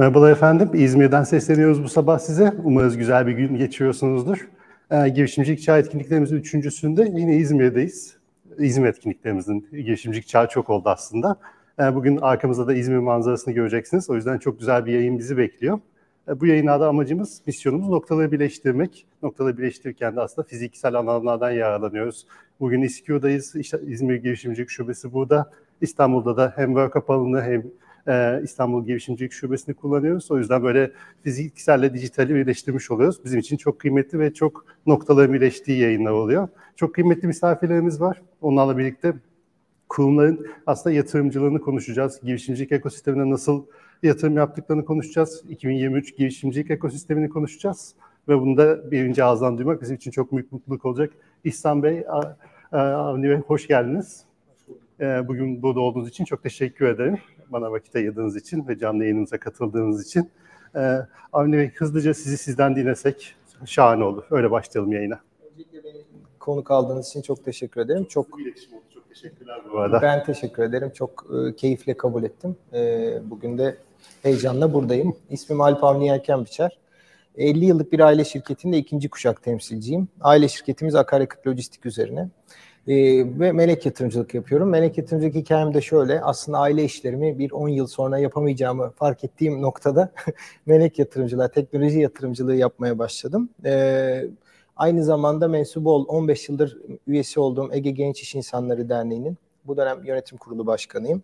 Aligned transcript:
Merhabalar 0.00 0.32
efendim. 0.32 0.70
İzmir'den 0.74 1.22
sesleniyoruz 1.22 1.84
bu 1.84 1.88
sabah 1.88 2.18
size. 2.18 2.52
Umarız 2.64 2.96
güzel 2.96 3.26
bir 3.26 3.32
gün 3.32 3.56
geçiriyorsunuzdur. 3.56 4.48
Ee, 4.90 5.08
girişimcilik 5.08 5.62
çağ 5.62 5.78
etkinliklerimizin 5.78 6.36
üçüncüsünde 6.36 7.12
yine 7.14 7.36
İzmir'deyiz. 7.36 8.16
İzmir 8.58 8.88
etkinliklerimizin 8.88 9.68
girişimcilik 9.72 10.28
çağı 10.28 10.48
çok 10.48 10.70
oldu 10.70 10.88
aslında. 10.88 11.36
Ee, 11.80 11.94
bugün 11.94 12.16
arkamızda 12.16 12.66
da 12.66 12.74
İzmir 12.74 12.98
manzarasını 12.98 13.54
göreceksiniz. 13.54 14.10
O 14.10 14.14
yüzden 14.14 14.38
çok 14.38 14.58
güzel 14.58 14.86
bir 14.86 14.92
yayın 14.92 15.18
bizi 15.18 15.36
bekliyor. 15.36 15.80
Ee, 16.28 16.40
bu 16.40 16.46
yayınlarda 16.46 16.88
amacımız, 16.88 17.42
misyonumuz 17.46 17.88
noktaları 17.88 18.32
birleştirmek. 18.32 19.06
Noktaları 19.22 19.58
birleştirirken 19.58 20.16
de 20.16 20.20
aslında 20.20 20.48
fiziksel 20.48 20.94
alanlardan 20.94 21.50
yararlanıyoruz. 21.50 22.26
Bugün 22.60 22.82
İSKİO'dayız. 22.82 23.56
İşte 23.56 23.78
İzmir 23.86 24.16
Girişimcilik 24.16 24.70
Şubesi 24.70 25.12
burada. 25.12 25.50
İstanbul'da 25.80 26.36
da 26.36 26.52
hem 26.56 26.66
workup 26.66 27.10
alanı 27.10 27.42
hem 27.42 27.64
e, 28.08 28.40
İstanbul 28.42 28.86
Girişimcilik 28.86 29.32
Şubesi'ni 29.32 29.74
kullanıyoruz. 29.74 30.30
O 30.30 30.38
yüzden 30.38 30.62
böyle 30.62 30.90
fizikselle 31.22 31.94
dijitali 31.94 32.34
birleştirmiş 32.34 32.90
oluyoruz. 32.90 33.24
Bizim 33.24 33.40
için 33.40 33.56
çok 33.56 33.80
kıymetli 33.80 34.18
ve 34.18 34.34
çok 34.34 34.64
noktaların 34.86 35.34
birleştiği 35.34 35.80
yayınlar 35.80 36.10
oluyor. 36.10 36.48
Çok 36.76 36.94
kıymetli 36.94 37.28
misafirlerimiz 37.28 38.00
var. 38.00 38.22
Onlarla 38.40 38.78
birlikte 38.78 39.14
kurumların 39.88 40.46
aslında 40.66 40.96
yatırımcılığını 40.96 41.60
konuşacağız. 41.60 42.20
Girişimcilik 42.22 42.72
ekosistemine 42.72 43.30
nasıl 43.30 43.64
yatırım 44.02 44.36
yaptıklarını 44.36 44.84
konuşacağız. 44.84 45.44
2023 45.48 46.16
girişimcilik 46.16 46.70
ekosistemini 46.70 47.28
konuşacağız. 47.28 47.94
Ve 48.28 48.40
bunu 48.40 48.56
da 48.56 48.90
birinci 48.90 49.24
ağızdan 49.24 49.58
duymak 49.58 49.82
bizim 49.82 49.96
için 49.96 50.10
çok 50.10 50.32
büyük 50.32 50.52
mutluluk 50.52 50.84
olacak. 50.84 51.12
İhsan 51.44 51.82
Bey, 51.82 52.04
Avni 52.72 53.28
Bey 53.28 53.36
hoş 53.36 53.66
geldiniz. 53.66 54.24
E, 55.00 55.28
bugün 55.28 55.62
burada 55.62 55.80
olduğunuz 55.80 56.08
için 56.08 56.24
çok 56.24 56.42
teşekkür 56.42 56.86
ederim. 56.86 57.18
Bana 57.52 57.72
vakit 57.72 57.96
ayırdığınız 57.96 58.36
için 58.36 58.68
ve 58.68 58.78
canlı 58.78 59.02
yayınımıza 59.02 59.38
katıldığınız 59.38 60.06
için. 60.06 60.30
E, 60.76 60.98
Avni 61.32 61.56
Bey 61.56 61.70
hızlıca 61.70 62.14
sizi 62.14 62.38
sizden 62.38 62.76
dinlesek 62.76 63.34
şahane 63.64 64.04
olur. 64.04 64.24
Öyle 64.30 64.50
başlayalım 64.50 64.92
yayına. 64.92 65.20
Öncelikle 65.50 65.84
beni 65.84 66.04
konuk 66.38 66.70
aldığınız 66.70 67.08
için 67.08 67.22
çok 67.22 67.44
teşekkür 67.44 67.80
ederim. 67.80 68.04
Çok 68.04 68.26
çok 68.94 69.08
teşekkürler 69.08 69.60
bu 69.72 69.78
arada. 69.78 70.02
Ben 70.02 70.24
teşekkür 70.24 70.62
ederim. 70.62 70.90
Çok 70.94 71.26
e, 71.34 71.56
keyifle 71.56 71.96
kabul 71.96 72.22
ettim. 72.22 72.56
E, 72.72 73.12
bugün 73.24 73.58
de 73.58 73.76
heyecanla 74.22 74.72
buradayım. 74.72 75.16
İsmim 75.30 75.60
Alp 75.60 75.84
Avni 75.84 76.08
Erken 76.08 76.44
Biçer. 76.44 76.78
50 77.36 77.64
yıllık 77.64 77.92
bir 77.92 78.00
aile 78.00 78.24
şirketinde 78.24 78.78
ikinci 78.78 79.08
kuşak 79.08 79.42
temsilciyim. 79.42 80.08
Aile 80.20 80.48
şirketimiz 80.48 80.94
akaryakıt 80.94 81.46
lojistik 81.46 81.86
üzerine. 81.86 82.28
Ee, 82.88 82.94
ve 83.40 83.52
melek 83.52 83.86
yatırımcılık 83.86 84.34
yapıyorum. 84.34 84.68
Melek 84.68 84.98
yatırımcılık 84.98 85.34
hikayem 85.34 85.74
de 85.74 85.80
şöyle. 85.80 86.20
Aslında 86.20 86.58
aile 86.58 86.84
işlerimi 86.84 87.38
bir 87.38 87.50
10 87.52 87.68
yıl 87.68 87.86
sonra 87.86 88.18
yapamayacağımı 88.18 88.90
fark 88.90 89.24
ettiğim 89.24 89.62
noktada 89.62 90.12
melek 90.66 90.98
yatırımcılığa, 90.98 91.48
teknoloji 91.48 91.98
yatırımcılığı 92.00 92.56
yapmaya 92.56 92.98
başladım. 92.98 93.48
Ee, 93.64 94.24
aynı 94.76 95.04
zamanda 95.04 95.48
mensup 95.48 95.86
ol, 95.86 96.04
15 96.08 96.48
yıldır 96.48 96.78
üyesi 97.06 97.40
olduğum 97.40 97.68
Ege 97.72 97.90
Genç 97.90 98.22
İş 98.22 98.34
İnsanları 98.34 98.88
Derneği'nin 98.88 99.38
bu 99.66 99.76
dönem 99.76 100.04
yönetim 100.04 100.38
kurulu 100.38 100.66
başkanıyım. 100.66 101.22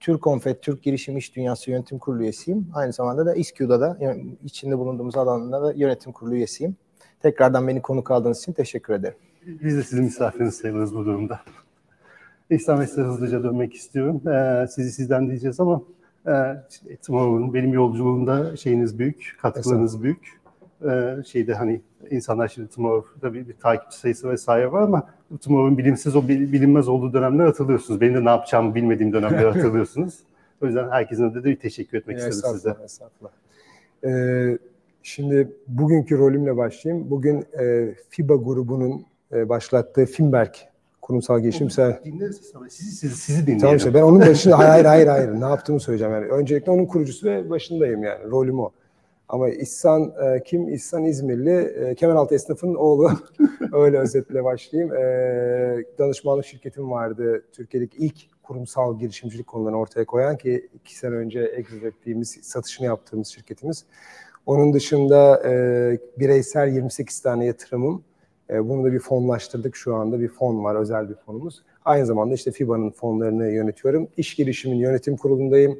Türk 0.00 0.22
Konfet, 0.22 0.62
Türk 0.62 0.82
Girişim 0.82 1.16
İş 1.16 1.36
Dünyası 1.36 1.70
Yönetim 1.70 1.98
Kurulu 1.98 2.22
üyesiyim. 2.22 2.68
Aynı 2.74 2.92
zamanda 2.92 3.26
da 3.26 3.34
İSKÜ'da 3.34 3.80
da 3.80 3.98
içinde 4.44 4.78
bulunduğumuz 4.78 5.16
alanda 5.16 5.62
da 5.62 5.72
yönetim 5.72 6.12
kurulu 6.12 6.34
üyesiyim. 6.34 6.76
Tekrardan 7.24 7.68
beni 7.68 7.82
konuk 7.82 8.10
aldığınız 8.10 8.38
için 8.38 8.52
teşekkür 8.52 8.94
ederim. 8.94 9.16
Biz 9.46 9.76
de 9.76 9.82
sizin 9.82 10.04
misafiriniz 10.04 10.54
sayılırız 10.54 10.94
bu 10.94 11.06
durumda. 11.06 11.40
İhsan 12.50 12.80
Bey 12.80 12.86
hızlıca 12.86 13.42
dönmek 13.42 13.74
istiyorum. 13.74 14.28
Ee, 14.28 14.66
sizi 14.66 14.92
sizden 14.92 15.28
diyeceğiz 15.28 15.60
ama 15.60 15.82
e, 16.26 16.32
Tomorrow'un 17.06 17.54
benim 17.54 17.72
yolculuğumda 17.72 18.56
şeyiniz 18.56 18.98
büyük, 18.98 19.36
katkılarınız 19.42 20.02
büyük. 20.02 20.40
Ee, 20.84 21.16
şeyde 21.26 21.54
hani 21.54 21.80
insanlar 22.10 22.48
şimdi 22.48 22.68
Tomorrow'da 22.68 23.34
bir, 23.34 23.48
bir 23.48 23.56
takipçi 23.56 23.98
sayısı 23.98 24.30
vesaire 24.30 24.72
var 24.72 24.82
ama 24.82 25.08
Tomorrow'un 25.40 25.78
bilimsiz 25.78 26.16
o 26.16 26.28
bilinmez 26.28 26.88
olduğu 26.88 27.12
dönemler 27.12 27.44
hatırlıyorsunuz. 27.44 28.00
Benim 28.00 28.14
de 28.14 28.24
ne 28.24 28.28
yapacağımı 28.28 28.74
bilmediğim 28.74 29.12
dönemler 29.12 29.44
hatırlıyorsunuz. 29.44 30.18
o 30.62 30.66
yüzden 30.66 30.90
herkesin 30.90 31.34
da 31.34 31.44
bir 31.44 31.56
teşekkür 31.56 31.98
etmek 31.98 32.18
istedim 32.18 32.50
size. 32.52 32.76
Estağfurullah. 32.84 33.32
Ee, 34.04 34.58
şimdi 35.04 35.52
bugünkü 35.68 36.18
rolümle 36.18 36.56
başlayayım. 36.56 37.10
Bugün 37.10 37.44
e, 37.60 37.94
FIBA 38.08 38.34
grubunun 38.34 39.06
e, 39.32 39.48
başlattığı 39.48 40.06
Finberg 40.06 40.54
kurumsal 41.02 41.40
girişimsel. 41.40 42.00
Dinleriz 42.04 42.52
ama 42.54 42.68
sizi, 42.68 42.90
sizi, 42.90 43.16
sizi 43.16 43.42
dinleyelim. 43.42 43.60
Tamam 43.60 43.76
işte 43.76 43.94
ben 43.94 44.02
onun 44.02 44.20
başında 44.20 44.58
hayır 44.58 44.84
hayır 44.84 45.06
hayır 45.06 45.28
ne 45.28 45.44
yaptığımı 45.44 45.80
söyleyeceğim 45.80 46.14
yani. 46.14 46.26
Öncelikle 46.26 46.72
onun 46.72 46.86
kurucusu 46.86 47.26
ve 47.26 47.50
başındayım 47.50 48.02
yani 48.02 48.30
rolüm 48.30 48.60
o. 48.60 48.70
Ama 49.28 49.48
İhsan 49.48 50.12
e, 50.24 50.42
kim? 50.42 50.68
İhsan 50.68 51.04
İzmirli. 51.04 51.50
E, 51.50 51.94
Kemeraltı 51.94 52.34
esnafının 52.34 52.74
oğlu. 52.74 53.10
Öyle 53.72 53.98
özetle 53.98 54.44
başlayayım. 54.44 54.94
E, 54.94 55.04
danışmanlık 55.98 56.46
şirketim 56.46 56.90
vardı. 56.90 57.44
Türkiye'deki 57.52 57.98
ilk 57.98 58.16
kurumsal 58.42 58.98
girişimcilik 58.98 59.46
konularını 59.46 59.78
ortaya 59.78 60.04
koyan 60.04 60.36
ki 60.36 60.68
iki 60.74 60.96
sene 60.96 61.14
önce 61.14 61.40
exit 61.40 61.84
ettiğimiz, 61.84 62.38
satışını 62.42 62.86
yaptığımız 62.86 63.28
şirketimiz. 63.28 63.84
Onun 64.46 64.72
dışında 64.72 65.42
e, 65.48 65.52
bireysel 66.18 66.68
28 66.68 67.20
tane 67.20 67.46
yatırımım. 67.46 68.02
E, 68.50 68.68
bunu 68.68 68.84
da 68.84 68.92
bir 68.92 68.98
fonlaştırdık 68.98 69.76
şu 69.76 69.94
anda. 69.94 70.20
Bir 70.20 70.28
fon 70.28 70.64
var, 70.64 70.74
özel 70.74 71.08
bir 71.08 71.14
fonumuz. 71.14 71.62
Aynı 71.84 72.06
zamanda 72.06 72.34
işte 72.34 72.50
FIBA'nın 72.50 72.90
fonlarını 72.90 73.50
yönetiyorum. 73.50 74.08
İş 74.16 74.34
girişimin 74.34 74.76
yönetim 74.76 75.16
kurulundayım. 75.16 75.78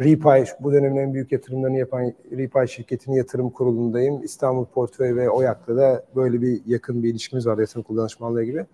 Repay, 0.00 0.44
bu 0.60 0.72
dönemin 0.72 0.96
en 0.96 1.14
büyük 1.14 1.32
yatırımlarını 1.32 1.78
yapan 1.78 2.12
Repay 2.36 2.68
şirketinin 2.68 3.16
yatırım 3.16 3.50
kurulundayım. 3.50 4.22
İstanbul 4.24 4.64
Portföy 4.64 5.16
ve 5.16 5.30
OYAK'la 5.30 5.76
da 5.76 6.04
böyle 6.16 6.42
bir 6.42 6.60
yakın 6.66 7.02
bir 7.02 7.08
ilişkimiz 7.08 7.46
var 7.46 7.58
yatırım 7.58 7.82
kurulu 7.82 8.00
danışmanlığı 8.00 8.44
gibi. 8.44 8.66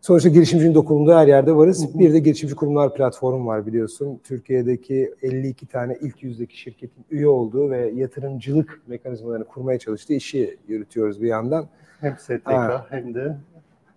Sonuçta 0.00 0.28
girişimcinin 0.28 0.74
dokunduğu 0.74 1.14
her 1.14 1.26
yerde 1.26 1.56
varız. 1.56 1.98
Bir 1.98 2.12
de 2.12 2.18
girişimci 2.18 2.54
kurumlar 2.54 2.94
platformu 2.94 3.46
var 3.46 3.66
biliyorsun. 3.66 4.20
Türkiye'deki 4.24 5.14
52 5.22 5.66
tane 5.66 5.96
ilk 6.00 6.22
yüzdeki 6.22 6.58
şirketin 6.58 7.04
üye 7.10 7.28
olduğu 7.28 7.70
ve 7.70 7.90
yatırımcılık 7.94 8.80
mekanizmalarını 8.86 9.44
kurmaya 9.44 9.78
çalıştığı 9.78 10.14
işi 10.14 10.56
yürütüyoruz 10.68 11.22
bir 11.22 11.28
yandan. 11.28 11.66
Hem 12.00 12.16
STK 12.18 12.46
ha. 12.46 12.86
hem 12.90 13.14
de 13.14 13.36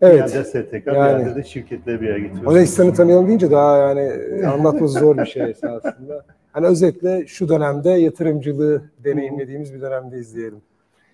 evet. 0.01 0.13
bir 0.13 0.33
yerde 0.33 0.43
STK, 0.43 0.87
yani, 0.87 1.19
bir 1.19 1.25
yerde 1.25 1.35
de 1.35 1.43
şirketleri 1.43 2.01
bir 2.01 2.07
yere 2.07 2.19
getiriyoruz. 2.19 2.55
O 2.55 2.59
İhsan'ı 2.59 2.93
tanıyalım 2.93 3.27
deyince 3.27 3.51
daha 3.51 3.77
yani 3.77 4.11
anlatması 4.47 4.99
zor 4.99 5.17
bir 5.17 5.25
şey 5.25 5.43
esasında. 5.43 6.25
Hani 6.51 6.67
özetle 6.67 7.27
şu 7.27 7.49
dönemde 7.49 7.89
yatırımcılığı 7.89 8.81
deneyimlediğimiz 9.03 9.73
bir 9.73 9.81
dönemde 9.81 10.17
izleyelim. 10.19 10.61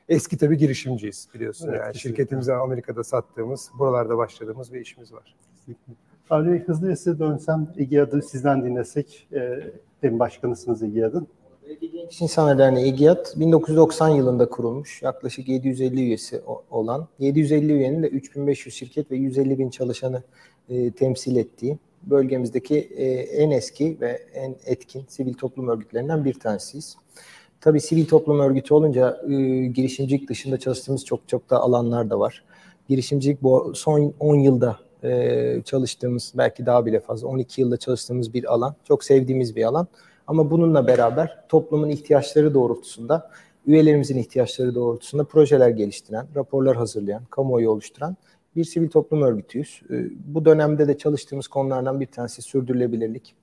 Eski 0.09 0.37
tabii 0.37 0.57
girişimciyiz 0.57 1.27
biliyorsun. 1.33 1.67
Evet, 1.69 1.81
yani 1.81 1.95
şirketimize 1.95 2.53
Amerika'da 2.53 3.03
sattığımız, 3.03 3.71
buralarda 3.79 4.17
başladığımız 4.17 4.73
bir 4.73 4.81
işimiz 4.81 5.13
var. 5.13 5.35
Avni 6.29 6.59
hızlı 6.59 6.97
size 6.97 7.19
dönsem 7.19 7.73
İGİAD'ı 7.77 8.21
sizden 8.21 8.65
dinlesek. 8.65 9.27
E, 9.33 9.59
demin 10.03 10.19
başkanısınız 10.19 10.83
İGİAD'ın. 10.83 11.27
Genç 11.93 12.21
İnsanlar 12.21 12.57
Derneği 12.57 12.93
İGİAD 12.93 13.25
1990 13.35 14.09
yılında 14.09 14.49
kurulmuş. 14.49 15.01
Yaklaşık 15.01 15.47
750 15.47 16.01
üyesi 16.01 16.41
olan, 16.69 17.07
750 17.19 17.73
üyenin 17.73 18.03
de 18.03 18.07
3500 18.07 18.75
şirket 18.75 19.11
ve 19.11 19.15
150 19.15 19.59
bin 19.59 19.69
çalışanı 19.69 20.23
e, 20.69 20.91
temsil 20.91 21.35
ettiği 21.35 21.77
bölgemizdeki 22.03 22.75
e, 22.79 23.05
en 23.13 23.51
eski 23.51 23.97
ve 24.01 24.09
en 24.33 24.55
etkin 24.65 25.05
sivil 25.07 25.33
toplum 25.33 25.67
örgütlerinden 25.67 26.25
bir 26.25 26.33
tanesiyiz. 26.33 26.97
Tabii 27.61 27.81
sivil 27.81 28.05
toplum 28.05 28.39
örgütü 28.39 28.73
olunca 28.73 29.21
e, 29.29 29.33
girişimcilik 29.65 30.29
dışında 30.29 30.57
çalıştığımız 30.57 31.05
çok 31.05 31.27
çok 31.27 31.49
da 31.49 31.59
alanlar 31.59 32.09
da 32.09 32.19
var. 32.19 32.43
Girişimcilik 32.89 33.43
bu 33.43 33.71
son 33.75 34.13
10 34.19 34.35
yılda 34.35 34.79
e, 35.03 35.61
çalıştığımız 35.65 36.33
belki 36.37 36.65
daha 36.65 36.85
bile 36.85 36.99
fazla 36.99 37.27
12 37.27 37.61
yılda 37.61 37.77
çalıştığımız 37.77 38.33
bir 38.33 38.53
alan. 38.53 38.75
Çok 38.83 39.03
sevdiğimiz 39.03 39.55
bir 39.55 39.63
alan. 39.63 39.87
Ama 40.27 40.51
bununla 40.51 40.87
beraber 40.87 41.37
toplumun 41.49 41.89
ihtiyaçları 41.89 42.53
doğrultusunda, 42.53 43.31
üyelerimizin 43.67 44.17
ihtiyaçları 44.17 44.75
doğrultusunda 44.75 45.23
projeler 45.23 45.69
geliştiren, 45.69 46.27
raporlar 46.35 46.77
hazırlayan, 46.77 47.25
kamuoyu 47.25 47.69
oluşturan 47.69 48.17
bir 48.55 48.63
sivil 48.63 48.89
toplum 48.89 49.21
örgütüyüz. 49.21 49.81
Ee, 49.89 50.05
bu 50.25 50.45
dönemde 50.45 50.87
de 50.87 50.97
çalıştığımız 50.97 51.47
konulardan 51.47 51.99
bir 51.99 52.05
tanesi 52.05 52.41
sürdürülebilirlik, 52.41 53.35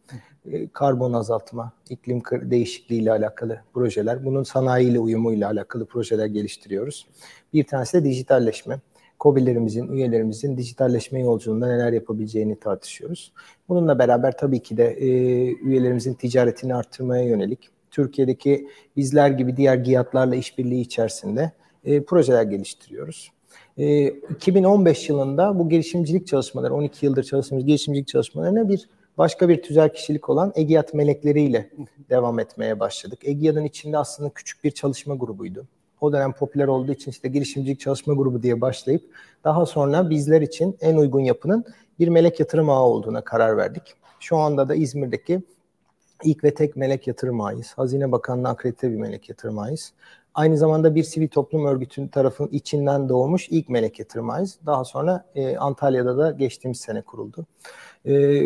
ee, 0.53 0.69
karbon 0.69 1.13
azaltma, 1.13 1.73
iklim 1.91 2.23
değişikliği 2.31 3.03
ile 3.03 3.11
alakalı 3.11 3.61
projeler, 3.75 4.25
bunun 4.25 4.43
sanayiyle 4.43 4.99
uyumuyla 4.99 5.51
alakalı 5.51 5.87
projeler 5.87 6.27
geliştiriyoruz. 6.27 7.07
Bir 7.53 7.65
tanesi 7.65 8.01
de 8.01 8.05
dijitalleşme. 8.05 8.81
COBİ'lerimizin, 9.21 9.89
üyelerimizin 9.89 10.57
dijitalleşme 10.57 11.21
yolculuğunda 11.21 11.67
neler 11.67 11.93
yapabileceğini 11.93 12.61
tartışıyoruz. 12.61 13.33
Bununla 13.69 13.99
beraber 13.99 14.37
tabii 14.37 14.61
ki 14.63 14.77
de 14.77 14.85
e, 14.85 15.07
üyelerimizin 15.55 16.15
ticaretini 16.15 16.75
arttırmaya 16.75 17.25
yönelik, 17.25 17.71
Türkiye'deki 17.91 18.69
bizler 18.97 19.31
gibi 19.31 19.57
diğer 19.57 19.77
GİAD'larla 19.77 20.35
işbirliği 20.35 20.81
içerisinde 20.81 21.53
e, 21.85 22.03
projeler 22.03 22.43
geliştiriyoruz. 22.43 23.33
E, 23.79 24.07
2015 24.07 25.09
yılında 25.09 25.59
bu 25.59 25.69
girişimcilik 25.69 26.27
çalışmaları, 26.27 26.75
12 26.75 27.07
yıldır 27.07 27.23
çalıştığımız 27.23 27.67
girişimcilik 27.67 28.09
çalışmalarına 28.09 28.69
bir 28.69 28.89
başka 29.19 29.49
bir 29.49 29.63
tüzel 29.63 29.93
kişilik 29.95 30.29
olan 30.29 30.53
Egiyat 30.55 30.95
melekleriyle 30.95 31.71
devam 32.11 32.39
etmeye 32.39 32.81
başladık. 32.81 33.19
Egiyat'ın 33.23 33.65
içinde 33.65 33.99
aslında 33.99 34.31
küçük 34.31 34.65
bir 34.65 34.71
çalışma 34.71 35.15
grubuydu. 35.15 35.67
O 36.01 36.13
dönem 36.13 36.33
popüler 36.33 36.69
olduğu 36.69 36.93
için 36.93 37.11
işte 37.11 37.29
girişimcilik 37.29 37.81
çalışma 37.81 38.15
grubu 38.15 38.43
diye 38.43 38.61
başlayıp 38.61 39.03
daha 39.45 39.67
sonra 39.67 40.11
bizler 40.11 40.41
için 40.41 40.77
en 40.81 40.97
uygun 40.97 41.21
yapının 41.21 41.65
bir 41.99 42.09
melek 42.09 42.41
yatırım 42.41 42.71
ağı 42.71 42.83
olduğuna 42.83 43.21
karar 43.21 43.57
verdik. 43.57 43.83
Şu 44.21 44.37
anda 44.37 44.69
da 44.69 44.75
İzmir'deki 44.75 45.43
ilk 46.25 46.45
ve 46.45 46.55
tek 46.55 46.77
melek 46.77 47.07
yatırım 47.07 47.41
ağıyız. 47.41 47.73
Hazine 47.77 48.13
Bakanlığı 48.13 48.49
akredite 48.49 48.91
bir 48.91 48.97
melek 48.97 49.29
yatırım 49.29 49.59
ağıyız. 49.59 49.93
Aynı 50.35 50.59
zamanda 50.59 50.95
bir 50.95 51.03
sivil 51.03 51.29
toplum 51.29 51.67
örgütünün 51.67 52.09
tarafının 52.09 52.49
içinden 52.49 53.09
doğmuş 53.09 53.49
ilk 53.49 53.69
melek 53.69 53.99
yatırım 53.99 54.31
ağıyız. 54.31 54.59
Daha 54.67 54.85
sonra 54.85 55.25
e, 55.35 55.57
Antalya'da 55.57 56.19
da 56.19 56.31
geçtiğimiz 56.31 56.81
sene 56.81 57.03
kuruldu. 57.03 57.47
E, 58.07 58.43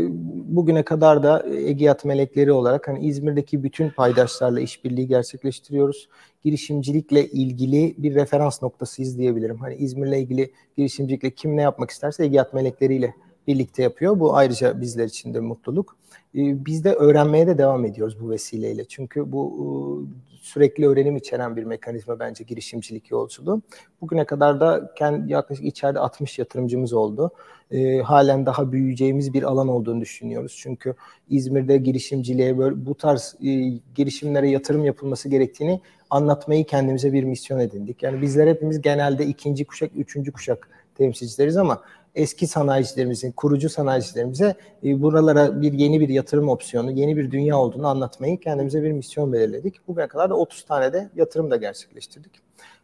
bugüne 0.57 0.83
kadar 0.83 1.23
da 1.23 1.47
Egiyat 1.47 2.05
melekleri 2.05 2.53
olarak 2.53 2.89
hani 2.89 3.07
İzmir'deki 3.07 3.63
bütün 3.63 3.91
paydaşlarla 3.91 4.61
işbirliği 4.61 5.09
gerçekleştiriyoruz. 5.09 6.09
Girişimcilikle 6.43 7.27
ilgili 7.27 7.95
bir 7.99 8.15
referans 8.15 8.63
noktasıyız 8.63 9.19
diyebilirim. 9.19 9.59
Hani 9.59 9.75
İzmir'le 9.75 10.13
ilgili 10.13 10.53
girişimcilikle 10.77 11.31
kim 11.31 11.57
ne 11.57 11.63
yapmak 11.63 11.91
isterse 11.91 12.25
Egiyat 12.25 12.55
melekleriyle 12.55 13.15
birlikte 13.47 13.83
yapıyor. 13.83 14.21
Bu 14.21 14.37
ayrıca 14.37 14.81
bizler 14.81 15.05
için 15.05 15.35
de 15.35 15.41
mutluluk. 15.41 15.97
Biz 16.35 16.85
de 16.85 16.93
öğrenmeye 16.93 17.47
de 17.47 17.59
devam 17.59 17.85
ediyoruz 17.85 18.21
bu 18.21 18.31
vesileyle. 18.31 18.85
Çünkü 18.85 19.33
bu 19.33 20.07
sürekli 20.47 20.89
öğrenim 20.89 21.17
içeren 21.17 21.57
bir 21.57 21.65
mekanizma 21.65 22.19
bence 22.19 22.45
girişimcilik 22.45 23.11
yolculuğu. 23.11 23.63
Bugüne 24.01 24.25
kadar 24.25 24.61
da 24.61 24.93
kendi 24.97 25.33
yaklaşık 25.33 25.65
içeride 25.65 25.99
60 25.99 26.39
yatırımcımız 26.39 26.93
oldu. 26.93 27.31
E, 27.71 27.99
halen 27.99 28.47
daha 28.47 28.73
büyüyeceğimiz 28.73 29.35
bir 29.35 29.43
alan 29.43 29.69
olduğunu 29.69 30.01
düşünüyoruz. 30.01 30.57
Çünkü 30.59 30.95
İzmir'de 31.29 31.77
girişimciliğe 31.77 32.59
böyle 32.59 32.87
bu 32.87 32.95
tarz 32.95 33.37
e, 33.43 33.51
girişimlere 33.95 34.51
yatırım 34.51 34.85
yapılması 34.85 35.29
gerektiğini 35.29 35.81
anlatmayı 36.11 36.67
kendimize 36.67 37.13
bir 37.13 37.25
misyon 37.25 37.59
edindik. 37.59 38.03
Yani 38.03 38.23
bizler 38.23 38.47
hepimiz 38.47 38.81
genelde 38.81 39.27
ikinci 39.27 39.65
kuşak, 39.65 39.91
üçüncü 39.97 40.33
kuşak 40.33 40.69
temsilcileriz 40.97 41.57
ama 41.57 41.83
eski 42.15 42.47
sanayicilerimizin, 42.47 43.33
kurucu 43.33 43.69
sanayicilerimize 43.69 44.55
e, 44.85 45.03
buralara 45.03 45.63
bir 45.63 45.73
yeni 45.73 46.01
bir 46.01 46.09
yatırım 46.09 46.49
opsiyonu, 46.49 46.91
yeni 46.91 47.17
bir 47.17 47.31
dünya 47.31 47.59
olduğunu 47.59 47.87
anlatmayı 47.87 48.41
kendimize 48.41 48.83
bir 48.83 48.93
misyon 48.93 49.33
belirledik. 49.33 49.89
Bugüne 49.89 50.09
kadar 50.09 50.31
da 50.31 50.35
30 50.35 50.63
tane 50.63 50.93
de 50.93 51.11
yatırım 51.17 51.51
da 51.51 51.57
gerçekleştirdik. 51.57 52.33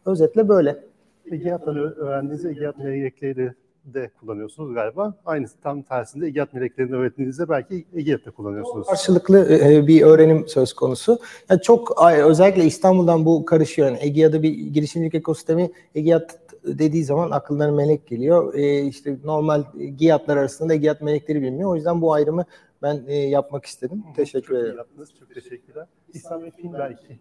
Özetle 0.05 0.49
böyle. 0.49 0.83
Egeat'tan 1.31 1.77
öğrendiğiniz 1.77 2.45
Egeat 2.45 2.77
melekleri 2.77 3.53
de 3.85 4.11
kullanıyorsunuz 4.19 4.73
galiba. 4.73 5.13
Aynısı 5.25 5.55
tam 5.63 5.81
tersinde 5.81 6.25
Egeat 6.27 6.53
meleklerini 6.53 6.95
öğrettiğinizde 6.95 7.49
belki 7.49 7.85
Egeat'ta 7.95 8.31
kullanıyorsunuz. 8.31 8.87
Karşılıklı 8.87 9.47
e, 9.53 9.87
bir 9.87 10.01
öğrenim 10.01 10.47
söz 10.47 10.73
konusu. 10.73 11.19
Yani 11.49 11.61
çok 11.61 12.03
özellikle 12.25 12.65
İstanbul'dan 12.65 13.25
bu 13.25 13.45
karışıyor. 13.45 13.87
Yani 13.87 13.97
Egeat'da 14.01 14.43
bir 14.43 14.49
girişimcilik 14.49 15.15
ekosistemi 15.15 15.71
Egeat 15.95 16.42
dediği 16.65 17.03
zaman 17.03 17.31
aklına 17.31 17.71
melek 17.71 18.07
geliyor. 18.07 18.53
E, 18.53 18.81
işte 18.81 19.17
normal 19.23 19.63
giyatlar 19.97 20.37
arasında 20.37 20.75
giyat 20.75 21.01
melekleri 21.01 21.41
bilmiyor. 21.41 21.69
O 21.71 21.75
yüzden 21.75 22.01
bu 22.01 22.13
ayrımı 22.13 22.45
ben 22.81 23.03
e, 23.07 23.15
yapmak 23.15 23.65
istedim. 23.65 24.03
Hı, 24.09 24.15
Teşekkür 24.15 24.55
ederim. 24.55 24.77
Yaptınız. 24.77 25.09
Çok 25.19 25.33
teşekkürler. 25.33 25.87
İslam 26.13 26.43
ve 26.43 26.51
film 26.51 26.73
belki. 26.73 27.19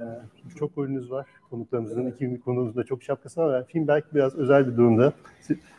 Ee, 0.00 0.04
çok 0.58 0.78
oyununuz 0.78 1.10
var. 1.10 1.26
Konuklarımızın 1.50 2.06
iki 2.06 2.40
konumuzda 2.40 2.84
çok 2.84 3.02
şapkası 3.02 3.40
var. 3.40 3.64
Film 3.66 3.88
belki 3.88 4.06
biraz 4.14 4.34
özel 4.34 4.66
bir 4.66 4.76
durumda. 4.76 5.12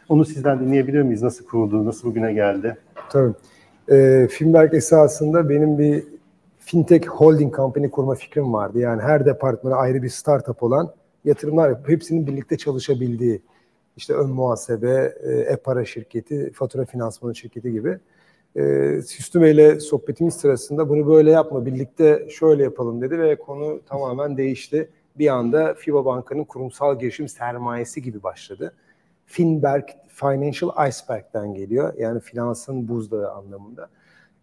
Onu 0.09 0.25
sizden 0.25 0.59
dinleyebilir 0.59 1.01
miyiz? 1.01 1.23
Nasıl 1.23 1.45
kuruldu? 1.45 1.85
Nasıl 1.85 2.07
bugüne 2.07 2.33
geldi? 2.33 2.77
Tabii. 3.09 3.33
E, 3.91 4.27
Filmberg 4.27 4.73
esasında 4.73 5.49
benim 5.49 5.79
bir 5.79 6.03
fintech 6.59 7.07
holding 7.07 7.55
company 7.55 7.89
kurma 7.89 8.15
fikrim 8.15 8.53
vardı. 8.53 8.79
Yani 8.79 9.01
her 9.01 9.25
departmana 9.25 9.75
ayrı 9.75 10.03
bir 10.03 10.09
startup 10.09 10.63
olan 10.63 10.93
yatırımlar 11.25 11.69
yapıp 11.69 11.89
hepsinin 11.89 12.27
birlikte 12.27 12.57
çalışabildiği 12.57 13.41
işte 13.97 14.13
ön 14.13 14.29
muhasebe, 14.29 15.13
e-para 15.47 15.85
şirketi, 15.85 16.51
fatura 16.53 16.85
finansmanı 16.85 17.35
şirketi 17.35 17.71
gibi. 17.71 17.99
E, 18.55 18.61
Süstüme 19.01 19.51
ile 19.51 19.79
sohbetimiz 19.79 20.33
sırasında 20.33 20.89
bunu 20.89 21.07
böyle 21.07 21.31
yapma, 21.31 21.65
birlikte 21.65 22.27
şöyle 22.29 22.63
yapalım 22.63 23.01
dedi 23.01 23.19
ve 23.19 23.35
konu 23.35 23.81
tamamen 23.85 24.37
değişti. 24.37 24.89
Bir 25.17 25.27
anda 25.27 25.73
FIBA 25.73 26.05
Banka'nın 26.05 26.43
kurumsal 26.43 26.99
girişim 26.99 27.27
sermayesi 27.27 28.01
gibi 28.01 28.23
başladı. 28.23 28.73
Finberg, 29.25 29.83
Financial 30.07 30.89
Iceberg'den 30.89 31.53
geliyor. 31.53 31.93
Yani 31.97 32.19
finansın 32.19 32.87
buzdağı 32.87 33.31
anlamında. 33.31 33.89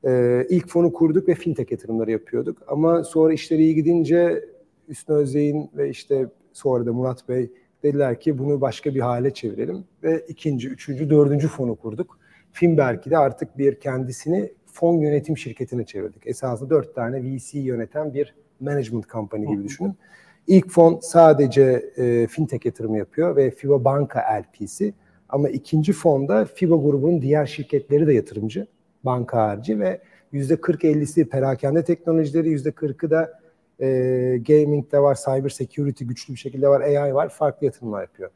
Ee, 0.04 0.46
ilk 0.48 0.68
fonu 0.68 0.92
kurduk 0.92 1.28
ve 1.28 1.34
fintech 1.34 1.72
yatırımları 1.72 2.10
yapıyorduk. 2.10 2.58
Ama 2.66 3.04
sonra 3.04 3.32
işleri 3.32 3.62
iyi 3.62 3.74
gidince 3.74 4.44
Hüsnü 4.88 5.14
Özey'in 5.14 5.70
ve 5.76 5.90
işte 5.90 6.28
Sonra 6.56 6.86
da 6.86 6.92
Murat 6.92 7.28
Bey 7.28 7.50
dediler 7.82 8.20
ki 8.20 8.38
bunu 8.38 8.60
başka 8.60 8.94
bir 8.94 9.00
hale 9.00 9.34
çevirelim 9.34 9.84
ve 10.02 10.24
ikinci, 10.28 10.68
üçüncü, 10.68 11.10
dördüncü 11.10 11.48
fonu 11.48 11.76
kurduk. 11.76 12.18
Finberg'i 12.52 13.10
de 13.10 13.18
artık 13.18 13.58
bir 13.58 13.80
kendisini 13.80 14.52
fon 14.66 14.98
yönetim 14.98 15.38
şirketine 15.38 15.84
çevirdik. 15.84 16.26
Esasında 16.26 16.70
dört 16.70 16.94
tane 16.94 17.22
VC 17.22 17.58
yöneten 17.58 18.14
bir 18.14 18.34
management 18.60 19.08
company 19.08 19.46
gibi 19.46 19.64
düşünün. 19.64 19.94
İlk 20.46 20.70
fon 20.70 20.98
sadece 21.02 21.90
e, 21.96 22.26
fintech 22.26 22.66
yatırımı 22.66 22.98
yapıyor 22.98 23.36
ve 23.36 23.50
FIBA 23.50 23.84
Banka 23.84 24.20
LP'si. 24.20 24.94
Ama 25.28 25.48
ikinci 25.48 25.92
fonda 25.92 26.44
FIBA 26.44 26.76
grubunun 26.76 27.22
diğer 27.22 27.46
şirketleri 27.46 28.06
de 28.06 28.12
yatırımcı. 28.12 28.66
Banka 29.04 29.38
harici 29.38 29.80
ve 29.80 30.00
%40-50'si 30.32 31.24
perakende 31.24 31.84
teknolojileri, 31.84 32.54
%40'ı 32.54 33.10
da 33.10 33.45
e, 33.80 33.86
gaming'de 34.46 34.98
var, 34.98 35.18
cyber 35.26 35.48
security 35.48 36.04
güçlü 36.04 36.34
bir 36.34 36.38
şekilde 36.38 36.68
var, 36.68 36.80
AI 36.80 37.14
var, 37.14 37.28
farklı 37.28 37.66
yatırımlar 37.66 38.00
yapıyor. 38.00 38.30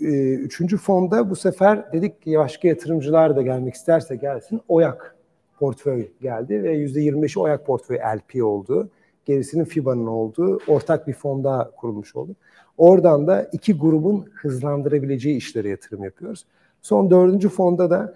E, 0.00 0.34
üçüncü 0.34 0.76
fonda 0.76 1.30
bu 1.30 1.36
sefer 1.36 1.92
dedik 1.92 2.22
ki 2.22 2.38
başka 2.38 2.68
yatırımcılar 2.68 3.36
da 3.36 3.42
gelmek 3.42 3.74
isterse 3.74 4.16
gelsin. 4.16 4.60
Oyak 4.68 5.16
portföy 5.58 6.08
geldi 6.20 6.62
ve 6.62 6.76
%25'i 6.76 7.40
Oyak 7.40 7.66
portföy 7.66 7.98
LP 7.98 8.44
oldu. 8.44 8.90
Gerisinin 9.24 9.64
FIBA'nın 9.64 10.06
olduğu 10.06 10.58
ortak 10.68 11.08
bir 11.08 11.12
fonda 11.12 11.70
kurulmuş 11.76 12.16
oldu. 12.16 12.36
Oradan 12.78 13.26
da 13.26 13.48
iki 13.52 13.78
grubun 13.78 14.26
hızlandırabileceği 14.34 15.36
işlere 15.36 15.68
yatırım 15.68 16.04
yapıyoruz. 16.04 16.46
Son 16.82 17.10
dördüncü 17.10 17.48
fonda 17.48 17.90
da 17.90 18.14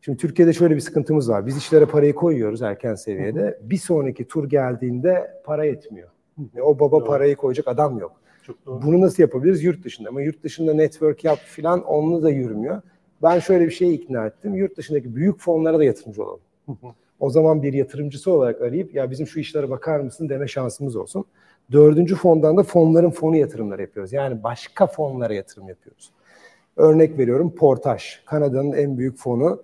Şimdi 0.00 0.18
Türkiye'de 0.18 0.52
şöyle 0.52 0.74
bir 0.74 0.80
sıkıntımız 0.80 1.30
var. 1.30 1.46
Biz 1.46 1.56
işlere 1.56 1.86
parayı 1.86 2.14
koyuyoruz 2.14 2.62
erken 2.62 2.94
seviyede. 2.94 3.58
Bir 3.62 3.76
sonraki 3.76 4.28
tur 4.28 4.48
geldiğinde 4.48 5.40
para 5.44 5.64
yetmiyor. 5.64 6.08
Hı. 6.38 6.62
O 6.62 6.78
baba 6.78 7.00
doğru. 7.00 7.04
parayı 7.04 7.36
koyacak 7.36 7.68
adam 7.68 7.98
yok. 7.98 8.12
Çok 8.42 8.66
doğru. 8.66 8.82
Bunu 8.82 9.00
nasıl 9.00 9.22
yapabiliriz? 9.22 9.64
Yurt 9.64 9.84
dışında. 9.84 10.08
Ama 10.08 10.22
yurt 10.22 10.42
dışında 10.42 10.74
network 10.74 11.24
yap 11.24 11.38
filan 11.38 11.84
onunla 11.84 12.22
da 12.22 12.30
yürümüyor. 12.30 12.82
Ben 13.22 13.38
şöyle 13.38 13.66
bir 13.66 13.70
şeye 13.70 13.92
ikna 13.92 14.26
ettim. 14.26 14.54
Yurt 14.54 14.76
dışındaki 14.76 15.16
büyük 15.16 15.40
fonlara 15.40 15.78
da 15.78 15.84
yatırımcı 15.84 16.24
olalım. 16.24 16.40
O 17.20 17.30
zaman 17.30 17.62
bir 17.62 17.72
yatırımcısı 17.72 18.32
olarak 18.32 18.62
arayıp 18.62 18.94
ya 18.94 19.10
bizim 19.10 19.26
şu 19.26 19.40
işlere 19.40 19.70
bakar 19.70 20.00
mısın 20.00 20.28
deme 20.28 20.48
şansımız 20.48 20.96
olsun. 20.96 21.24
Dördüncü 21.72 22.14
fondan 22.14 22.56
da 22.56 22.62
fonların 22.62 23.10
fonu 23.10 23.36
yatırımları 23.36 23.82
yapıyoruz. 23.82 24.12
Yani 24.12 24.42
başka 24.42 24.86
fonlara 24.86 25.34
yatırım 25.34 25.68
yapıyoruz. 25.68 26.10
Örnek 26.76 27.18
veriyorum 27.18 27.54
Portaj. 27.54 28.02
Kanada'nın 28.26 28.72
en 28.72 28.98
büyük 28.98 29.18
fonu 29.18 29.62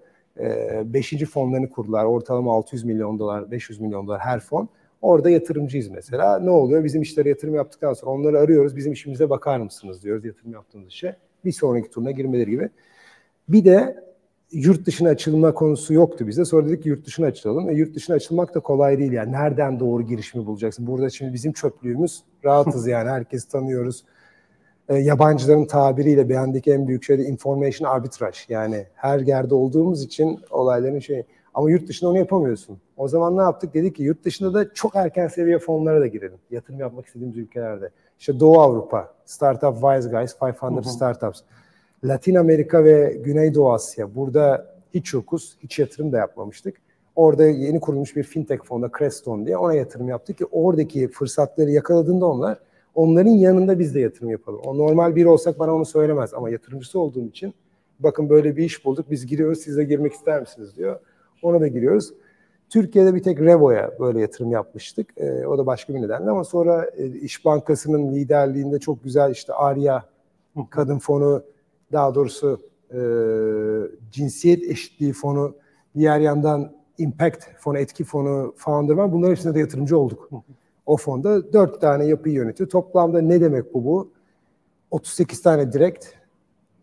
beşinci 0.84 1.26
fonlarını 1.26 1.70
kurdular. 1.70 2.04
Ortalama 2.04 2.52
600 2.52 2.84
milyon 2.84 3.18
dolar, 3.18 3.50
500 3.50 3.80
milyon 3.80 4.06
dolar 4.06 4.20
her 4.20 4.40
fon. 4.40 4.68
Orada 5.02 5.30
yatırımcıyız 5.30 5.88
mesela. 5.88 6.38
Ne 6.38 6.50
oluyor? 6.50 6.84
Bizim 6.84 7.02
işlere 7.02 7.28
yatırım 7.28 7.54
yaptıktan 7.54 7.92
sonra 7.92 8.10
onları 8.10 8.38
arıyoruz. 8.38 8.76
Bizim 8.76 8.92
işimize 8.92 9.30
bakar 9.30 9.58
mısınız 9.58 10.02
diyoruz 10.02 10.24
yatırım 10.24 10.52
yaptığımız 10.52 10.88
işe. 10.88 11.16
Bir 11.44 11.52
sonraki 11.52 11.90
turuna 11.90 12.10
girmeleri 12.10 12.50
gibi. 12.50 12.68
Bir 13.48 13.64
de 13.64 14.04
yurt 14.52 14.86
dışına 14.86 15.08
açılma 15.08 15.54
konusu 15.54 15.94
yoktu 15.94 16.26
bizde. 16.26 16.44
Sonra 16.44 16.68
dedik 16.68 16.82
ki 16.82 16.88
yurt 16.88 17.06
dışına 17.06 17.26
açılalım. 17.26 17.70
E, 17.70 17.74
yurt 17.74 17.94
dışına 17.94 18.16
açılmak 18.16 18.54
da 18.54 18.60
kolay 18.60 18.98
değil 18.98 19.12
yani. 19.12 19.32
Nereden 19.32 19.80
doğru 19.80 20.02
girişimi 20.02 20.46
bulacaksın? 20.46 20.86
Burada 20.86 21.10
şimdi 21.10 21.32
bizim 21.32 21.52
çöplüğümüz 21.52 22.22
rahatız 22.44 22.86
yani. 22.86 23.10
Herkes 23.10 23.44
tanıyoruz 23.44 24.04
e, 24.88 24.96
yabancıların 24.96 25.64
tabiriyle 25.64 26.28
beğendiki 26.28 26.72
en 26.72 26.88
büyük 26.88 27.04
şey 27.04 27.18
de 27.18 27.22
information 27.22 27.90
arbitrage. 27.90 28.38
Yani 28.48 28.86
her 28.94 29.20
yerde 29.20 29.54
olduğumuz 29.54 30.02
için 30.02 30.40
olayların 30.50 30.98
şey. 30.98 31.22
Ama 31.54 31.70
yurt 31.70 31.88
dışında 31.88 32.10
onu 32.10 32.18
yapamıyorsun. 32.18 32.78
O 32.96 33.08
zaman 33.08 33.36
ne 33.36 33.42
yaptık? 33.42 33.74
Dedik 33.74 33.96
ki 33.96 34.02
yurt 34.02 34.24
dışında 34.24 34.54
da 34.54 34.74
çok 34.74 34.96
erken 34.96 35.28
seviye 35.28 35.58
fonlara 35.58 36.00
da 36.00 36.06
girelim. 36.06 36.38
Yatırım 36.50 36.80
yapmak 36.80 37.06
istediğimiz 37.06 37.36
ülkelerde. 37.36 37.90
İşte 38.18 38.40
Doğu 38.40 38.60
Avrupa, 38.60 39.14
Startup 39.24 39.74
Wise 39.74 40.08
Guys, 40.08 40.34
500 40.42 40.94
Startups. 40.94 41.40
Latin 42.04 42.34
Amerika 42.34 42.84
ve 42.84 43.20
Güneydoğu 43.24 43.72
Asya. 43.72 44.14
Burada 44.14 44.74
hiç 44.94 45.12
yokuz, 45.12 45.56
hiç 45.62 45.78
yatırım 45.78 46.12
da 46.12 46.18
yapmamıştık. 46.18 46.76
Orada 47.16 47.44
yeni 47.46 47.80
kurulmuş 47.80 48.16
bir 48.16 48.22
fintech 48.22 48.64
fonda 48.64 48.90
Creston 48.98 49.46
diye 49.46 49.56
ona 49.56 49.74
yatırım 49.74 50.08
yaptık 50.08 50.38
ki 50.38 50.46
oradaki 50.50 51.08
fırsatları 51.08 51.70
yakaladığında 51.70 52.26
onlar 52.26 52.58
Onların 52.94 53.30
yanında 53.30 53.78
biz 53.78 53.94
de 53.94 54.00
yatırım 54.00 54.30
yapalım. 54.30 54.60
O 54.64 54.78
normal 54.78 55.16
biri 55.16 55.28
olsak 55.28 55.58
bana 55.58 55.74
onu 55.74 55.84
söylemez 55.84 56.34
ama 56.34 56.50
yatırımcısı 56.50 56.98
olduğum 56.98 57.26
için 57.26 57.54
bakın 57.98 58.28
böyle 58.28 58.56
bir 58.56 58.64
iş 58.64 58.84
bulduk 58.84 59.10
biz 59.10 59.26
giriyoruz 59.26 59.58
siz 59.58 59.76
de 59.76 59.84
girmek 59.84 60.12
ister 60.12 60.40
misiniz 60.40 60.76
diyor. 60.76 61.00
Ona 61.42 61.60
da 61.60 61.68
giriyoruz. 61.68 62.14
Türkiye'de 62.70 63.14
bir 63.14 63.22
tek 63.22 63.40
Revo'ya 63.40 63.92
böyle 64.00 64.20
yatırım 64.20 64.50
yapmıştık. 64.50 65.08
E, 65.16 65.46
o 65.46 65.58
da 65.58 65.66
başka 65.66 65.94
bir 65.94 66.02
nedenle 66.02 66.30
ama 66.30 66.44
sonra 66.44 66.90
e, 66.96 67.06
İş 67.06 67.44
Bankası'nın 67.44 68.14
liderliğinde 68.14 68.78
çok 68.78 69.04
güzel 69.04 69.30
işte 69.30 69.52
Arya 69.52 70.04
Kadın 70.70 70.98
Fonu, 70.98 71.44
daha 71.92 72.14
doğrusu 72.14 72.60
e, 72.90 73.00
Cinsiyet 74.10 74.62
Eşitliği 74.62 75.12
Fonu, 75.12 75.54
diğer 75.96 76.20
yandan 76.20 76.72
Impact 76.98 77.44
Fonu, 77.58 77.78
Etki 77.78 78.04
Fonu, 78.04 78.54
Founder 78.56 78.94
var. 78.94 79.12
Bunların 79.12 79.30
hepsine 79.30 79.54
de 79.54 79.58
yatırımcı 79.58 79.98
olduk. 79.98 80.30
O 80.86 80.96
fonda 80.96 81.52
dört 81.52 81.80
tane 81.80 82.04
yapıyı 82.04 82.34
yönetiyor. 82.34 82.70
Toplamda 82.70 83.20
ne 83.20 83.40
demek 83.40 83.74
bu 83.74 83.84
bu? 83.84 84.10
38 84.90 85.42
tane 85.42 85.72
direkt, 85.72 86.06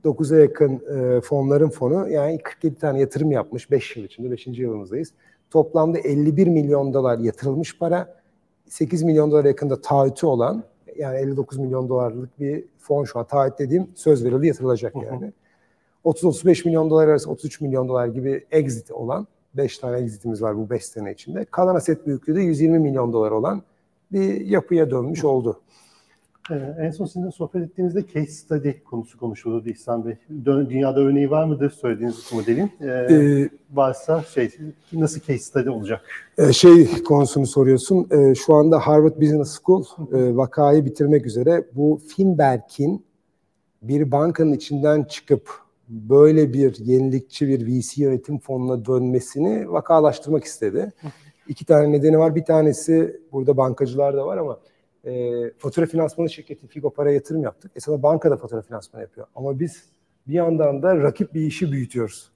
9'a 0.05 0.39
yakın 0.39 0.81
e, 0.98 1.22
fonların 1.22 1.70
fonu 1.70 2.10
yani 2.10 2.39
47 2.43 2.75
tane 2.75 3.00
yatırım 3.00 3.31
yapmış 3.31 3.72
5 3.72 3.98
yıl 3.98 4.03
içinde 4.03 4.31
5. 4.31 4.48
yılımızdayız. 4.48 5.12
Toplamda 5.50 6.00
51 6.00 6.48
milyon 6.48 6.93
dolar 6.93 7.20
yatırılmış 7.20 7.77
para, 7.77 8.22
8 8.70 9.03
milyon 9.03 9.31
dolar 9.31 9.46
yakında 9.46 9.81
taahhütü 9.81 10.25
olan 10.25 10.63
yani 10.96 11.17
59 11.17 11.58
milyon 11.58 11.89
dolarlık 11.89 12.39
bir 12.39 12.65
fon 12.77 13.03
şu 13.03 13.20
an 13.20 13.25
taahhüt 13.25 13.60
dediğim 13.60 13.88
söz 13.96 14.25
verildi 14.25 14.48
yatırılacak 14.48 14.96
yani. 14.96 15.34
30-35 16.05 16.67
milyon 16.67 16.89
dolar 16.89 17.08
arası 17.08 17.31
33 17.31 17.62
milyon 17.62 17.88
dolar 17.88 18.08
gibi 18.08 18.46
exit 18.51 18.91
olan 18.91 19.27
5 19.53 19.77
tane 19.77 19.98
exitimiz 19.98 20.41
var 20.41 20.58
bu 20.58 20.70
5 20.70 20.86
sene 20.86 21.12
içinde. 21.12 21.46
Kalan 21.46 21.75
aset 21.75 22.08
büyüklüğü 22.08 22.36
de 22.36 22.41
120 22.41 22.79
milyon 22.79 23.13
dolar 23.13 23.31
olan 23.31 23.62
bir 24.13 24.46
yapıya 24.46 24.91
dönmüş 24.91 25.24
oldu. 25.24 25.60
Ee, 26.51 26.56
en 26.80 26.91
son 26.91 27.06
sizinle 27.06 27.32
sohbet 27.32 27.63
ettiğimizde 27.63 28.03
case 28.13 28.32
study 28.32 28.72
konusu 28.84 29.20
konuşuldu 29.20 29.70
İhsan 29.70 30.06
Bey. 30.06 30.18
Dünyada 30.46 31.00
örneği 31.00 31.30
var 31.32 31.46
mıdır 31.46 31.70
söylediğiniz 31.70 32.34
modelin? 32.34 32.72
Ee, 32.82 32.88
Ee, 32.88 33.50
varsa 33.74 34.24
şey 34.24 34.51
nasıl 34.94 35.20
case 35.20 35.38
study 35.39 35.70
olacak? 35.70 36.01
e, 36.38 36.53
şey 36.53 37.03
konusunu 37.03 37.48
soruyorsun. 37.48 38.08
E, 38.12 38.36
şu 38.36 38.53
anda 38.53 38.80
Harvard 38.80 39.22
Business 39.22 39.60
School 39.65 39.84
e, 40.13 40.36
vakayı 40.36 40.86
bitirmek 40.86 41.25
üzere. 41.25 41.65
Bu 41.75 42.00
Finberg'in 42.08 43.06
bir 43.82 44.12
bankanın 44.12 44.53
içinden 44.53 45.03
çıkıp 45.03 45.50
böyle 45.89 46.53
bir 46.53 46.75
yenilikçi 46.80 47.48
bir 47.48 47.68
VC 47.68 48.03
yönetim 48.03 48.39
fonuna 48.39 48.86
dönmesini 48.86 49.72
vakalaştırmak 49.72 50.44
istedi. 50.44 50.91
İki 51.48 51.66
tane 51.66 51.92
nedeni 51.92 52.20
var. 52.20 52.36
Bir 52.36 52.46
tanesi 52.46 53.22
burada 53.32 53.58
bankacılar 53.58 54.18
da 54.18 54.26
var 54.26 54.38
ama 54.38 54.60
e, 55.06 55.32
fatura 55.58 55.86
finansmanı 55.86 56.30
şirketi 56.30 56.68
Figo 56.68 56.90
para 56.90 57.12
yatırım 57.12 57.44
yaptık. 57.44 57.72
Esasında 57.76 58.04
banka 58.04 58.32
da 58.32 58.38
fatura 58.38 58.62
finansmanı 58.62 59.04
yapıyor. 59.04 59.28
Ama 59.36 59.60
biz 59.60 59.86
bir 60.28 60.34
yandan 60.34 60.84
da 60.84 60.98
rakip 60.98 61.34
bir 61.34 61.42
işi 61.42 61.72
büyütüyoruz. 61.72 62.32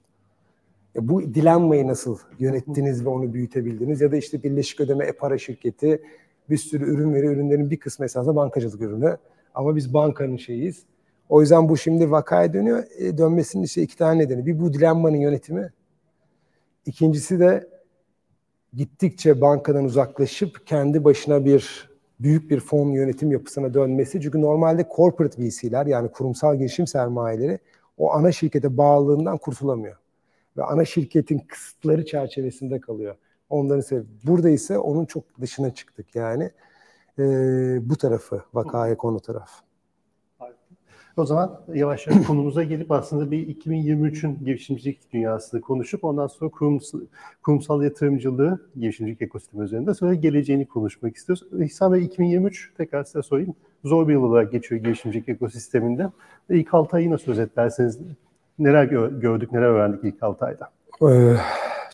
E, 0.96 1.08
bu 1.08 1.34
dilenmayı 1.34 1.86
nasıl 1.86 2.18
yönettiniz 2.38 3.04
ve 3.04 3.08
onu 3.08 3.32
büyütebildiniz? 3.32 4.00
Ya 4.00 4.12
da 4.12 4.16
işte 4.16 4.42
Birleşik 4.42 4.80
Ödeme 4.80 5.04
e-para 5.04 5.38
şirketi 5.38 6.02
bir 6.50 6.56
sürü 6.56 6.84
ürün 6.84 7.14
veriyor. 7.14 7.32
Ürünlerin 7.32 7.70
bir 7.70 7.76
kısmı 7.76 8.04
esasında 8.04 8.36
bankacılık 8.36 8.80
ürünü. 8.80 9.16
Ama 9.54 9.76
biz 9.76 9.94
bankanın 9.94 10.36
şeyiyiz. 10.36 10.82
O 11.28 11.40
yüzden 11.40 11.68
bu 11.68 11.76
şimdi 11.76 12.10
vakaya 12.10 12.52
dönüyor. 12.52 12.84
E, 12.98 13.18
dönmesinin 13.18 13.62
işte 13.62 13.82
iki 13.82 13.96
tane 13.96 14.22
nedeni. 14.22 14.46
Bir 14.46 14.60
bu 14.60 14.72
dilenmanın 14.72 15.16
yönetimi. 15.16 15.72
İkincisi 16.86 17.40
de 17.40 17.68
gittikçe 18.76 19.40
bankadan 19.40 19.84
uzaklaşıp 19.84 20.66
kendi 20.66 21.04
başına 21.04 21.44
bir 21.44 21.90
büyük 22.20 22.50
bir 22.50 22.60
fon 22.60 22.88
yönetim 22.88 23.32
yapısına 23.32 23.74
dönmesi. 23.74 24.20
Çünkü 24.20 24.40
normalde 24.40 24.86
corporate 24.96 25.42
VC'ler 25.42 25.86
yani 25.86 26.10
kurumsal 26.10 26.56
girişim 26.56 26.86
sermayeleri 26.86 27.58
o 27.98 28.12
ana 28.12 28.32
şirkete 28.32 28.76
bağlılığından 28.76 29.38
kurtulamıyor. 29.38 29.96
Ve 30.56 30.64
ana 30.64 30.84
şirketin 30.84 31.38
kısıtları 31.38 32.04
çerçevesinde 32.04 32.80
kalıyor. 32.80 33.16
Onların 33.50 33.80
sebebi. 33.80 34.06
Burada 34.24 34.48
ise 34.48 34.78
onun 34.78 35.04
çok 35.04 35.40
dışına 35.40 35.74
çıktık 35.74 36.14
yani. 36.14 36.50
Ee, 37.18 37.22
bu 37.90 37.96
tarafı 37.96 38.42
vakaya 38.54 38.96
konu 38.96 39.20
taraf. 39.20 39.50
O 41.16 41.24
zaman 41.24 41.60
yavaş 41.74 42.06
yavaş 42.06 42.26
konumuza 42.26 42.62
gelip 42.62 42.92
aslında 42.92 43.30
bir 43.30 43.56
2023'ün 43.56 44.38
girişimcilik 44.44 45.12
dünyasını 45.12 45.60
konuşup 45.60 46.04
ondan 46.04 46.26
sonra 46.26 46.50
kurumsal, 46.50 47.00
kurumsal 47.42 47.82
yatırımcılığı 47.82 48.60
girişimcilik 48.76 49.22
ekosistemi 49.22 49.64
üzerinde 49.64 49.94
sonra 49.94 50.14
geleceğini 50.14 50.66
konuşmak 50.66 51.16
istiyoruz. 51.16 51.44
İhsan 51.60 51.92
Bey 51.92 52.04
2023 52.04 52.72
tekrar 52.76 53.04
size 53.04 53.22
sorayım. 53.22 53.54
Zor 53.84 54.08
bir 54.08 54.12
yıl 54.12 54.22
olarak 54.22 54.52
geçiyor 54.52 54.80
girişimcilik 54.80 55.28
ekosisteminde. 55.28 56.10
İlk 56.50 56.74
6 56.74 56.96
ayı 56.96 57.10
nasıl 57.10 57.32
özetlerseniz 57.32 57.98
neler 58.58 58.84
gördük, 59.20 59.52
neler 59.52 59.66
öğrendik 59.66 60.04
ilk 60.04 60.22
6 60.22 60.44
ayda? 60.44 60.70
Ee, 61.02 61.36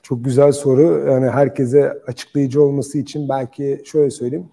çok 0.03 0.25
güzel 0.25 0.53
soru. 0.53 1.11
Yani 1.11 1.31
herkese 1.31 2.03
açıklayıcı 2.07 2.63
olması 2.63 2.99
için 2.99 3.29
belki 3.29 3.83
şöyle 3.85 4.11
söyleyeyim. 4.11 4.49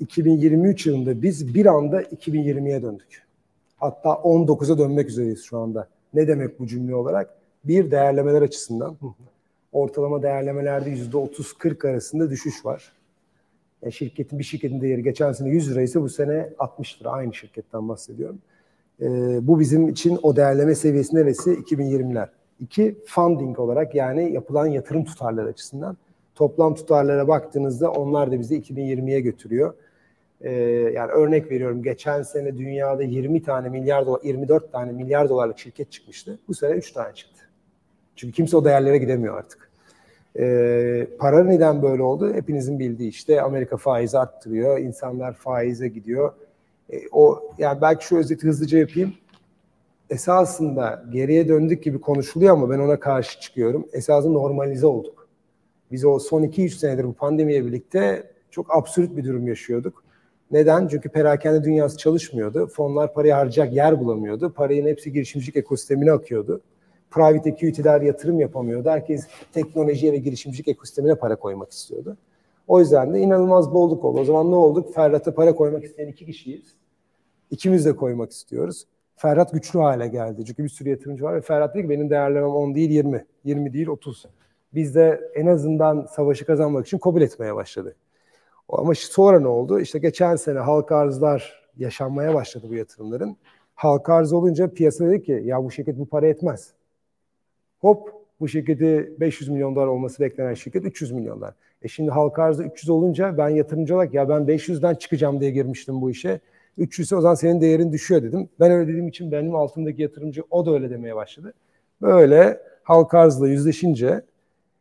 2023 0.00 0.86
yılında 0.86 1.22
biz 1.22 1.54
bir 1.54 1.66
anda 1.66 2.02
2020'ye 2.02 2.82
döndük. 2.82 3.27
Hatta 3.78 4.08
19'a 4.08 4.78
dönmek 4.78 5.08
üzereyiz 5.08 5.44
şu 5.44 5.58
anda. 5.58 5.88
Ne 6.14 6.28
demek 6.28 6.60
bu 6.60 6.66
cümle 6.66 6.94
olarak? 6.94 7.34
Bir, 7.64 7.90
değerlemeler 7.90 8.42
açısından. 8.42 8.96
Ortalama 9.72 10.22
değerlemelerde 10.22 10.90
%30-40 10.90 11.90
arasında 11.90 12.30
düşüş 12.30 12.64
var. 12.64 12.92
Yani 13.82 13.92
şirketin 13.92 14.38
bir 14.38 14.44
şirketin 14.44 14.80
değeri 14.80 15.02
geçen 15.02 15.32
sene 15.32 15.48
100 15.48 15.70
liraysa 15.70 16.02
bu 16.02 16.08
sene 16.08 16.48
60 16.58 17.00
lira. 17.00 17.10
Aynı 17.10 17.34
şirketten 17.34 17.88
bahsediyorum. 17.88 18.38
Ee, 19.00 19.06
bu 19.46 19.60
bizim 19.60 19.88
için 19.88 20.18
o 20.22 20.36
değerleme 20.36 20.74
seviyesi 20.74 21.16
neresi? 21.16 21.50
2020'ler. 21.50 22.28
İki, 22.60 22.98
funding 23.06 23.58
olarak 23.58 23.94
yani 23.94 24.32
yapılan 24.32 24.66
yatırım 24.66 25.04
tutarları 25.04 25.48
açısından. 25.48 25.96
Toplam 26.34 26.74
tutarlara 26.74 27.28
baktığınızda 27.28 27.90
onlar 27.90 28.32
da 28.32 28.40
bizi 28.40 28.60
2020'ye 28.60 29.20
götürüyor. 29.20 29.74
Ee, 30.40 30.52
yani 30.94 31.12
örnek 31.12 31.50
veriyorum 31.50 31.82
geçen 31.82 32.22
sene 32.22 32.58
dünyada 32.58 33.02
20 33.02 33.42
tane 33.42 33.68
milyar 33.68 34.06
dolar, 34.06 34.20
24 34.22 34.72
tane 34.72 34.92
milyar 34.92 35.28
dolarlık 35.28 35.58
şirket 35.58 35.92
çıkmıştı. 35.92 36.38
Bu 36.48 36.54
sene 36.54 36.74
3 36.74 36.92
tane 36.92 37.14
çıktı. 37.14 37.40
Çünkü 38.16 38.32
kimse 38.32 38.56
o 38.56 38.64
değerlere 38.64 38.98
gidemiyor 38.98 39.38
artık. 39.38 39.70
Ee, 40.38 41.06
para 41.18 41.44
neden 41.44 41.82
böyle 41.82 42.02
oldu? 42.02 42.34
Hepinizin 42.34 42.78
bildiği 42.78 43.08
işte 43.08 43.42
Amerika 43.42 43.76
faizi 43.76 44.18
arttırıyor, 44.18 44.78
insanlar 44.78 45.32
faize 45.32 45.88
gidiyor. 45.88 46.32
Ee, 46.92 47.00
o 47.12 47.52
yani 47.58 47.80
belki 47.80 48.06
şu 48.06 48.16
özeti 48.16 48.46
hızlıca 48.46 48.78
yapayım. 48.78 49.14
Esasında 50.10 51.04
geriye 51.12 51.48
döndük 51.48 51.82
gibi 51.82 52.00
konuşuluyor 52.00 52.52
ama 52.52 52.70
ben 52.70 52.78
ona 52.78 53.00
karşı 53.00 53.40
çıkıyorum. 53.40 53.88
Esasında 53.92 54.32
normalize 54.32 54.86
olduk. 54.86 55.28
Biz 55.92 56.04
o 56.04 56.18
son 56.18 56.42
2-3 56.42 56.68
senedir 56.68 57.04
bu 57.04 57.12
pandemiye 57.12 57.66
birlikte 57.66 58.30
çok 58.50 58.76
absürt 58.76 59.16
bir 59.16 59.24
durum 59.24 59.48
yaşıyorduk. 59.48 60.07
Neden? 60.50 60.88
Çünkü 60.88 61.08
perakende 61.08 61.64
dünyası 61.64 61.98
çalışmıyordu. 61.98 62.66
Fonlar 62.66 63.14
parayı 63.14 63.32
harcayacak 63.32 63.76
yer 63.76 64.00
bulamıyordu. 64.00 64.52
Parayın 64.52 64.86
hepsi 64.86 65.12
girişimcilik 65.12 65.56
ekosistemine 65.56 66.12
akıyordu. 66.12 66.60
Private 67.10 67.50
equity'ler 67.50 68.00
yatırım 68.00 68.40
yapamıyordu. 68.40 68.88
Herkes 68.88 69.26
teknolojiye 69.52 70.12
ve 70.12 70.16
girişimcilik 70.16 70.68
ekosistemine 70.68 71.14
para 71.14 71.36
koymak 71.36 71.72
istiyordu. 71.72 72.16
O 72.68 72.80
yüzden 72.80 73.14
de 73.14 73.20
inanılmaz 73.20 73.74
bolluk 73.74 74.04
oldu. 74.04 74.20
O 74.20 74.24
zaman 74.24 74.50
ne 74.50 74.54
olduk? 74.54 74.94
Ferhat'a 74.94 75.34
para 75.34 75.54
koymak 75.54 75.84
isteyen 75.84 76.08
iki 76.08 76.26
kişiyiz. 76.26 76.74
İkimiz 77.50 77.86
de 77.86 77.96
koymak 77.96 78.30
istiyoruz. 78.30 78.84
Ferhat 79.16 79.52
güçlü 79.52 79.78
hale 79.78 80.08
geldi. 80.08 80.44
Çünkü 80.46 80.64
bir 80.64 80.68
sürü 80.68 80.88
yatırımcı 80.88 81.24
var 81.24 81.34
ve 81.34 81.40
Ferhat 81.40 81.74
dedi 81.74 81.82
ki 81.82 81.90
benim 81.90 82.10
değerlemem 82.10 82.50
10 82.50 82.74
değil 82.74 82.90
20. 82.90 83.24
20 83.44 83.72
değil 83.72 83.88
30. 83.88 84.26
Biz 84.74 84.94
de 84.94 85.30
en 85.34 85.46
azından 85.46 86.06
savaşı 86.06 86.46
kazanmak 86.46 86.86
için 86.86 86.98
kabul 86.98 87.22
etmeye 87.22 87.54
başladık. 87.54 87.96
Ama 88.68 88.94
sonra 88.94 89.40
ne 89.40 89.48
oldu? 89.48 89.80
İşte 89.80 89.98
geçen 89.98 90.36
sene 90.36 90.58
halka 90.58 90.96
arzlar 90.96 91.68
yaşanmaya 91.76 92.34
başladı 92.34 92.66
bu 92.68 92.74
yatırımların. 92.74 93.36
Halka 93.74 94.14
arz 94.14 94.32
olunca 94.32 94.72
piyasa 94.74 95.06
dedi 95.06 95.22
ki 95.22 95.42
ya 95.44 95.64
bu 95.64 95.70
şirket 95.70 95.98
bu 95.98 96.06
para 96.06 96.26
etmez. 96.26 96.72
Hop 97.78 98.12
bu 98.40 98.48
şirketi 98.48 99.12
500 99.20 99.48
milyon 99.50 99.76
dolar 99.76 99.86
olması 99.86 100.22
beklenen 100.22 100.54
şirket 100.54 100.84
300 100.84 101.12
milyon 101.12 101.40
dolar. 101.40 101.54
E 101.82 101.88
şimdi 101.88 102.10
halka 102.10 102.42
arzda 102.42 102.64
300 102.64 102.90
olunca 102.90 103.38
ben 103.38 103.48
yatırımcı 103.48 103.94
olarak 103.94 104.14
ya 104.14 104.28
ben 104.28 104.42
500'den 104.42 104.94
çıkacağım 104.94 105.40
diye 105.40 105.50
girmiştim 105.50 106.02
bu 106.02 106.10
işe. 106.10 106.40
300 106.78 107.12
o 107.12 107.20
zaman 107.20 107.34
senin 107.34 107.60
değerin 107.60 107.92
düşüyor 107.92 108.22
dedim. 108.22 108.48
Ben 108.60 108.70
öyle 108.70 108.88
dediğim 108.88 109.08
için 109.08 109.32
benim 109.32 109.54
altımdaki 109.54 110.02
yatırımcı 110.02 110.42
o 110.50 110.66
da 110.66 110.72
öyle 110.72 110.90
demeye 110.90 111.16
başladı. 111.16 111.54
Böyle 112.02 112.60
halka 112.82 113.18
arzla 113.18 113.48
yüzleşince 113.48 114.22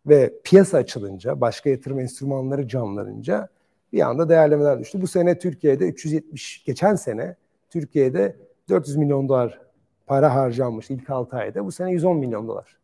ve 0.07 0.33
piyasa 0.43 0.77
açılınca, 0.77 1.41
başka 1.41 1.69
yatırım 1.69 1.99
enstrümanları 1.99 2.67
canlanınca 2.67 3.49
bir 3.93 4.09
anda 4.09 4.29
değerlemeler 4.29 4.79
düştü. 4.79 5.01
Bu 5.01 5.07
sene 5.07 5.39
Türkiye'de 5.39 5.87
370, 5.87 6.63
geçen 6.63 6.95
sene 6.95 7.35
Türkiye'de 7.69 8.35
400 8.69 8.97
milyon 8.97 9.29
dolar 9.29 9.61
para 10.07 10.35
harcanmış 10.35 10.89
ilk 10.89 11.09
6 11.09 11.37
ayda. 11.37 11.65
Bu 11.65 11.71
sene 11.71 11.91
110 11.91 12.17
milyon 12.17 12.47
dolar. 12.47 12.77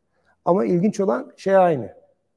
Ama 0.45 0.65
ilginç 0.65 0.99
olan 0.99 1.31
şey 1.37 1.57
aynı 1.57 1.93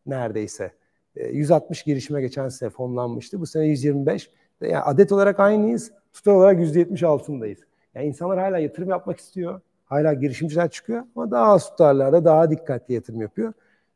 neredeyse. 0.07 0.73
160 1.17 1.83
girişime 1.83 2.21
geçen 2.21 2.49
sene 2.49 2.71
fonlanmıştı. 2.71 3.41
Bu 3.41 3.47
sene 3.47 3.67
125. 3.67 4.31
Yani 4.61 4.79
adet 4.79 5.13
olarak 5.13 5.41
aynıyız. 5.41 5.93
Tutar 6.13 6.33
olarak 6.33 6.61
%70 6.61 7.07
altındayız. 7.07 7.59
Yani 7.95 8.07
insanlar 8.07 8.39
hala 8.39 8.59
yatırım 8.59 8.89
yapmak 8.91 9.19
istiyor. 9.19 9.61
Hala 9.85 10.15
girişimciler 10.15 10.71
çıkıyor 10.71 11.03
ama 11.17 11.31
daha 11.31 11.53
az 11.53 11.71
tutarlarda 11.71 12.25
daha 12.25 12.51
dikkatli 12.51 12.95
yatırım 12.95 13.21
yapıyor. 13.21 13.53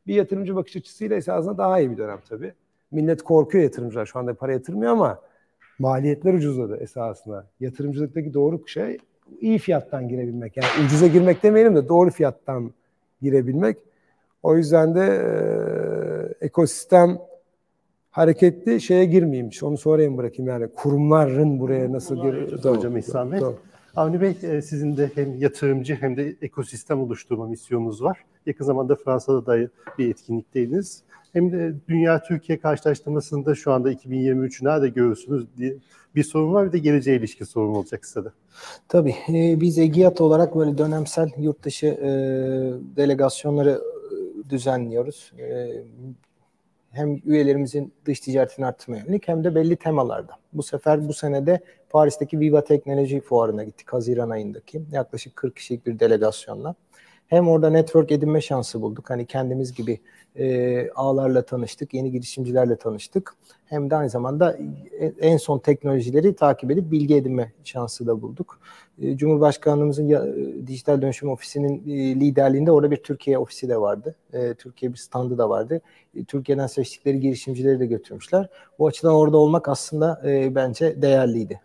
Bir 0.07 0.15
yatırımcı 0.15 0.55
bakış 0.55 0.75
açısıyla 0.75 1.15
esasında 1.15 1.57
daha 1.57 1.79
iyi 1.79 1.91
bir 1.91 1.97
dönem 1.97 2.19
tabii. 2.29 2.53
Millet 2.91 3.21
korkuyor 3.21 3.63
yatırımcılar 3.63 4.05
şu 4.05 4.19
anda 4.19 4.33
para 4.33 4.51
yatırmıyor 4.51 4.91
ama 4.91 5.19
maliyetler 5.79 6.33
ucuzladı 6.33 6.77
esasında. 6.77 7.45
Yatırımcılıktaki 7.59 8.33
doğru 8.33 8.67
şey 8.67 8.97
iyi 9.41 9.59
fiyattan 9.59 10.07
girebilmek. 10.07 10.57
Yani 10.57 10.67
ucuza 10.85 11.07
girmek 11.07 11.43
demeyelim 11.43 11.75
de 11.75 11.87
doğru 11.87 12.09
fiyattan 12.09 12.71
girebilmek. 13.21 13.77
O 14.43 14.57
yüzden 14.57 14.95
de 14.95 15.05
e, 15.05 16.45
ekosistem 16.45 17.17
hareketli 18.11 18.81
şeye 18.81 19.05
girmeyeyim. 19.05 19.49
Onu 19.61 19.77
sonraya 19.77 20.17
bırakayım 20.17 20.49
yani 20.49 20.67
kurumların 20.75 21.59
buraya 21.59 21.91
nasıl 21.91 22.15
gir 22.21 22.63
Hocam 22.75 22.97
İhsan 22.97 23.31
Bey. 23.31 23.39
Avni 23.95 24.21
Bey 24.21 24.61
sizin 24.61 24.97
de 24.97 25.11
hem 25.15 25.37
yatırımcı 25.37 25.95
hem 25.95 26.17
de 26.17 26.35
ekosistem 26.41 27.01
oluşturma 27.01 27.47
misyonunuz 27.47 28.03
var. 28.03 28.25
Yakın 28.45 28.65
zamanda 28.65 28.95
Fransa'da 28.95 29.45
da 29.45 29.69
bir 29.97 30.09
etkinlikteydiniz. 30.09 31.03
Hem 31.33 31.51
de 31.51 31.73
Dünya-Türkiye 31.87 32.59
karşılaştırmasında 32.59 33.55
şu 33.55 33.71
anda 33.71 33.93
2023'ü 33.93 34.65
nerede 34.65 34.89
görürsünüz 34.89 35.45
diye 35.57 35.75
bir 36.15 36.23
sorun 36.23 36.53
var 36.53 36.67
bir 36.67 36.71
de 36.71 36.77
geleceğe 36.77 37.17
ilişkin 37.17 37.45
sorun 37.45 37.75
olacak 37.75 38.05
size 38.05 38.25
de. 38.25 38.29
Tabii. 38.87 39.15
E, 39.29 39.61
biz 39.61 39.77
EGİAT 39.77 40.21
olarak 40.21 40.55
böyle 40.55 40.77
dönemsel 40.77 41.29
yurt 41.37 41.63
dışı 41.63 41.87
e, 41.87 42.09
delegasyonları 42.95 43.81
düzenliyoruz. 44.49 45.33
E, 45.39 45.69
hem 46.91 47.21
üyelerimizin 47.25 47.93
dış 48.05 48.19
ticaretini 48.19 48.65
arttırmaya 48.65 49.03
yönelik 49.03 49.27
hem 49.27 49.43
de 49.43 49.55
belli 49.55 49.75
temalarda. 49.75 50.33
Bu 50.53 50.63
sefer 50.63 51.07
bu 51.07 51.13
senede 51.13 51.59
Paris'teki 51.89 52.39
Viva 52.39 52.63
Teknoloji 52.63 53.21
Fuarı'na 53.21 53.63
gittik 53.63 53.93
Haziran 53.93 54.29
ayındaki. 54.29 54.81
Yaklaşık 54.91 55.35
40 55.35 55.55
kişilik 55.55 55.85
bir 55.85 55.99
delegasyonla. 55.99 56.75
Hem 57.27 57.49
orada 57.49 57.69
network 57.69 58.11
edinme 58.11 58.41
şansı 58.41 58.81
bulduk. 58.81 59.09
Hani 59.09 59.25
kendimiz 59.25 59.73
gibi 59.73 59.99
e, 60.35 60.89
ağlarla 60.95 61.45
tanıştık, 61.45 61.93
yeni 61.93 62.11
girişimcilerle 62.11 62.75
tanıştık. 62.75 63.35
Hem 63.65 63.89
de 63.89 63.95
aynı 63.95 64.09
zamanda 64.09 64.57
en 65.21 65.37
son 65.37 65.59
teknolojileri 65.59 66.35
takip 66.35 66.71
edip 66.71 66.91
bilgi 66.91 67.15
edinme 67.15 67.51
şansı 67.63 68.07
da 68.07 68.21
bulduk. 68.21 68.59
E, 69.01 69.17
Cumhurbaşkanlığımızın 69.17 70.09
e, 70.09 70.67
dijital 70.67 71.01
dönüşüm 71.01 71.29
ofisinin 71.29 71.83
e, 71.87 72.15
liderliğinde 72.19 72.71
orada 72.71 72.91
bir 72.91 72.97
Türkiye 72.97 73.37
ofisi 73.37 73.69
de 73.69 73.81
vardı. 73.81 74.15
Türkiye 74.57 74.93
bir 74.93 74.97
standı 74.97 75.37
da 75.37 75.49
vardı. 75.49 75.81
Türkiye'den 76.27 76.67
seçtikleri 76.67 77.19
girişimcileri 77.19 77.79
de 77.79 77.85
götürmüşler. 77.85 78.49
O 78.79 78.87
açıdan 78.87 79.13
orada 79.13 79.37
olmak 79.37 79.69
aslında 79.69 80.21
bence 80.55 81.01
değerliydi. 81.01 81.61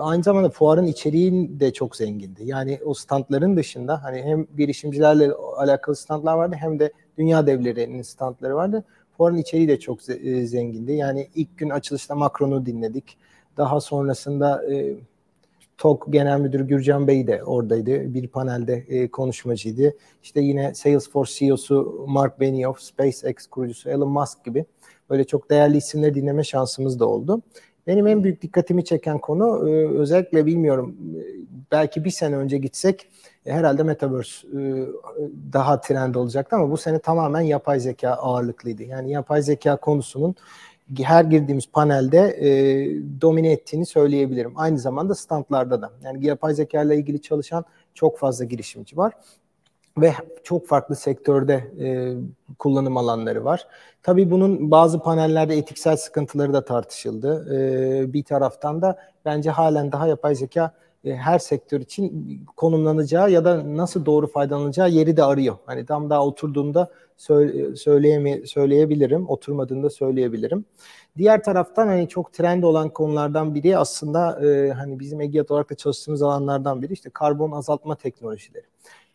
Aynı 0.00 0.22
zamanda 0.22 0.50
fuarın 0.50 0.86
içeriği 0.86 1.60
de 1.60 1.72
çok 1.72 1.96
zengindi. 1.96 2.44
Yani 2.44 2.80
o 2.84 2.94
standların 2.94 3.56
dışında 3.56 4.04
hani 4.04 4.22
hem 4.22 4.46
girişimcilerle 4.56 5.32
alakalı 5.56 5.96
standlar 5.96 6.34
vardı 6.34 6.56
hem 6.58 6.78
de 6.78 6.92
dünya 7.18 7.46
devlerinin 7.46 8.02
standları 8.02 8.54
vardı. 8.54 8.84
Fuarın 9.16 9.36
içeriği 9.36 9.68
de 9.68 9.80
çok 9.80 10.02
zengindi. 10.44 10.92
Yani 10.92 11.28
ilk 11.34 11.58
gün 11.58 11.70
açılışta 11.70 12.14
Macron'u 12.14 12.66
dinledik. 12.66 13.18
Daha 13.56 13.80
sonrasında 13.80 14.64
TOK 15.78 16.12
Genel 16.12 16.40
Müdürü 16.40 16.66
Gürcan 16.66 17.06
Bey 17.06 17.26
de 17.26 17.44
oradaydı. 17.44 18.14
Bir 18.14 18.28
panelde 18.28 18.74
e, 18.74 19.08
konuşmacıydı. 19.08 19.94
İşte 20.22 20.40
yine 20.40 20.74
Salesforce 20.74 21.32
CEO'su 21.34 22.04
Mark 22.08 22.40
Benioff, 22.40 22.80
SpaceX 22.80 23.46
kurucusu 23.46 23.90
Elon 23.90 24.08
Musk 24.08 24.44
gibi 24.44 24.64
böyle 25.10 25.24
çok 25.24 25.50
değerli 25.50 25.76
isimleri 25.76 26.14
dinleme 26.14 26.44
şansımız 26.44 27.00
da 27.00 27.06
oldu. 27.06 27.42
Benim 27.86 28.06
en 28.06 28.24
büyük 28.24 28.42
dikkatimi 28.42 28.84
çeken 28.84 29.18
konu 29.18 29.70
e, 29.70 29.88
özellikle 29.88 30.46
bilmiyorum 30.46 30.96
e, 31.16 31.22
belki 31.72 32.04
bir 32.04 32.10
sene 32.10 32.36
önce 32.36 32.58
gitsek 32.58 33.08
e, 33.46 33.52
herhalde 33.52 33.82
Metaverse 33.82 34.48
daha 35.52 35.80
trend 35.80 36.14
olacaktı 36.14 36.56
ama 36.56 36.70
bu 36.70 36.76
sene 36.76 36.98
tamamen 36.98 37.40
yapay 37.40 37.80
zeka 37.80 38.10
ağırlıklıydı. 38.10 38.82
Yani 38.82 39.10
yapay 39.10 39.42
zeka 39.42 39.76
konusunun 39.76 40.34
her 41.02 41.24
girdiğimiz 41.24 41.66
panelde 41.66 42.18
e, 42.18 42.50
domine 43.20 43.52
ettiğini 43.52 43.86
söyleyebilirim. 43.86 44.52
Aynı 44.56 44.78
zamanda 44.78 45.14
standlarda 45.14 45.82
da. 45.82 45.90
Yani 46.04 46.26
yapay 46.26 46.54
zeka 46.54 46.82
ile 46.82 46.96
ilgili 46.96 47.22
çalışan 47.22 47.64
çok 47.94 48.18
fazla 48.18 48.44
girişimci 48.44 48.96
var 48.96 49.12
ve 49.98 50.14
çok 50.44 50.66
farklı 50.66 50.96
sektörde 50.96 51.54
e, 51.80 52.14
kullanım 52.58 52.96
alanları 52.96 53.44
var. 53.44 53.66
Tabii 54.02 54.30
bunun 54.30 54.70
bazı 54.70 54.98
panellerde 54.98 55.56
etiksel 55.56 55.96
sıkıntıları 55.96 56.52
da 56.52 56.64
tartışıldı. 56.64 57.54
E, 57.54 58.12
bir 58.12 58.24
taraftan 58.24 58.82
da 58.82 58.98
bence 59.24 59.50
halen 59.50 59.92
daha 59.92 60.06
yapay 60.06 60.34
zeka 60.34 60.74
e, 61.04 61.14
her 61.14 61.38
sektör 61.38 61.80
için 61.80 62.40
konumlanacağı 62.56 63.30
ya 63.30 63.44
da 63.44 63.76
nasıl 63.76 64.06
doğru 64.06 64.26
faydalanacağı 64.26 64.90
yeri 64.90 65.16
de 65.16 65.24
arıyor. 65.24 65.56
Hani 65.66 65.86
tam 65.86 66.10
daha 66.10 66.26
oturduğunda 66.26 66.90
söyle, 67.18 67.76
söyleyebilirim, 68.46 69.28
oturmadığında 69.28 69.90
söyleyebilirim. 69.90 70.64
Diğer 71.18 71.42
taraftan 71.42 71.86
hani 71.86 72.08
çok 72.08 72.32
trend 72.32 72.62
olan 72.62 72.88
konulardan 72.88 73.54
biri 73.54 73.78
aslında 73.78 74.46
e, 74.46 74.70
hani 74.70 75.00
bizim 75.00 75.20
Egeat 75.20 75.50
olarak 75.50 75.70
da 75.70 75.74
çalıştığımız 75.74 76.22
alanlardan 76.22 76.82
biri 76.82 76.92
işte 76.92 77.10
karbon 77.10 77.50
azaltma 77.50 77.94
teknolojileri 77.94 78.66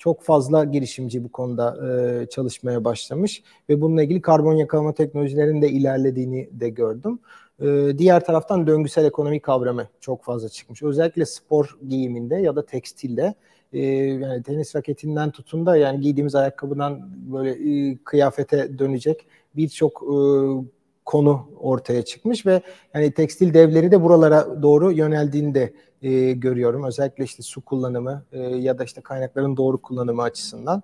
çok 0.03 0.23
fazla 0.23 0.63
girişimci 0.63 1.23
bu 1.23 1.31
konuda 1.31 1.77
e, 1.87 2.25
çalışmaya 2.29 2.83
başlamış 2.83 3.43
ve 3.69 3.81
bununla 3.81 4.03
ilgili 4.03 4.21
karbon 4.21 4.53
yakalama 4.53 4.93
teknolojilerinin 4.93 5.61
de 5.61 5.69
ilerlediğini 5.69 6.49
de 6.51 6.69
gördüm. 6.69 7.19
E, 7.61 7.97
diğer 7.97 8.25
taraftan 8.25 8.67
döngüsel 8.67 9.05
ekonomi 9.05 9.39
kavramı 9.39 9.87
çok 9.99 10.23
fazla 10.23 10.49
çıkmış. 10.49 10.83
Özellikle 10.83 11.25
spor 11.25 11.77
giyiminde 11.87 12.35
ya 12.35 12.55
da 12.55 12.65
tekstilde 12.65 13.33
e, 13.73 13.79
yani 13.85 14.43
tenis 14.43 14.75
raketinden 14.75 15.31
tutun 15.31 15.65
da 15.65 15.77
yani 15.77 15.99
giydiğimiz 15.99 16.35
ayakkabıdan 16.35 17.09
böyle 17.33 17.51
e, 17.51 17.97
kıyafete 17.97 18.79
dönecek 18.79 19.25
birçok 19.55 20.03
e, 20.03 20.15
konu 21.05 21.49
ortaya 21.59 22.05
çıkmış 22.05 22.45
ve 22.45 22.61
yani 22.93 23.11
tekstil 23.11 23.53
devleri 23.53 23.91
de 23.91 24.03
buralara 24.03 24.61
doğru 24.61 24.91
yöneldiğini 24.91 25.55
de 25.55 25.73
e, 26.03 26.31
görüyorum. 26.31 26.83
Özellikle 26.83 27.23
işte 27.23 27.43
su 27.43 27.61
kullanımı 27.61 28.23
e, 28.31 28.39
ya 28.39 28.79
da 28.79 28.83
işte 28.83 29.01
kaynakların 29.01 29.57
doğru 29.57 29.81
kullanımı 29.81 30.21
açısından. 30.21 30.83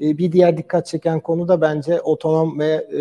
E, 0.00 0.18
bir 0.18 0.32
diğer 0.32 0.56
dikkat 0.56 0.86
çeken 0.86 1.20
konu 1.20 1.48
da 1.48 1.60
bence 1.60 2.00
otonom 2.00 2.58
ve 2.58 2.86
e, 2.90 3.00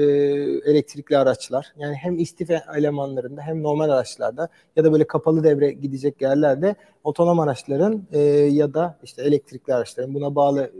elektrikli 0.71 1.17
araçlar. 1.17 1.73
Yani 1.77 1.95
hem 1.95 2.19
istife 2.19 2.63
elemanlarında 2.77 3.41
hem 3.41 3.63
normal 3.63 3.89
araçlarda 3.89 4.49
ya 4.75 4.83
da 4.83 4.91
böyle 4.91 5.07
kapalı 5.07 5.43
devre 5.43 5.71
gidecek 5.71 6.21
yerlerde 6.21 6.75
otonom 7.03 7.39
araçların 7.39 8.07
e, 8.11 8.19
ya 8.51 8.73
da 8.73 8.97
işte 9.03 9.23
elektrikli 9.23 9.73
araçların 9.73 10.13
buna 10.13 10.35
bağlı 10.35 10.61
e, 10.61 10.71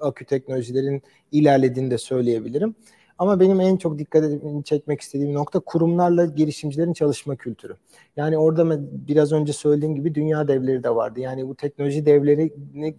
akü 0.00 0.24
teknolojilerin 0.24 1.02
ilerlediğini 1.32 1.90
de 1.90 1.98
söyleyebilirim. 1.98 2.74
Ama 3.18 3.40
benim 3.40 3.60
en 3.60 3.76
çok 3.76 3.98
dikkat 3.98 4.24
çekmek 4.64 5.00
istediğim 5.00 5.34
nokta 5.34 5.60
kurumlarla 5.60 6.24
girişimcilerin 6.24 6.92
çalışma 6.92 7.36
kültürü. 7.36 7.76
Yani 8.16 8.38
orada 8.38 8.78
biraz 9.08 9.32
önce 9.32 9.52
söylediğim 9.52 9.94
gibi 9.94 10.14
dünya 10.14 10.48
devleri 10.48 10.82
de 10.82 10.94
vardı. 10.94 11.20
Yani 11.20 11.48
bu 11.48 11.54
teknoloji 11.54 12.06
devleri 12.06 12.54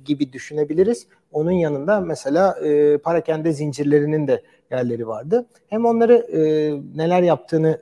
gibi 0.06 0.34
düşünebiliriz. 0.34 1.08
Onun 1.32 1.51
yanında 1.51 2.01
mesela 2.01 2.60
e, 2.65 2.97
parakende 2.97 3.53
zincirlerinin 3.53 4.27
de 4.27 4.43
yerleri 4.71 5.08
vardı. 5.08 5.45
Hem 5.67 5.86
onları 5.86 6.13
e, 6.13 6.39
neler 6.95 7.21
yaptığını 7.21 7.82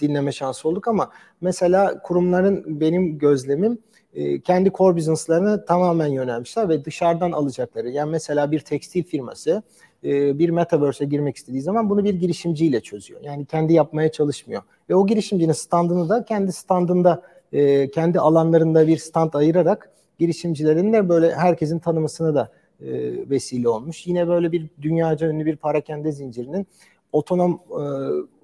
dinleme 0.00 0.32
şansı 0.32 0.68
olduk 0.68 0.88
ama 0.88 1.10
mesela 1.40 2.02
kurumların 2.02 2.80
benim 2.80 3.18
gözlemim 3.18 3.78
e, 4.14 4.40
kendi 4.40 4.70
core 4.72 4.96
business'larına 4.96 5.64
tamamen 5.64 6.06
yönelmişler 6.06 6.68
ve 6.68 6.84
dışarıdan 6.84 7.32
alacakları. 7.32 7.90
Yani 7.90 8.10
mesela 8.10 8.50
bir 8.50 8.60
tekstil 8.60 9.04
firması 9.04 9.62
e, 10.04 10.38
bir 10.38 10.50
metaverse'e 10.50 11.06
girmek 11.06 11.36
istediği 11.36 11.62
zaman 11.62 11.90
bunu 11.90 12.04
bir 12.04 12.14
girişimciyle 12.14 12.80
çözüyor. 12.80 13.20
Yani 13.22 13.46
kendi 13.46 13.72
yapmaya 13.72 14.12
çalışmıyor. 14.12 14.62
Ve 14.90 14.94
o 14.94 15.06
girişimcinin 15.06 15.52
standını 15.52 16.08
da 16.08 16.24
kendi 16.24 16.52
standında, 16.52 17.22
e, 17.52 17.90
kendi 17.90 18.20
alanlarında 18.20 18.86
bir 18.86 18.98
stand 18.98 19.32
ayırarak 19.32 19.90
girişimcilerin 20.18 20.92
de 20.92 21.08
böyle 21.08 21.34
herkesin 21.34 21.78
tanımasını 21.78 22.34
da 22.34 22.52
e, 22.80 22.90
vesile 23.30 23.68
olmuş. 23.68 24.06
Yine 24.06 24.28
böyle 24.28 24.52
bir 24.52 24.66
dünyaca 24.82 25.28
ünlü 25.28 25.46
bir 25.46 25.56
parakende 25.56 26.12
zincirinin 26.12 26.66
otonom 27.12 27.60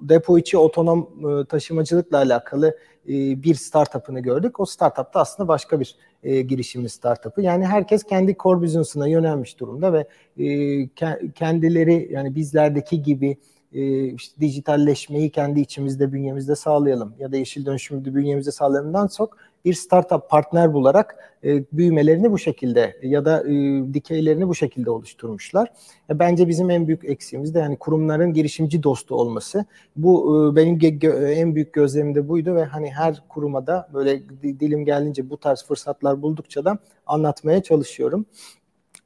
depo 0.00 0.38
içi 0.38 0.58
otonom 0.58 1.08
taşımacılıkla 1.44 2.16
alakalı 2.16 2.78
bir 3.08 3.54
startup'ını 3.54 4.20
gördük. 4.20 4.60
O 4.60 4.64
startup 4.66 5.14
da 5.14 5.20
aslında 5.20 5.48
başka 5.48 5.80
bir 5.80 5.96
e, 6.22 6.42
girişimci 6.42 6.88
startup'ı. 6.88 7.42
Yani 7.42 7.66
herkes 7.66 8.04
kendi 8.04 8.36
core 8.36 8.62
business'ına 8.62 9.08
yönelmiş 9.08 9.60
durumda 9.60 9.92
ve 9.92 10.06
e, 10.38 10.88
kendileri 11.34 12.08
yani 12.12 12.34
bizlerdeki 12.34 13.02
gibi 13.02 13.36
e, 13.74 14.04
işte 14.04 14.40
dijitalleşmeyi 14.40 15.30
kendi 15.30 15.60
içimizde, 15.60 16.12
bünyemizde 16.12 16.56
sağlayalım 16.56 17.14
ya 17.18 17.32
da 17.32 17.36
yeşil 17.36 17.66
dönüşümü 17.66 18.14
bünyemizde 18.14 18.52
sağlayalımdan 18.52 19.08
çok 19.08 19.36
bir 19.64 19.74
startup 19.74 20.30
partner 20.30 20.72
bularak 20.72 21.16
e, 21.44 21.64
büyümelerini 21.72 22.32
bu 22.32 22.38
şekilde 22.38 22.96
ya 23.02 23.24
da 23.24 23.48
e, 23.48 23.54
dikeylerini 23.94 24.48
bu 24.48 24.54
şekilde 24.54 24.90
oluşturmuşlar. 24.90 25.68
E, 26.10 26.18
bence 26.18 26.48
bizim 26.48 26.70
en 26.70 26.86
büyük 26.86 27.04
eksiğimiz 27.04 27.54
de 27.54 27.58
yani 27.58 27.76
kurumların 27.76 28.32
girişimci 28.32 28.82
dostu 28.82 29.14
olması. 29.14 29.64
Bu 29.96 30.50
e, 30.52 30.56
benim 30.56 30.78
en 31.26 31.54
büyük 31.54 31.72
gözlemim 31.72 32.14
de 32.14 32.28
buydu 32.28 32.54
ve 32.54 32.64
hani 32.64 32.90
her 32.90 33.22
kuruma 33.28 33.66
da 33.66 33.88
böyle 33.94 34.22
dilim 34.42 34.84
geldiğince 34.84 35.30
bu 35.30 35.36
tarz 35.36 35.64
fırsatlar 35.64 36.22
buldukça 36.22 36.64
da 36.64 36.78
anlatmaya 37.06 37.62
çalışıyorum. 37.62 38.26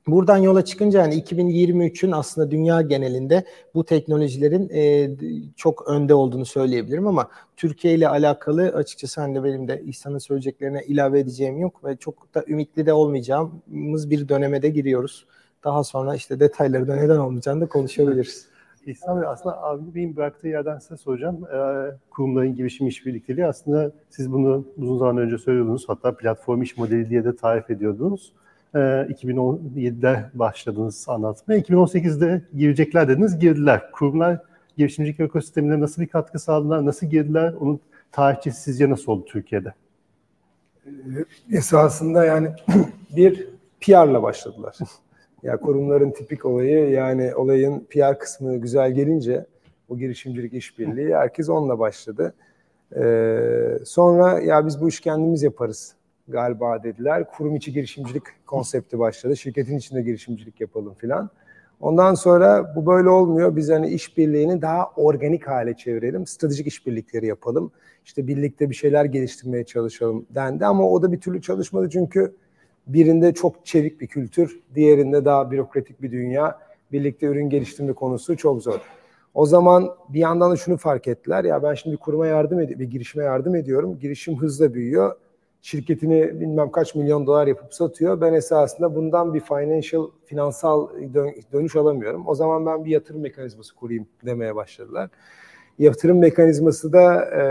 Buradan 0.09 0.37
yola 0.37 0.65
çıkınca 0.65 1.01
yani 1.01 1.15
2023'ün 1.15 2.13
aslında 2.13 2.51
dünya 2.51 2.83
genelinde 2.83 3.45
bu 3.75 3.85
teknolojilerin 3.85 4.69
e, 4.69 5.11
çok 5.57 5.89
önde 5.89 6.15
olduğunu 6.15 6.45
söyleyebilirim 6.45 7.07
ama 7.07 7.29
Türkiye 7.57 7.95
ile 7.95 8.09
alakalı 8.09 8.63
açıkçası 8.63 9.21
hani 9.21 9.35
de 9.35 9.45
benim 9.45 9.69
de 9.69 9.83
İhsan'ın 9.83 10.19
söyleyeceklerine 10.19 10.83
ilave 10.83 11.21
edeceğim 11.21 11.59
yok 11.59 11.85
ve 11.85 11.97
çok 11.97 12.35
da 12.35 12.45
ümitli 12.49 12.87
de 12.87 12.93
olmayacağımız 12.93 14.11
bir 14.11 14.29
döneme 14.29 14.63
de 14.63 14.69
giriyoruz. 14.69 15.27
Daha 15.65 15.85
sonra 15.85 16.15
işte 16.15 16.41
detayları 16.41 16.89
da 16.89 16.97
neden 16.97 17.19
olmayacağını 17.19 17.61
da 17.61 17.69
konuşabiliriz. 17.69 18.49
İhsan 18.87 19.21
Bey 19.21 19.29
aslında 19.29 19.63
abi 19.63 19.95
Bey'in 19.95 20.17
bıraktığı 20.17 20.49
yerden 20.49 20.79
size 20.79 20.97
soracağım. 20.97 21.45
Ee, 21.55 21.91
kurumların 22.11 22.55
girişim 22.55 22.87
işbirlikteliği 22.87 23.47
aslında 23.47 23.93
siz 24.11 24.33
bunu 24.33 24.65
uzun 24.77 24.99
zaman 24.99 25.17
önce 25.19 25.39
söylüyordunuz. 25.39 25.89
Hatta 25.89 26.17
platform 26.17 26.63
iş 26.63 26.77
modeli 26.77 27.11
diye 27.11 27.25
de 27.25 27.37
tarif 27.37 27.71
ediyordunuz. 27.71 28.33
Ee, 28.75 28.79
2017'de 28.79 30.31
başladınız 30.35 31.05
anlatmaya. 31.09 31.61
2018'de 31.61 32.43
girecekler 32.57 33.09
dediniz, 33.09 33.39
girdiler. 33.39 33.93
Kurumlar 33.93 34.41
girişimcilik 34.77 35.21
ekosistemine 35.21 35.81
nasıl 35.81 36.03
bir 36.03 36.07
katkı 36.07 36.39
sağladılar, 36.39 36.87
nasıl 36.87 37.07
girdiler? 37.07 37.53
Onun 37.61 37.81
tarihçesi 38.13 38.63
sizce 38.63 38.91
nasıl 38.91 39.13
oldu 39.13 39.25
Türkiye'de? 39.25 39.75
Esasında 41.53 42.25
yani 42.25 42.49
bir 43.17 43.49
PR'la 43.81 44.23
başladılar. 44.23 44.77
Ya 45.43 45.57
kurumların 45.57 46.11
tipik 46.11 46.45
olayı 46.45 46.91
yani 46.91 47.35
olayın 47.35 47.87
PR 47.91 48.19
kısmı 48.19 48.57
güzel 48.57 48.93
gelince 48.93 49.47
o 49.89 49.99
girişimcilik 49.99 50.53
işbirliği 50.55 51.15
herkes 51.15 51.49
onunla 51.49 51.79
başladı. 51.79 52.35
Ee, 52.97 53.79
sonra 53.85 54.41
ya 54.41 54.67
biz 54.67 54.81
bu 54.81 54.89
işi 54.89 55.03
kendimiz 55.03 55.43
yaparız 55.43 55.95
galiba 56.29 56.83
dediler. 56.83 57.25
Kurum 57.31 57.57
içi 57.57 57.73
girişimcilik 57.73 58.23
konsepti 58.47 58.99
başladı. 58.99 59.37
Şirketin 59.37 59.79
içinde 59.79 60.03
girişimcilik 60.03 60.61
yapalım 60.61 60.95
filan. 60.95 61.31
Ondan 61.81 62.15
sonra 62.15 62.73
bu 62.77 62.87
böyle 62.87 63.09
olmuyor. 63.09 63.57
Biz 63.57 63.71
hani 63.71 63.89
işbirliğini 63.89 64.63
daha 64.63 64.91
organik 64.97 65.49
hale 65.49 65.77
çevirelim. 65.77 66.27
Stratejik 66.27 66.67
işbirlikleri 66.67 67.27
yapalım. 67.27 67.73
İşte 68.05 68.27
birlikte 68.27 68.71
bir 68.71 68.75
şeyler 68.75 69.05
geliştirmeye 69.05 69.65
çalışalım 69.65 70.27
dendi 70.35 70.67
ama 70.67 70.91
o 70.91 71.03
da 71.03 71.13
bir 71.13 71.21
türlü 71.21 71.43
çalışmadı 71.43 71.89
çünkü 71.91 72.35
birinde 72.87 73.35
çok 73.35 73.67
çevik 73.67 74.01
bir 74.01 74.07
kültür, 74.07 74.61
diğerinde 74.75 75.25
daha 75.25 75.51
bürokratik 75.51 76.03
bir 76.03 76.13
dünya. 76.13 76.59
Birlikte 76.93 77.27
ürün 77.27 77.51
geliştirme 77.51 77.93
konusu 77.93 78.37
çok 78.37 78.63
zor. 78.63 78.81
O 79.35 79.47
zaman 79.47 79.91
bir 80.09 80.21
yandan 80.21 80.51
da 80.51 80.57
şunu 80.57 80.77
fark 80.77 81.09
ettiler. 81.09 81.45
Ya 81.45 81.63
ben 81.63 81.75
şimdi 81.75 81.97
kuruma 81.97 82.27
yardım 82.27 82.61
ediyorum, 82.61 82.81
bir 82.81 82.91
girişime 82.91 83.25
yardım 83.25 83.55
ediyorum. 83.55 83.99
Girişim 83.99 84.37
hızla 84.37 84.75
büyüyor. 84.75 85.17
Şirketini 85.63 86.41
bilmem 86.41 86.71
kaç 86.71 86.95
milyon 86.95 87.27
dolar 87.27 87.47
yapıp 87.47 87.75
satıyor. 87.75 88.21
Ben 88.21 88.33
esasında 88.33 88.95
bundan 88.95 89.35
bir 89.35 89.41
financial, 89.41 90.11
finansal 90.25 90.89
dönüş 91.53 91.77
alamıyorum. 91.77 92.29
O 92.29 92.35
zaman 92.35 92.67
ben 92.67 92.85
bir 92.85 92.91
yatırım 92.91 93.21
mekanizması 93.21 93.75
kurayım 93.75 94.07
demeye 94.25 94.55
başladılar. 94.55 95.11
Yatırım 95.79 96.19
mekanizması 96.19 96.93
da 96.93 97.25
e, 97.25 97.43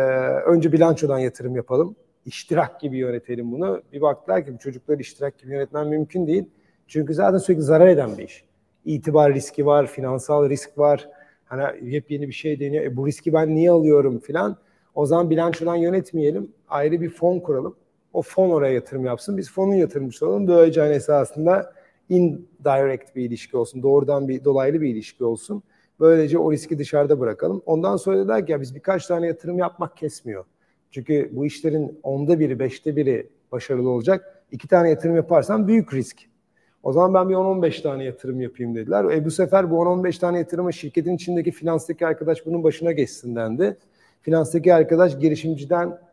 önce 0.46 0.72
bilançodan 0.72 1.20
yatırım 1.20 1.56
yapalım 1.56 1.96
iştirak 2.28 2.80
gibi 2.80 2.98
yönetelim 2.98 3.52
bunu. 3.52 3.82
Bir 3.94 4.02
baktılar 4.02 4.46
ki 4.46 4.54
bu 4.54 4.58
çocukları 4.58 5.02
iştirak 5.02 5.38
gibi 5.38 5.52
yönetmen 5.52 5.88
mümkün 5.88 6.28
değil. 6.28 6.50
Çünkü 6.88 7.14
zaten 7.14 7.38
sürekli 7.38 7.62
zarar 7.62 7.88
eden 7.88 8.18
bir 8.18 8.24
iş. 8.24 8.44
İtibar 8.86 9.34
riski 9.34 9.66
var, 9.66 9.88
finansal 9.88 10.50
risk 10.50 10.78
var. 10.78 11.10
Hani 11.46 11.92
yepyeni 11.94 12.28
bir 12.28 12.34
şey 12.34 12.60
deniyor. 12.60 12.84
E, 12.84 12.98
bu 12.98 13.08
riski 13.08 13.34
ben 13.34 13.56
niye 13.56 13.72
alıyorum 13.72 14.20
filan. 14.20 14.58
O 14.96 15.06
zaman 15.06 15.30
bilançodan 15.30 15.76
yönetmeyelim. 15.76 16.52
Ayrı 16.70 17.02
bir 17.02 17.10
fon 17.10 17.40
kuralım. 17.40 17.76
O 18.18 18.22
fon 18.22 18.50
oraya 18.50 18.74
yatırım 18.74 19.06
yapsın. 19.06 19.38
Biz 19.38 19.52
fonun 19.52 19.74
yatırımcısı 19.74 20.28
olalım. 20.28 20.48
Böylece 20.48 20.82
hani 20.82 20.94
esasında 20.94 21.74
indirect 22.10 23.16
bir 23.16 23.24
ilişki 23.24 23.58
olsun. 23.58 23.84
Doğrudan 23.84 24.28
bir 24.28 24.44
dolaylı 24.44 24.82
bir 24.82 24.90
ilişki 24.90 25.24
olsun. 25.24 25.64
Böylece 26.00 26.38
o 26.38 26.52
riski 26.52 26.80
dışarıda 26.80 27.20
bırakalım. 27.20 27.62
Ondan 27.66 27.98
sonra 27.98 28.18
dediler 28.18 28.46
ki 28.46 28.52
ya 28.52 28.62
biz 28.62 28.76
birkaç 28.76 29.08
tane 29.08 29.28
yatırım 29.28 29.58
yapmak 29.58 29.98
kesmiyor. 29.98 30.46
Çünkü 30.92 31.30
bu 31.34 31.46
işlerin 31.46 32.00
onda 32.04 32.40
biri, 32.40 32.60
beşte 32.60 32.96
biri 32.96 33.30
başarılı 33.52 33.90
olacak. 33.90 34.44
İki 34.52 34.68
tane 34.68 34.90
yatırım 34.90 35.16
yaparsan 35.16 35.68
büyük 35.68 35.94
risk. 35.94 36.18
O 36.84 36.94
zaman 36.94 37.14
ben 37.14 37.30
bir 37.30 37.36
10-15 37.36 37.82
tane 37.82 38.04
yatırım 38.04 38.42
yapayım 38.42 38.76
dediler. 38.76 39.06
E 39.06 39.26
bu 39.26 39.32
sefer 39.32 39.72
bu 39.72 39.76
10-15 39.76 40.20
tane 40.20 40.38
yatırımı 40.38 40.74
şirketin 40.74 41.16
içindeki 41.16 41.52
finanstaki 41.52 42.08
arkadaş 42.08 42.46
bunun 42.46 42.64
başına 42.64 42.92
geçsin 42.92 43.36
dendi. 43.36 43.78
Finanstaki 44.22 44.74
arkadaş 44.74 45.20
girişimciden 45.20 46.07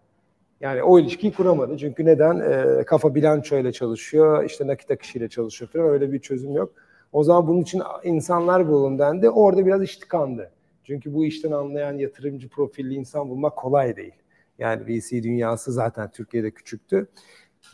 yani 0.61 0.83
o 0.83 0.99
ilişkiyi 0.99 1.33
kuramadı. 1.33 1.79
Çünkü 1.79 2.05
neden? 2.05 2.39
E, 2.41 2.85
kafa 2.85 3.15
bilanço 3.15 3.59
ile 3.59 3.73
çalışıyor, 3.73 4.45
işte 4.45 4.67
nakit 4.67 4.91
akışıyla 4.91 5.29
çalışıyor 5.29 5.71
falan 5.71 5.89
öyle 5.89 6.13
bir 6.13 6.19
çözüm 6.19 6.53
yok. 6.53 6.73
O 7.13 7.25
zaman 7.25 7.47
bunun 7.47 7.61
için 7.61 7.83
insanlar 8.05 8.69
bulun 8.69 8.99
dendi. 8.99 9.31
Orada 9.31 9.67
biraz 9.67 9.83
iş 9.83 9.97
tıkandı. 9.97 10.51
Çünkü 10.85 11.15
bu 11.15 11.25
işten 11.25 11.51
anlayan 11.51 11.99
yatırımcı 11.99 12.49
profilli 12.49 12.95
insan 12.95 13.29
bulmak 13.31 13.57
kolay 13.57 13.97
değil. 13.97 14.15
Yani 14.59 14.87
VC 14.87 15.23
dünyası 15.23 15.73
zaten 15.73 16.11
Türkiye'de 16.11 16.51
küçüktü. 16.51 17.07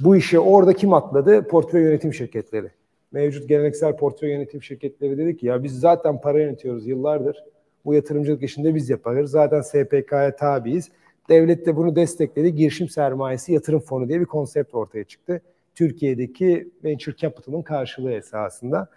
Bu 0.00 0.16
işe 0.16 0.38
orada 0.38 0.72
kim 0.72 0.92
atladı? 0.92 1.48
Portföy 1.48 1.82
yönetim 1.82 2.14
şirketleri. 2.14 2.70
Mevcut 3.12 3.48
geleneksel 3.48 3.96
portföy 3.96 4.30
yönetim 4.30 4.62
şirketleri 4.62 5.18
dedi 5.18 5.36
ki 5.36 5.46
ya 5.46 5.62
biz 5.62 5.80
zaten 5.80 6.20
para 6.20 6.40
yönetiyoruz 6.40 6.86
yıllardır. 6.86 7.44
Bu 7.84 7.94
yatırımcılık 7.94 8.42
işinde 8.42 8.74
biz 8.74 8.90
yaparız. 8.90 9.30
Zaten 9.30 9.60
SPK'ya 9.60 10.36
tabiiz. 10.36 10.90
Devlet 11.30 11.66
de 11.66 11.76
bunu 11.76 11.96
destekledi. 11.96 12.54
Girişim 12.54 12.88
sermayesi 12.88 13.52
yatırım 13.52 13.80
fonu 13.80 14.08
diye 14.08 14.20
bir 14.20 14.26
konsept 14.26 14.74
ortaya 14.74 15.04
çıktı. 15.04 15.40
Türkiye'deki 15.74 16.70
venture 16.84 17.16
capital'ın 17.16 17.62
karşılığı 17.62 18.12
esasında. 18.12 18.88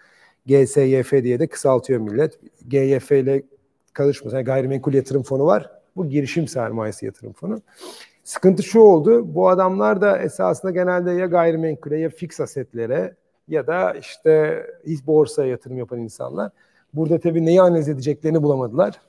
GSYF 0.46 1.12
diye 1.12 1.40
de 1.40 1.48
kısaltıyor 1.48 2.00
millet. 2.00 2.40
GYF 2.68 3.12
ile 3.12 3.44
karışmasın. 3.94 4.38
Yani 4.38 4.46
gayrimenkul 4.46 4.94
yatırım 4.94 5.24
fonu 5.24 5.46
var. 5.46 5.70
Bu 5.96 6.10
girişim 6.10 6.48
sermayesi 6.48 7.06
yatırım 7.06 7.34
fonu. 7.34 7.62
Sıkıntı 8.24 8.64
şu 8.64 8.80
oldu. 8.80 9.36
Bu 9.36 9.50
adamlar 9.50 10.02
da 10.02 10.18
esasında 10.18 10.72
genelde 10.72 11.12
ya 11.12 11.26
gayrimenkule 11.26 12.00
ya 12.00 12.10
fix 12.10 12.40
asetlere 12.40 13.16
ya 13.48 13.68
da 13.68 13.94
işte 13.94 14.64
hiç 14.88 15.08
borsaya 15.08 15.50
yatırım 15.50 15.78
yapan 15.78 16.00
insanlar. 16.00 16.52
Burada 16.94 17.20
tabii 17.20 17.46
neyi 17.46 17.62
analiz 17.62 17.90
edeceklerini 17.90 18.44
bulamadılar. 18.44 19.02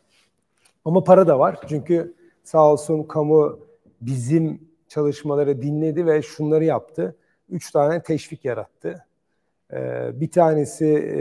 Ama 0.85 1.05
para 1.05 1.27
da 1.27 1.39
var. 1.39 1.59
Çünkü 1.69 2.15
sağ 2.45 2.73
olsun 2.73 3.03
kamu 3.03 3.59
bizim 4.01 4.61
çalışmaları 4.89 5.63
dinledi 5.63 6.07
ve 6.07 6.23
şunları 6.23 6.65
yaptı. 6.65 7.17
Üç 7.51 7.71
tane 7.71 8.03
teşvik 8.03 8.45
yarattı. 8.45 9.07
Ee, 9.73 10.11
bir 10.21 10.31
tanesi 10.31 10.87
e, 10.87 11.19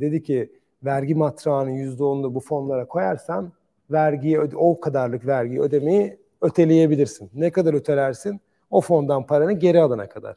dedi 0.00 0.22
ki 0.22 0.52
vergi 0.84 1.14
matrağının 1.14 1.70
yüzde 1.70 2.04
onunu 2.04 2.34
bu 2.34 2.40
fonlara 2.40 2.88
koyarsan 2.88 3.52
vergiyi 3.90 4.40
o 4.40 4.80
kadarlık 4.80 5.26
vergiyi 5.26 5.60
ödemeyi 5.60 6.18
öteleyebilirsin. 6.40 7.30
Ne 7.34 7.50
kadar 7.50 7.74
ötelersin? 7.74 8.40
O 8.70 8.80
fondan 8.80 9.26
paranı 9.26 9.52
geri 9.52 9.80
alana 9.80 10.08
kadar. 10.08 10.36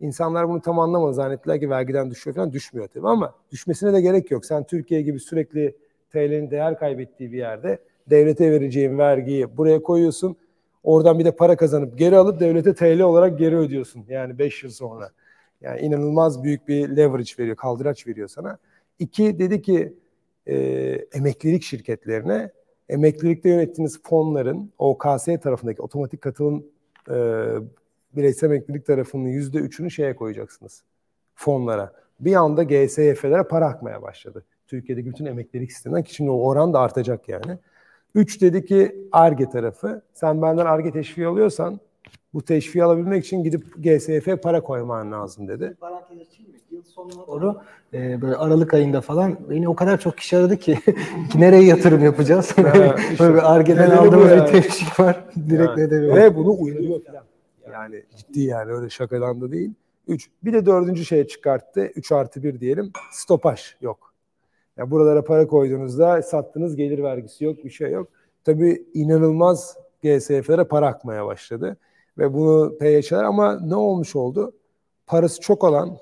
İnsanlar 0.00 0.48
bunu 0.48 0.60
tam 0.60 0.78
anlamadı. 0.78 1.14
Zannettiler 1.14 1.60
ki 1.60 1.70
vergiden 1.70 2.10
düşüyor 2.10 2.36
falan. 2.36 2.52
Düşmüyor 2.52 2.88
tabii 2.88 3.08
ama 3.08 3.34
düşmesine 3.52 3.92
de 3.92 4.00
gerek 4.00 4.30
yok. 4.30 4.44
Sen 4.44 4.64
Türkiye 4.64 5.02
gibi 5.02 5.20
sürekli 5.20 5.76
TL'nin 6.12 6.50
değer 6.50 6.78
kaybettiği 6.78 7.32
bir 7.32 7.38
yerde 7.38 7.78
devlete 8.10 8.50
vereceğin 8.50 8.98
vergiyi 8.98 9.56
buraya 9.56 9.82
koyuyorsun. 9.82 10.36
Oradan 10.82 11.18
bir 11.18 11.24
de 11.24 11.36
para 11.36 11.56
kazanıp 11.56 11.98
geri 11.98 12.16
alıp 12.16 12.40
devlete 12.40 12.74
TL 12.74 13.00
olarak 13.00 13.38
geri 13.38 13.56
ödüyorsun. 13.56 14.04
Yani 14.08 14.38
5 14.38 14.64
yıl 14.64 14.70
sonra. 14.70 15.10
Yani 15.60 15.80
inanılmaz 15.80 16.44
büyük 16.44 16.68
bir 16.68 16.96
leverage 16.96 17.30
veriyor, 17.38 17.56
kaldıraç 17.56 18.06
veriyor 18.06 18.28
sana. 18.28 18.58
İki 18.98 19.38
dedi 19.38 19.62
ki 19.62 19.94
e, 20.46 20.56
emeklilik 21.12 21.62
şirketlerine 21.62 22.50
emeklilikte 22.88 23.48
yönettiğiniz 23.48 24.02
fonların 24.02 24.72
OKS 24.78 25.24
tarafındaki 25.42 25.82
otomatik 25.82 26.20
katılım 26.20 26.66
e, 27.10 27.14
bireysel 28.16 28.48
emeklilik 28.48 28.86
tarafının 28.86 29.28
yüzde 29.28 29.58
üçünü 29.58 29.90
şeye 29.90 30.16
koyacaksınız 30.16 30.82
fonlara. 31.34 31.92
Bir 32.20 32.34
anda 32.34 32.62
GSYF'lere 32.62 33.42
para 33.42 33.66
akmaya 33.66 34.02
başladı. 34.02 34.44
Türkiye'deki 34.66 35.08
bütün 35.08 35.26
emeklilik 35.26 35.72
sisteminden 35.72 36.02
ki 36.02 36.14
şimdi 36.14 36.30
o 36.30 36.46
oran 36.48 36.72
da 36.72 36.80
artacak 36.80 37.28
yani. 37.28 37.58
Üç 38.14 38.40
dedi 38.40 38.64
ki 38.64 39.08
ARGE 39.12 39.48
tarafı. 39.48 40.02
Sen 40.12 40.42
benden 40.42 40.66
ARGE 40.66 40.90
teşviği 40.90 41.26
alıyorsan 41.26 41.80
bu 42.34 42.42
teşviği 42.42 42.84
alabilmek 42.84 43.24
için 43.24 43.44
gidip 43.44 43.84
GSF 43.84 44.42
para 44.42 44.60
koyman 44.60 45.12
lazım 45.12 45.48
dedi. 45.48 45.76
Parantez 45.80 46.18
açayım 46.18 46.50
mı? 46.52 46.56
Yıl 46.70 46.82
sonuna 46.82 47.26
doğru 47.26 47.60
e, 47.94 48.22
böyle 48.22 48.36
Aralık 48.36 48.74
ayında 48.74 49.00
falan 49.00 49.36
beni 49.50 49.68
o 49.68 49.74
kadar 49.74 50.00
çok 50.00 50.18
kişi 50.18 50.36
aradı 50.36 50.56
ki, 50.56 50.78
ki 51.32 51.40
nereye 51.40 51.64
yatırım 51.64 52.04
yapacağız? 52.04 52.54
böyle 53.20 53.40
Arge'den 53.40 53.90
aldığımız 53.90 54.30
yani. 54.30 54.46
bir 54.46 54.46
teşvik 54.46 55.00
var. 55.00 55.24
Direkt 55.50 55.70
yani. 55.70 55.80
ne 55.80 55.90
demiyor. 55.90 56.16
Ve 56.16 56.36
bunu 56.36 56.56
uyarıyor 56.60 57.00
falan. 57.04 57.24
Yani 57.72 58.02
ciddi 58.16 58.40
yani 58.40 58.72
öyle 58.72 58.90
şakadan 58.90 59.40
da 59.40 59.52
değil. 59.52 59.70
Üç. 60.08 60.30
Bir 60.44 60.52
de 60.52 60.66
dördüncü 60.66 61.04
şeye 61.04 61.26
çıkarttı. 61.26 61.80
Üç 61.80 62.12
artı 62.12 62.42
bir 62.42 62.60
diyelim. 62.60 62.92
Stopaj 63.12 63.76
yok. 63.80 64.09
Ya 64.76 64.90
buralara 64.90 65.24
para 65.24 65.46
koyduğunuzda 65.46 66.22
sattığınız 66.22 66.76
gelir 66.76 67.02
vergisi 67.02 67.44
yok, 67.44 67.64
bir 67.64 67.70
şey 67.70 67.90
yok. 67.90 68.08
Tabii 68.44 68.86
inanılmaz 68.94 69.76
GSF'lere 70.02 70.64
para 70.64 70.86
akmaya 70.86 71.26
başladı. 71.26 71.76
Ve 72.18 72.34
bunu 72.34 72.78
PYH'ler 72.78 73.24
ama 73.24 73.60
ne 73.60 73.74
olmuş 73.74 74.16
oldu? 74.16 74.52
Parası 75.06 75.40
çok 75.40 75.64
olan, 75.64 75.96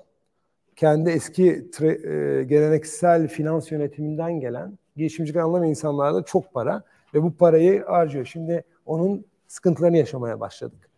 kendi 0.77 1.11
eski 1.11 1.71
tre, 1.71 1.89
e, 1.89 2.45
geleneksel 2.45 3.29
finans 3.29 3.73
yönetiminden 3.73 4.41
gelen 4.41 4.79
girişimcilik 4.97 5.37
anlamayan 5.41 5.71
insanlarda 5.71 6.23
çok 6.23 6.55
para 6.55 6.83
ve 7.15 7.23
bu 7.23 7.37
parayı 7.37 7.85
harcıyor. 7.85 8.25
Şimdi 8.25 8.65
onun 8.87 9.25
sıkıntılarını 9.49 9.97
yaşamaya 9.97 10.41
başladık. 10.41 10.91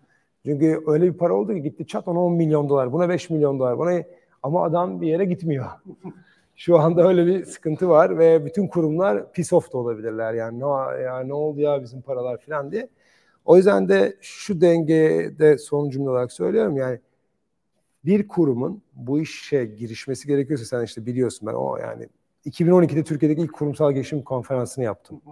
Çünkü 0.44 0.83
öyle 0.87 1.06
bir 1.06 1.18
para 1.18 1.35
oldu 1.35 1.54
ki 1.54 1.62
gitti 1.62 1.87
çat 1.87 2.09
ona 2.09 2.20
10 2.20 2.33
milyon 2.33 2.68
dolar, 2.68 2.92
buna 2.92 3.09
5 3.09 3.30
milyon 3.30 3.59
dolar, 3.59 3.78
buna 3.78 4.02
ama 4.42 4.64
adam 4.64 5.00
bir 5.00 5.06
yere 5.06 5.24
gitmiyor. 5.24 5.66
Şu 6.61 6.79
anda 6.79 7.09
öyle 7.09 7.27
bir 7.27 7.44
sıkıntı 7.44 7.88
var 7.88 8.18
ve 8.18 8.44
bütün 8.44 8.68
kurumlar 8.68 9.33
piss 9.33 9.53
off 9.53 9.73
da 9.73 9.79
olabilirler. 9.79 10.35
Yani 10.35 10.61
ne, 10.61 11.03
ya 11.03 11.20
ne 11.20 11.35
oldu 11.35 11.61
ya 11.61 11.83
bizim 11.83 12.03
paralar 12.03 12.38
falan 12.38 12.73
diye. 12.73 12.88
O 13.44 13.57
yüzden 13.57 13.88
de 13.88 14.16
şu 14.20 14.61
dengede 14.61 15.59
son 15.59 15.90
cümle 15.90 16.11
olarak 16.11 16.33
söylüyorum 16.33 16.77
yani 16.77 16.99
bir 18.05 18.29
kurumun 18.29 18.83
bu 18.94 19.20
işe 19.20 19.64
girişmesi 19.64 20.27
gerekiyorsa 20.27 20.64
sen 20.64 20.85
işte 20.85 21.07
biliyorsun 21.07 21.49
ben 21.49 21.55
o 21.55 21.77
yani 21.77 22.09
2012'de 22.44 23.05
Türkiye'deki 23.05 23.42
ilk 23.42 23.53
kurumsal 23.53 23.92
gelişim 23.92 24.23
konferansını 24.23 24.85
yaptım. 24.85 25.23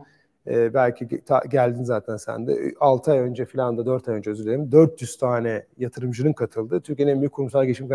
Ee, 0.47 0.75
belki 0.75 1.25
ta, 1.25 1.43
geldin 1.51 1.85
zaten 1.85 2.17
sen 2.17 2.47
de. 2.47 2.75
6 2.81 3.13
ay 3.13 3.19
önce 3.19 3.47
falan 3.47 3.79
da 3.79 3.87
4 3.87 4.09
ay 4.09 4.15
önce 4.15 4.31
özür 4.31 4.45
dilerim. 4.45 4.73
400 4.73 5.17
tane 5.19 5.67
yatırımcının 5.79 6.33
katıldığı 6.33 6.81
Türkiye'nin 6.81 7.13
en 7.13 7.21
büyük 7.21 7.33
kurumsal 7.33 7.65
gelişim 7.65 7.89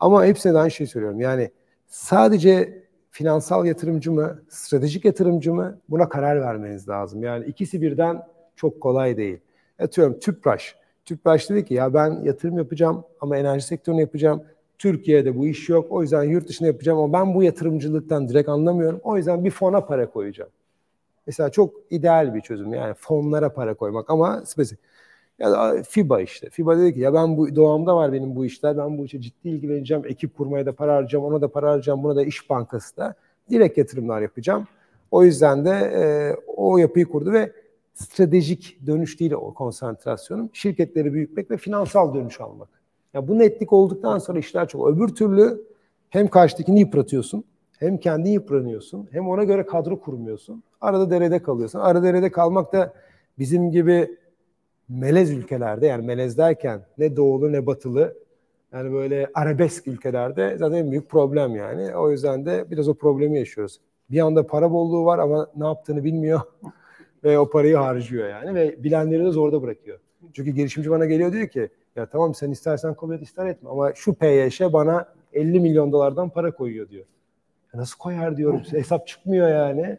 Ama 0.00 0.24
hepsine 0.24 0.54
de 0.54 0.58
aynı 0.58 0.70
şeyi 0.70 0.86
söylüyorum. 0.88 1.20
Yani 1.20 1.50
sadece 1.86 2.82
finansal 3.10 3.66
yatırımcı 3.66 4.12
mı, 4.12 4.42
stratejik 4.48 5.04
yatırımcı 5.04 5.54
mı 5.54 5.78
buna 5.88 6.08
karar 6.08 6.40
vermeniz 6.40 6.88
lazım. 6.88 7.22
Yani 7.22 7.46
ikisi 7.46 7.82
birden 7.82 8.26
çok 8.56 8.80
kolay 8.80 9.16
değil. 9.16 9.38
Atıyorum 9.78 10.18
Tüpraş. 10.18 10.76
Tüpraş 11.04 11.50
dedi 11.50 11.64
ki 11.64 11.74
ya 11.74 11.94
ben 11.94 12.22
yatırım 12.22 12.58
yapacağım 12.58 13.04
ama 13.20 13.36
enerji 13.36 13.66
sektörünü 13.66 14.00
yapacağım. 14.00 14.42
Türkiye'de 14.78 15.36
bu 15.38 15.46
iş 15.46 15.68
yok. 15.68 15.86
O 15.90 16.02
yüzden 16.02 16.22
yurt 16.22 16.48
dışına 16.48 16.68
yapacağım 16.68 16.98
ama 16.98 17.12
ben 17.12 17.34
bu 17.34 17.42
yatırımcılıktan 17.42 18.28
direkt 18.28 18.48
anlamıyorum. 18.48 19.00
O 19.02 19.16
yüzden 19.16 19.44
bir 19.44 19.50
fona 19.50 19.80
para 19.80 20.10
koyacağım. 20.10 20.50
Mesela 21.26 21.50
çok 21.50 21.74
ideal 21.90 22.34
bir 22.34 22.40
çözüm 22.40 22.74
yani 22.74 22.94
fonlara 22.94 23.52
para 23.52 23.74
koymak 23.74 24.10
ama 24.10 24.42
spesifik. 24.46 24.84
Ya 25.38 25.52
da 25.52 25.82
FIBA 25.82 26.20
işte. 26.20 26.50
FIBA 26.50 26.78
dedi 26.78 26.94
ki 26.94 27.00
ya 27.00 27.14
ben 27.14 27.36
bu 27.36 27.56
doğamda 27.56 27.96
var 27.96 28.12
benim 28.12 28.36
bu 28.36 28.44
işler. 28.46 28.78
Ben 28.78 28.98
bu 28.98 29.04
işe 29.04 29.20
ciddi 29.20 29.48
ilgileneceğim. 29.48 30.02
Ekip 30.06 30.36
kurmaya 30.36 30.66
da 30.66 30.72
para 30.72 30.92
harcayacağım. 30.92 31.24
Ona 31.24 31.40
da 31.40 31.48
para 31.48 31.66
harcayacağım. 31.66 32.02
Buna 32.02 32.16
da 32.16 32.24
iş 32.24 32.50
bankası 32.50 32.96
da 32.96 33.14
direkt 33.50 33.78
yatırımlar 33.78 34.22
yapacağım. 34.22 34.66
O 35.10 35.24
yüzden 35.24 35.64
de 35.64 35.70
e, 35.70 36.02
o 36.56 36.78
yapıyı 36.78 37.06
kurdu 37.06 37.32
ve 37.32 37.52
stratejik 37.94 38.78
dönüş 38.86 39.20
değil 39.20 39.32
o 39.32 39.54
konsantrasyonum. 39.54 40.50
Şirketleri 40.52 41.12
büyütmek 41.12 41.50
ve 41.50 41.56
finansal 41.56 42.14
dönüş 42.14 42.40
almak. 42.40 42.68
Ya 43.14 43.28
bu 43.28 43.38
netlik 43.38 43.72
olduktan 43.72 44.18
sonra 44.18 44.38
işler 44.38 44.68
çok. 44.68 44.88
Öbür 44.88 45.08
türlü 45.08 45.64
hem 46.10 46.28
karşıdakini 46.28 46.80
yıpratıyorsun, 46.80 47.44
hem 47.78 47.98
kendi 47.98 48.28
yıpranıyorsun, 48.28 49.08
hem 49.10 49.28
ona 49.28 49.44
göre 49.44 49.66
kadro 49.66 50.00
kurmuyorsun. 50.00 50.62
Arada 50.80 51.10
derede 51.10 51.42
kalıyorsun. 51.42 51.78
Arada 51.78 52.02
derede 52.02 52.30
kalmak 52.30 52.72
da 52.72 52.92
bizim 53.38 53.70
gibi 53.70 54.16
melez 54.88 55.30
ülkelerde 55.30 55.86
yani 55.86 56.06
melez 56.06 56.38
derken 56.38 56.80
ne 56.98 57.16
doğulu 57.16 57.52
ne 57.52 57.66
batılı 57.66 58.14
yani 58.72 58.92
böyle 58.92 59.30
arabesk 59.34 59.86
ülkelerde 59.86 60.56
zaten 60.58 60.76
en 60.76 60.90
büyük 60.90 61.10
problem 61.10 61.56
yani. 61.56 61.96
O 61.96 62.10
yüzden 62.10 62.46
de 62.46 62.70
biraz 62.70 62.88
o 62.88 62.94
problemi 62.94 63.38
yaşıyoruz. 63.38 63.80
Bir 64.10 64.20
anda 64.20 64.46
para 64.46 64.72
bolluğu 64.72 65.04
var 65.04 65.18
ama 65.18 65.50
ne 65.56 65.66
yaptığını 65.66 66.04
bilmiyor 66.04 66.40
ve 67.24 67.38
o 67.38 67.50
parayı 67.50 67.76
harcıyor 67.76 68.28
yani 68.28 68.54
ve 68.54 68.84
bilenleri 68.84 69.24
de 69.24 69.30
zorda 69.30 69.62
bırakıyor. 69.62 69.98
Çünkü 70.32 70.50
girişimci 70.50 70.90
bana 70.90 71.06
geliyor 71.06 71.32
diyor 71.32 71.48
ki 71.48 71.68
ya 71.96 72.06
tamam 72.06 72.34
sen 72.34 72.50
istersen 72.50 72.94
kabul 72.94 73.14
et 73.14 73.22
ister 73.22 73.46
etme 73.46 73.70
ama 73.70 73.94
şu 73.94 74.14
PYŞ 74.14 74.60
bana 74.60 75.08
50 75.32 75.60
milyon 75.60 75.92
dolardan 75.92 76.30
para 76.30 76.50
koyuyor 76.50 76.88
diyor. 76.88 77.04
Ya 77.74 77.80
nasıl 77.80 77.98
koyar 77.98 78.36
diyorum 78.36 78.62
hesap 78.70 79.06
çıkmıyor 79.06 79.48
yani. 79.48 79.98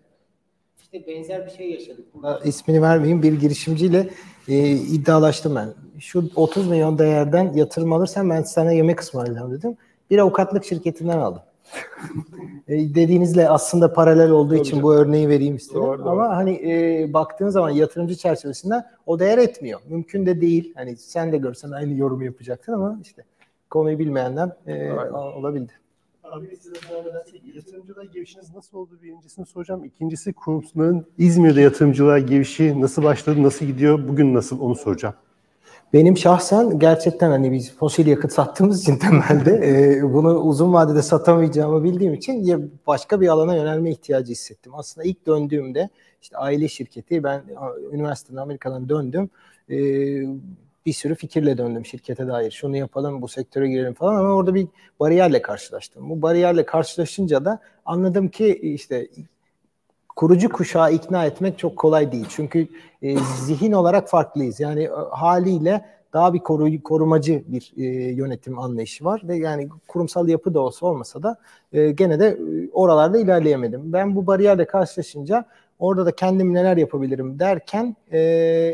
İşte 0.82 1.08
benzer 1.08 1.46
bir 1.46 1.52
şey 1.52 1.72
yaşadık. 1.72 2.14
Burada 2.14 2.40
ismini 2.40 2.82
vermeyeyim 2.82 3.24
bir 3.24 3.34
girişimciyle 3.34 4.10
e, 4.48 4.72
iddialaştım 4.72 5.56
ben. 5.56 5.70
Şu 6.00 6.30
30 6.36 6.68
milyon 6.68 6.98
değerden 6.98 7.54
yatırım 7.54 7.94
alırsan 7.94 8.30
ben 8.30 8.42
sana 8.42 8.72
yemek 8.72 9.00
ısmarlayacağım 9.00 9.52
dedim. 9.52 9.78
Bir 10.10 10.18
avukatlık 10.18 10.66
şirketinden 10.66 11.18
aldım. 11.18 11.42
e, 12.68 12.74
dediğinizle 12.96 13.50
aslında 13.50 13.94
paralel 13.94 14.30
olduğu 14.30 14.50
Tabii 14.50 14.60
için 14.62 14.72
canım. 14.72 14.84
bu 14.84 14.94
örneği 14.94 15.30
vereyim 15.30 15.56
istedim. 15.56 15.82
Doğru, 15.82 16.00
doğru. 16.00 16.10
Ama 16.10 16.30
hani 16.30 16.72
e, 16.72 17.14
baktığın 17.14 17.50
zaman 17.50 17.70
yatırımcı 17.70 18.16
çerçevesinde 18.16 18.84
o 19.06 19.20
değer 19.20 19.38
etmiyor. 19.38 19.80
Mümkün 19.90 20.26
de 20.26 20.42
değil. 20.42 20.74
Hani 20.76 20.98
sen 20.98 21.32
de 21.32 21.38
görsen 21.38 21.72
aynı 21.72 21.94
yorumu 21.94 22.24
yapacaktın 22.24 22.74
ama 22.74 23.00
işte 23.04 23.24
konuyu 23.70 24.00
bilmeyenden 24.00 24.52
e, 24.68 24.92
olabildi. 25.14 25.74
Abi 26.32 26.58
size 26.58 26.76
yatırımcılığa 27.56 28.04
girişiniz 28.04 28.56
nasıl 28.56 28.78
oldu 28.78 29.00
birincisini 29.04 29.46
soracağım. 29.46 29.84
İkincisi 29.84 30.34
kurumların 30.34 31.06
İzmir'de 31.18 31.62
yatırımcılığa 31.62 32.20
girişi 32.20 32.82
nasıl 32.82 33.04
başladı, 33.04 33.44
nasıl 33.44 33.66
gidiyor, 33.66 34.08
bugün 34.08 34.34
nasıl 34.34 34.60
onu 34.60 34.76
soracağım. 34.76 35.16
Benim 35.94 36.18
şahsen 36.18 36.80
gerçekten 36.80 37.30
hani 37.30 37.52
biz 37.52 37.76
fosil 37.76 38.08
yakıt 38.08 38.32
sattığımız 38.32 38.82
için 38.82 38.98
temelde 38.98 39.52
e, 39.98 40.14
bunu 40.14 40.40
uzun 40.40 40.74
vadede 40.74 41.02
satamayacağımı 41.02 41.84
bildiğim 41.84 42.14
için 42.14 42.72
başka 42.88 43.22
bir 43.22 43.28
alana 43.28 43.56
yönelme 43.56 43.92
ihtiyacı 43.92 44.32
hissettim. 44.32 44.72
Aslında 44.76 45.08
ilk 45.08 45.28
döndüğümde 45.28 45.90
işte 46.22 46.38
aile 46.38 46.68
şirketi 46.68 47.24
ben 47.24 47.44
üniversiteden 47.92 48.38
Amerika'dan 48.38 48.90
döndüm. 48.90 49.30
E, 49.70 49.78
bir 50.86 50.94
sürü 50.94 51.16
fikirle 51.16 51.58
döndüm 51.58 51.86
şirkete 51.86 52.28
dair. 52.28 52.52
Şunu 52.52 52.78
yapalım, 52.78 53.22
bu 53.22 53.28
sektöre 53.28 53.70
girelim 53.70 53.94
falan 53.94 54.16
ama 54.16 54.30
orada 54.30 54.56
bir 54.56 54.68
bariyerle 55.00 55.42
karşılaştım. 55.42 56.10
Bu 56.10 56.22
bariyerle 56.22 56.66
karşılaşınca 56.66 57.46
da 57.46 57.60
anladım 57.86 58.28
ki 58.28 58.60
işte 58.62 59.08
kurucu 60.16 60.50
kuşağı 60.50 60.94
ikna 60.94 61.26
etmek 61.26 61.60
çok 61.60 61.78
kolay 61.78 62.12
değil. 62.12 62.26
Çünkü 62.30 62.68
e, 63.02 63.18
zihin 63.18 63.72
olarak 63.72 64.10
farklıyız. 64.10 64.60
Yani 64.60 64.84
e, 64.84 64.90
haliyle 65.12 65.86
daha 66.14 66.34
bir 66.34 66.40
koru, 66.40 66.84
korumacı 66.84 67.44
bir 67.48 67.74
e, 67.78 67.84
yönetim 68.12 68.60
anlayışı 68.60 69.06
var 69.06 69.22
ve 69.24 69.36
yani 69.36 69.70
kurumsal 69.88 70.28
yapı 70.28 70.54
da 70.54 70.60
olsa 70.60 70.86
olmasa 70.86 71.24
da 71.24 71.38
e, 71.74 71.92
gene 71.92 72.20
de 72.20 72.28
e, 72.28 72.72
oralarda 72.72 73.18
ilerleyemedim. 73.18 73.94
Ben 73.94 74.16
bu 74.16 74.28
bariyerle 74.28 74.66
karşılaşınca 74.66 75.46
orada 75.80 76.06
da 76.06 76.16
kendim 76.16 76.54
neler 76.54 76.78
yapabilirim 76.78 77.40
derken 77.40 77.96
e, 78.12 78.20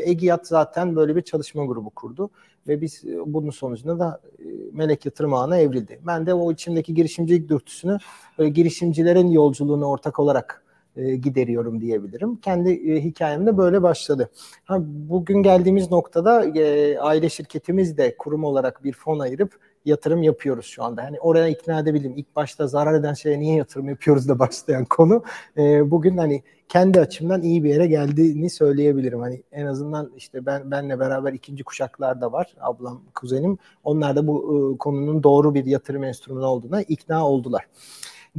Egiyat 0.04 0.46
zaten 0.46 0.96
böyle 0.96 1.16
bir 1.16 1.22
çalışma 1.22 1.64
grubu 1.64 1.90
kurdu 1.90 2.30
ve 2.68 2.80
biz 2.80 3.04
e, 3.04 3.18
bunun 3.26 3.50
sonucunda 3.50 3.98
da 3.98 4.20
e, 4.38 4.44
melek 4.72 5.04
yatırım 5.06 5.34
ağına 5.34 5.58
evrildi. 5.58 6.00
Ben 6.06 6.26
de 6.26 6.34
o 6.34 6.52
içimdeki 6.52 6.94
girişimcilik 6.94 7.48
dürtüsünü 7.48 7.98
e, 8.38 8.48
girişimcilerin 8.48 9.30
yolculuğunu 9.30 9.86
ortak 9.86 10.18
olarak 10.18 10.64
e, 10.96 11.16
gideriyorum 11.16 11.80
diyebilirim. 11.80 12.36
Kendi 12.36 12.70
e, 12.70 13.04
hikayem 13.04 13.46
de 13.46 13.56
böyle 13.56 13.82
başladı. 13.82 14.30
Ha, 14.64 14.78
bugün 14.82 15.42
geldiğimiz 15.42 15.90
noktada 15.90 16.44
e, 16.58 16.98
aile 16.98 17.28
şirketimiz 17.28 17.98
de 17.98 18.16
kurum 18.16 18.44
olarak 18.44 18.84
bir 18.84 18.92
fon 18.92 19.18
ayırıp 19.18 19.58
yatırım 19.84 20.22
yapıyoruz 20.22 20.66
şu 20.66 20.84
anda. 20.84 21.04
Hani 21.04 21.20
oraya 21.20 21.48
ikna 21.48 21.80
edebilirim. 21.80 22.14
İlk 22.16 22.36
başta 22.36 22.66
zarar 22.66 22.94
eden 22.94 23.14
şeye 23.14 23.40
niye 23.40 23.56
yatırım 23.56 23.88
yapıyoruz 23.88 24.28
da 24.28 24.38
başlayan 24.38 24.84
konu. 24.84 25.22
E, 25.56 25.90
bugün 25.90 26.16
hani 26.16 26.42
kendi 26.72 27.00
açımdan 27.00 27.42
iyi 27.42 27.64
bir 27.64 27.68
yere 27.68 27.86
geldiğini 27.86 28.50
söyleyebilirim. 28.50 29.20
Hani 29.20 29.42
en 29.52 29.66
azından 29.66 30.10
işte 30.16 30.46
ben 30.46 30.70
benle 30.70 31.00
beraber 31.00 31.32
ikinci 31.32 31.64
kuşaklar 31.64 32.20
da 32.20 32.32
var. 32.32 32.54
Ablam, 32.60 33.00
kuzenim. 33.14 33.58
Onlar 33.84 34.16
da 34.16 34.26
bu 34.26 34.36
e, 34.74 34.78
konunun 34.78 35.22
doğru 35.22 35.54
bir 35.54 35.64
yatırım 35.64 36.04
enstrümanı 36.04 36.46
olduğuna 36.46 36.82
ikna 36.82 37.28
oldular. 37.28 37.66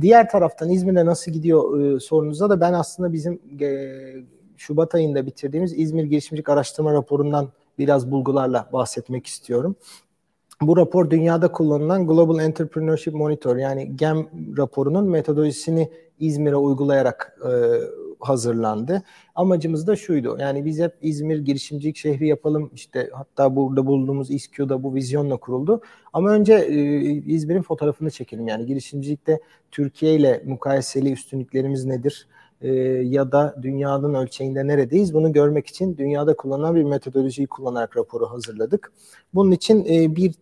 Diğer 0.02 0.30
taraftan 0.30 0.70
İzmir'de 0.70 1.06
nasıl 1.06 1.32
gidiyor 1.32 1.80
e, 1.80 2.00
sorunuza 2.00 2.50
da 2.50 2.62
ben 2.62 2.74
aslında 2.74 3.14
bizim 3.14 3.40
e, 3.62 3.90
Şubat 4.58 4.96
ayında 4.96 5.26
bitirdiğimiz 5.26 5.80
İzmir 5.80 6.04
Girişimcilik 6.04 6.50
Araştırma 6.50 6.94
raporundan 6.94 7.50
biraz 7.80 8.12
bulgularla 8.12 8.70
bahsetmek 8.74 9.28
istiyorum. 9.28 9.76
Bu 10.62 10.78
rapor 10.78 11.10
dünyada 11.10 11.52
kullanılan 11.52 12.08
Global 12.08 12.40
Entrepreneurship 12.40 13.14
Monitor 13.14 13.58
yani 13.58 13.98
GEM 13.98 14.28
raporunun 14.58 15.10
metodolojisini 15.10 15.90
İzmir'e 16.20 16.56
uygulayarak 16.56 17.38
e, 17.46 17.52
hazırlandı. 18.28 19.04
Amacımız 19.36 19.88
da 19.88 19.96
şuydu. 19.96 20.38
Yani 20.40 20.66
biz 20.66 20.80
hep 20.80 20.94
İzmir 21.02 21.40
girişimcilik 21.40 21.98
şehri 21.98 22.28
yapalım. 22.28 22.72
İşte 22.74 23.10
hatta 23.14 23.56
burada 23.56 23.86
bulunduğumuz 23.86 24.32
İSKİO'da 24.32 24.84
bu 24.84 24.96
vizyonla 24.96 25.38
kuruldu. 25.38 25.82
Ama 26.14 26.30
önce 26.30 26.54
e, 26.54 26.76
İzmir'in 27.12 27.62
fotoğrafını 27.62 28.12
çekelim. 28.12 28.48
Yani 28.48 28.66
girişimcilikte 28.66 29.40
Türkiye 29.72 30.16
ile 30.16 30.44
mukayeseli 30.46 31.12
üstünlüklerimiz 31.12 31.86
nedir? 31.86 32.28
E, 32.64 32.72
ya 33.04 33.32
da 33.32 33.56
dünyanın 33.62 34.14
ölçeğinde 34.14 34.68
neredeyiz 34.68 35.14
bunu 35.14 35.34
görmek 35.34 35.68
için 35.68 35.98
dünyada 35.98 36.36
kullanılan 36.36 36.76
bir 36.76 36.84
metodolojiyi 36.84 37.48
kullanarak 37.48 37.98
raporu 37.98 38.26
hazırladık. 38.26 38.92
Bunun 39.34 39.52
için 39.52 39.86
e, 39.86 40.16
bir 40.16 40.34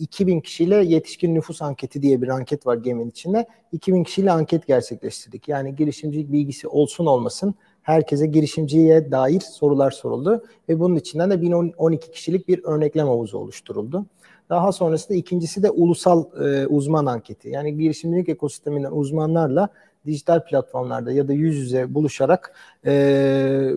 2000 0.00 0.40
kişiyle 0.40 0.76
yetişkin 0.76 1.34
nüfus 1.34 1.62
anketi 1.62 2.02
diye 2.02 2.22
bir 2.22 2.28
anket 2.28 2.66
var 2.66 2.76
GEM'in 2.76 3.10
içinde. 3.10 3.46
2000 3.72 4.04
kişiyle 4.04 4.32
anket 4.32 4.66
gerçekleştirdik. 4.66 5.48
Yani 5.48 5.76
girişimcilik 5.76 6.32
bilgisi 6.32 6.68
olsun 6.68 7.06
olmasın 7.06 7.54
herkese 7.88 8.26
girişimciye 8.26 9.10
dair 9.10 9.40
sorular 9.40 9.90
soruldu 9.90 10.44
ve 10.68 10.80
bunun 10.80 10.96
içinden 10.96 11.30
de 11.30 11.42
1012 11.42 12.10
kişilik 12.10 12.48
bir 12.48 12.64
örneklem 12.64 13.06
havuzu 13.06 13.38
oluşturuldu. 13.38 14.06
Daha 14.50 14.72
sonrasında 14.72 15.18
ikincisi 15.18 15.62
de 15.62 15.70
ulusal 15.70 16.24
e, 16.44 16.66
uzman 16.66 17.06
anketi. 17.06 17.48
Yani 17.48 17.76
girişimcilik 17.76 18.28
ekosisteminden 18.28 18.90
uzmanlarla 18.92 19.68
dijital 20.06 20.44
platformlarda 20.44 21.12
ya 21.12 21.28
da 21.28 21.32
yüz 21.32 21.56
yüze 21.56 21.94
buluşarak 21.94 22.54
e, 22.86 23.70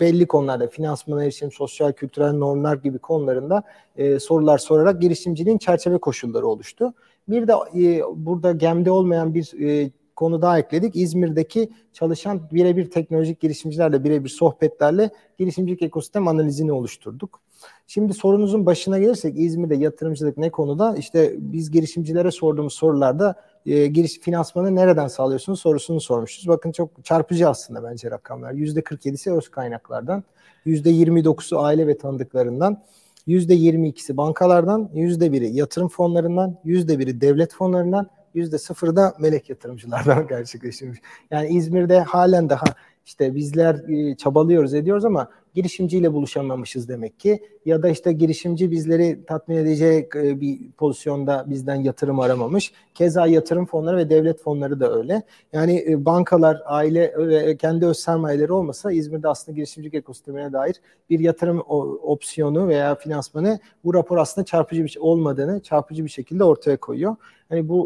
belli 0.00 0.26
konularda 0.26 0.66
finansmana 0.66 1.24
erişim, 1.24 1.52
sosyal 1.52 1.92
kültürel 1.92 2.32
normlar 2.32 2.76
gibi 2.76 2.98
konularında 2.98 3.62
e, 3.96 4.18
sorular 4.18 4.58
sorarak 4.58 5.02
girişimciliğin 5.02 5.58
çerçeve 5.58 5.98
koşulları 5.98 6.46
oluştu. 6.46 6.94
Bir 7.28 7.48
de 7.48 7.52
e, 7.76 8.02
burada 8.16 8.52
gemde 8.52 8.90
olmayan 8.90 9.34
bir 9.34 9.52
e, 9.60 9.90
konu 10.16 10.42
daha 10.42 10.58
ekledik. 10.58 10.96
İzmir'deki 10.96 11.70
çalışan 11.92 12.40
birebir 12.52 12.90
teknolojik 12.90 13.40
girişimcilerle 13.40 14.04
birebir 14.04 14.28
sohbetlerle 14.28 15.10
girişimcilik 15.38 15.82
ekosistem 15.82 16.28
analizini 16.28 16.72
oluşturduk. 16.72 17.40
Şimdi 17.86 18.14
sorunuzun 18.14 18.66
başına 18.66 18.98
gelirsek 18.98 19.34
İzmir'de 19.38 19.76
yatırımcılık 19.76 20.38
ne 20.38 20.50
konuda? 20.50 20.96
İşte 20.96 21.34
biz 21.38 21.70
girişimcilere 21.70 22.30
sorduğumuz 22.30 22.72
sorularda 22.72 23.34
e, 23.66 23.86
giriş 23.86 24.18
finansmanı 24.18 24.76
nereden 24.76 25.08
sağlıyorsunuz 25.08 25.60
sorusunu 25.60 26.00
sormuşuz. 26.00 26.48
Bakın 26.48 26.72
çok 26.72 27.04
çarpıcı 27.04 27.48
aslında 27.48 27.84
bence 27.84 28.10
rakamlar. 28.10 28.52
%47'si 28.52 29.36
öz 29.36 29.48
kaynaklardan, 29.48 30.24
%29'u 30.66 31.58
aile 31.58 31.86
ve 31.86 31.98
tanıdıklarından, 31.98 32.82
%22'si 33.28 34.16
bankalardan, 34.16 34.90
%1'i 34.94 35.56
yatırım 35.56 35.88
fonlarından, 35.88 36.58
%1'i 36.64 37.20
devlet 37.20 37.54
fonlarından, 37.54 38.10
%0'ı 38.34 38.96
da 38.96 39.14
melek 39.18 39.50
yatırımcılardan 39.50 40.26
gerçekleştirmiş. 40.28 40.98
Yani 41.30 41.48
İzmir'de 41.48 42.00
halen 42.00 42.48
daha 42.48 42.66
işte 43.06 43.34
bizler 43.34 43.74
e, 43.88 44.16
çabalıyoruz 44.16 44.74
ediyoruz 44.74 45.04
ama 45.04 45.30
girişimciyle 45.58 46.12
buluşamamışız 46.12 46.88
demek 46.88 47.20
ki. 47.20 47.42
Ya 47.64 47.82
da 47.82 47.88
işte 47.88 48.12
girişimci 48.12 48.70
bizleri 48.70 49.24
tatmin 49.26 49.56
edecek 49.56 50.16
e, 50.16 50.40
bir 50.40 50.70
pozisyonda 50.70 51.44
bizden 51.48 51.74
yatırım 51.74 52.20
aramamış. 52.20 52.72
Keza 52.94 53.26
yatırım 53.26 53.66
fonları 53.66 53.96
ve 53.96 54.10
devlet 54.10 54.42
fonları 54.42 54.80
da 54.80 54.94
öyle. 54.94 55.22
Yani 55.52 55.84
e, 55.88 56.04
bankalar, 56.04 56.62
aile 56.66 57.14
ve 57.18 57.56
kendi 57.56 57.86
öz 57.86 57.98
sermayeleri 57.98 58.52
olmasa 58.52 58.92
İzmir'de 58.92 59.28
aslında 59.28 59.56
girişimcilik 59.56 59.94
ekosistemine 59.94 60.52
dair 60.52 60.76
bir 61.10 61.20
yatırım 61.20 61.62
opsiyonu 62.02 62.68
veya 62.68 62.94
finansmanı 62.94 63.58
bu 63.84 63.94
rapor 63.94 64.16
aslında 64.16 64.44
çarpıcı 64.44 64.84
bir 64.84 64.88
şey 64.88 65.02
olmadığını 65.02 65.60
çarpıcı 65.60 66.04
bir 66.04 66.10
şekilde 66.10 66.44
ortaya 66.44 66.76
koyuyor. 66.76 67.16
Hani 67.48 67.68
bu 67.68 67.78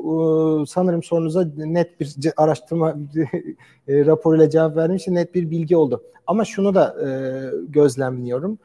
e, 0.63 0.67
sanırım 0.67 1.03
sorunuza 1.03 1.49
net 1.57 2.01
bir 2.01 2.17
araştırma 2.37 2.97
raporuyla 3.89 4.51
cevap 4.51 4.77
verdiğim 4.77 4.97
için 4.97 5.15
net 5.15 5.35
bir 5.35 5.51
bilgi 5.51 5.77
oldu. 5.77 6.03
Ama 6.27 6.45
şunu 6.45 6.75
da 6.75 6.97
gözlemliyorum. 7.69 8.59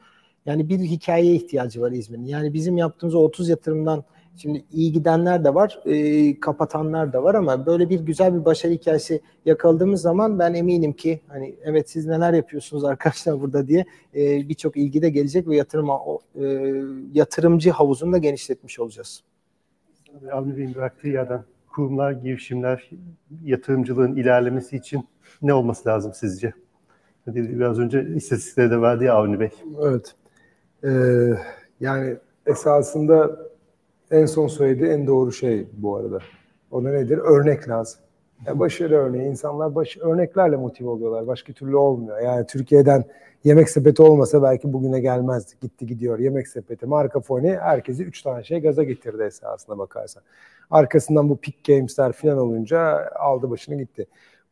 Yani 0.46 0.68
bir 0.68 0.78
hikayeye 0.78 1.34
ihtiyacı 1.34 1.80
var 1.80 1.92
İzmir'in. 1.92 2.24
Yani 2.24 2.54
bizim 2.54 2.76
yaptığımız 2.76 3.14
o 3.14 3.18
30 3.18 3.48
yatırımdan 3.48 4.04
şimdi 4.36 4.64
iyi 4.72 4.92
gidenler 4.92 5.44
de 5.44 5.54
var, 5.54 5.80
e, 5.84 6.40
kapatanlar 6.40 7.12
da 7.12 7.22
var 7.22 7.34
ama 7.34 7.66
böyle 7.66 7.90
bir 7.90 8.00
güzel 8.00 8.34
bir 8.34 8.44
başarı 8.44 8.72
hikayesi 8.72 9.20
yakaladığımız 9.44 10.00
zaman 10.00 10.38
ben 10.38 10.54
eminim 10.54 10.92
ki 10.92 11.20
hani 11.28 11.56
evet 11.64 11.90
siz 11.90 12.06
neler 12.06 12.32
yapıyorsunuz 12.32 12.84
arkadaşlar 12.84 13.40
burada 13.40 13.68
diye 13.68 13.84
e, 14.14 14.48
birçok 14.48 14.76
ilgi 14.76 15.02
de 15.02 15.10
gelecek 15.10 15.48
ve 15.48 15.56
yatırım 15.56 15.90
o, 15.90 16.18
e, 16.40 16.44
yatırımcı 17.12 17.70
havuzunu 17.70 18.12
da 18.12 18.18
genişletmiş 18.18 18.80
olacağız. 18.80 19.22
Avni 20.32 20.56
Bey'in 20.56 20.74
bıraktığı 20.74 21.08
yerden 21.08 21.44
kurumlar, 21.68 22.12
girişimler, 22.12 22.90
yatırımcılığın 23.44 24.16
ilerlemesi 24.16 24.76
için 24.76 25.08
ne 25.42 25.54
olması 25.54 25.88
lazım 25.88 26.12
sizce? 26.14 26.52
Biraz 27.34 27.78
önce 27.78 28.06
istatistikleri 28.14 28.70
de 28.70 28.80
verdi 28.80 29.04
ya 29.04 29.14
Avni 29.14 29.40
Bey. 29.40 29.50
Evet. 29.82 30.14
Ee, 30.84 30.88
yani 31.80 32.16
esasında 32.46 33.38
en 34.10 34.26
son 34.26 34.46
söylediği 34.46 34.90
en 34.90 35.06
doğru 35.06 35.32
şey 35.32 35.66
bu 35.72 35.96
arada. 35.96 36.18
O 36.70 36.84
da 36.84 36.90
nedir? 36.90 37.18
Örnek 37.18 37.68
lazım. 37.68 38.00
Yani 38.46 38.58
başarı 38.58 38.96
örneği. 38.96 39.28
insanlar 39.28 39.74
baş, 39.74 39.96
örneklerle 39.96 40.56
motive 40.56 40.88
oluyorlar. 40.88 41.26
Başka 41.26 41.52
türlü 41.52 41.76
olmuyor. 41.76 42.20
Yani 42.20 42.46
Türkiye'den 42.46 43.04
yemek 43.44 43.70
sepeti 43.70 44.02
olmasa 44.02 44.42
belki 44.42 44.72
bugüne 44.72 45.00
gelmezdi. 45.00 45.52
Gitti 45.60 45.86
gidiyor. 45.86 46.18
Yemek 46.18 46.48
sepeti, 46.48 46.86
marka 46.86 47.20
foni 47.20 47.56
herkesi 47.56 48.04
üç 48.04 48.22
tane 48.22 48.44
şey 48.44 48.60
gaza 48.60 48.82
getirdi 48.82 49.22
esasına 49.22 49.78
bakarsan. 49.78 50.22
Arkasından 50.70 51.28
bu 51.28 51.36
Pick 51.36 51.64
Games'ler 51.64 52.12
falan 52.12 52.38
olunca 52.38 53.10
aldı 53.14 53.50
başını 53.50 53.74
gitti. 53.74 54.06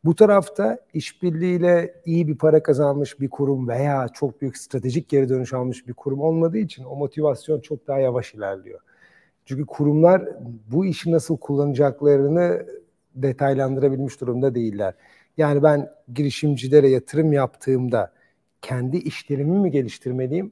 Bu 0.05 0.15
tarafta 0.15 0.79
işbirliğiyle 0.93 2.01
iyi 2.05 2.27
bir 2.27 2.37
para 2.37 2.63
kazanmış 2.63 3.19
bir 3.19 3.29
kurum 3.29 3.67
veya 3.67 4.07
çok 4.13 4.41
büyük 4.41 4.57
stratejik 4.57 5.09
geri 5.09 5.29
dönüş 5.29 5.53
almış 5.53 5.87
bir 5.87 5.93
kurum 5.93 6.21
olmadığı 6.21 6.57
için 6.57 6.83
o 6.83 6.95
motivasyon 6.95 7.59
çok 7.59 7.87
daha 7.87 7.99
yavaş 7.99 8.33
ilerliyor. 8.33 8.79
Çünkü 9.45 9.65
kurumlar 9.65 10.25
bu 10.71 10.85
işi 10.85 11.11
nasıl 11.11 11.37
kullanacaklarını 11.37 12.65
detaylandırabilmiş 13.15 14.21
durumda 14.21 14.55
değiller. 14.55 14.93
Yani 15.37 15.63
ben 15.63 15.89
girişimcilere 16.13 16.89
yatırım 16.89 17.33
yaptığımda 17.33 18.11
kendi 18.61 18.97
işlerimi 18.97 19.59
mi 19.59 19.71
geliştirmeliyim? 19.71 20.51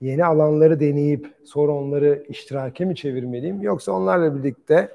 Yeni 0.00 0.24
alanları 0.24 0.80
deneyip 0.80 1.34
sonra 1.44 1.72
onları 1.72 2.24
iştirake 2.28 2.84
mi 2.84 2.96
çevirmeliyim? 2.96 3.62
Yoksa 3.62 3.92
onlarla 3.92 4.36
birlikte 4.36 4.88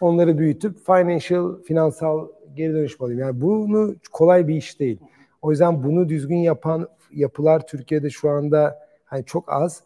onları 0.00 0.38
büyütüp 0.38 0.86
financial, 0.86 1.62
finansal 1.62 2.28
geri 2.56 2.72
dönüş 2.72 3.00
alayım. 3.00 3.20
Yani 3.20 3.40
bunu 3.40 3.94
kolay 4.12 4.48
bir 4.48 4.54
iş 4.54 4.80
değil. 4.80 4.98
O 5.42 5.50
yüzden 5.50 5.82
bunu 5.82 6.08
düzgün 6.08 6.36
yapan 6.36 6.88
yapılar 7.12 7.66
Türkiye'de 7.66 8.10
şu 8.10 8.30
anda 8.30 8.78
hani 9.04 9.24
çok 9.24 9.52
az. 9.52 9.82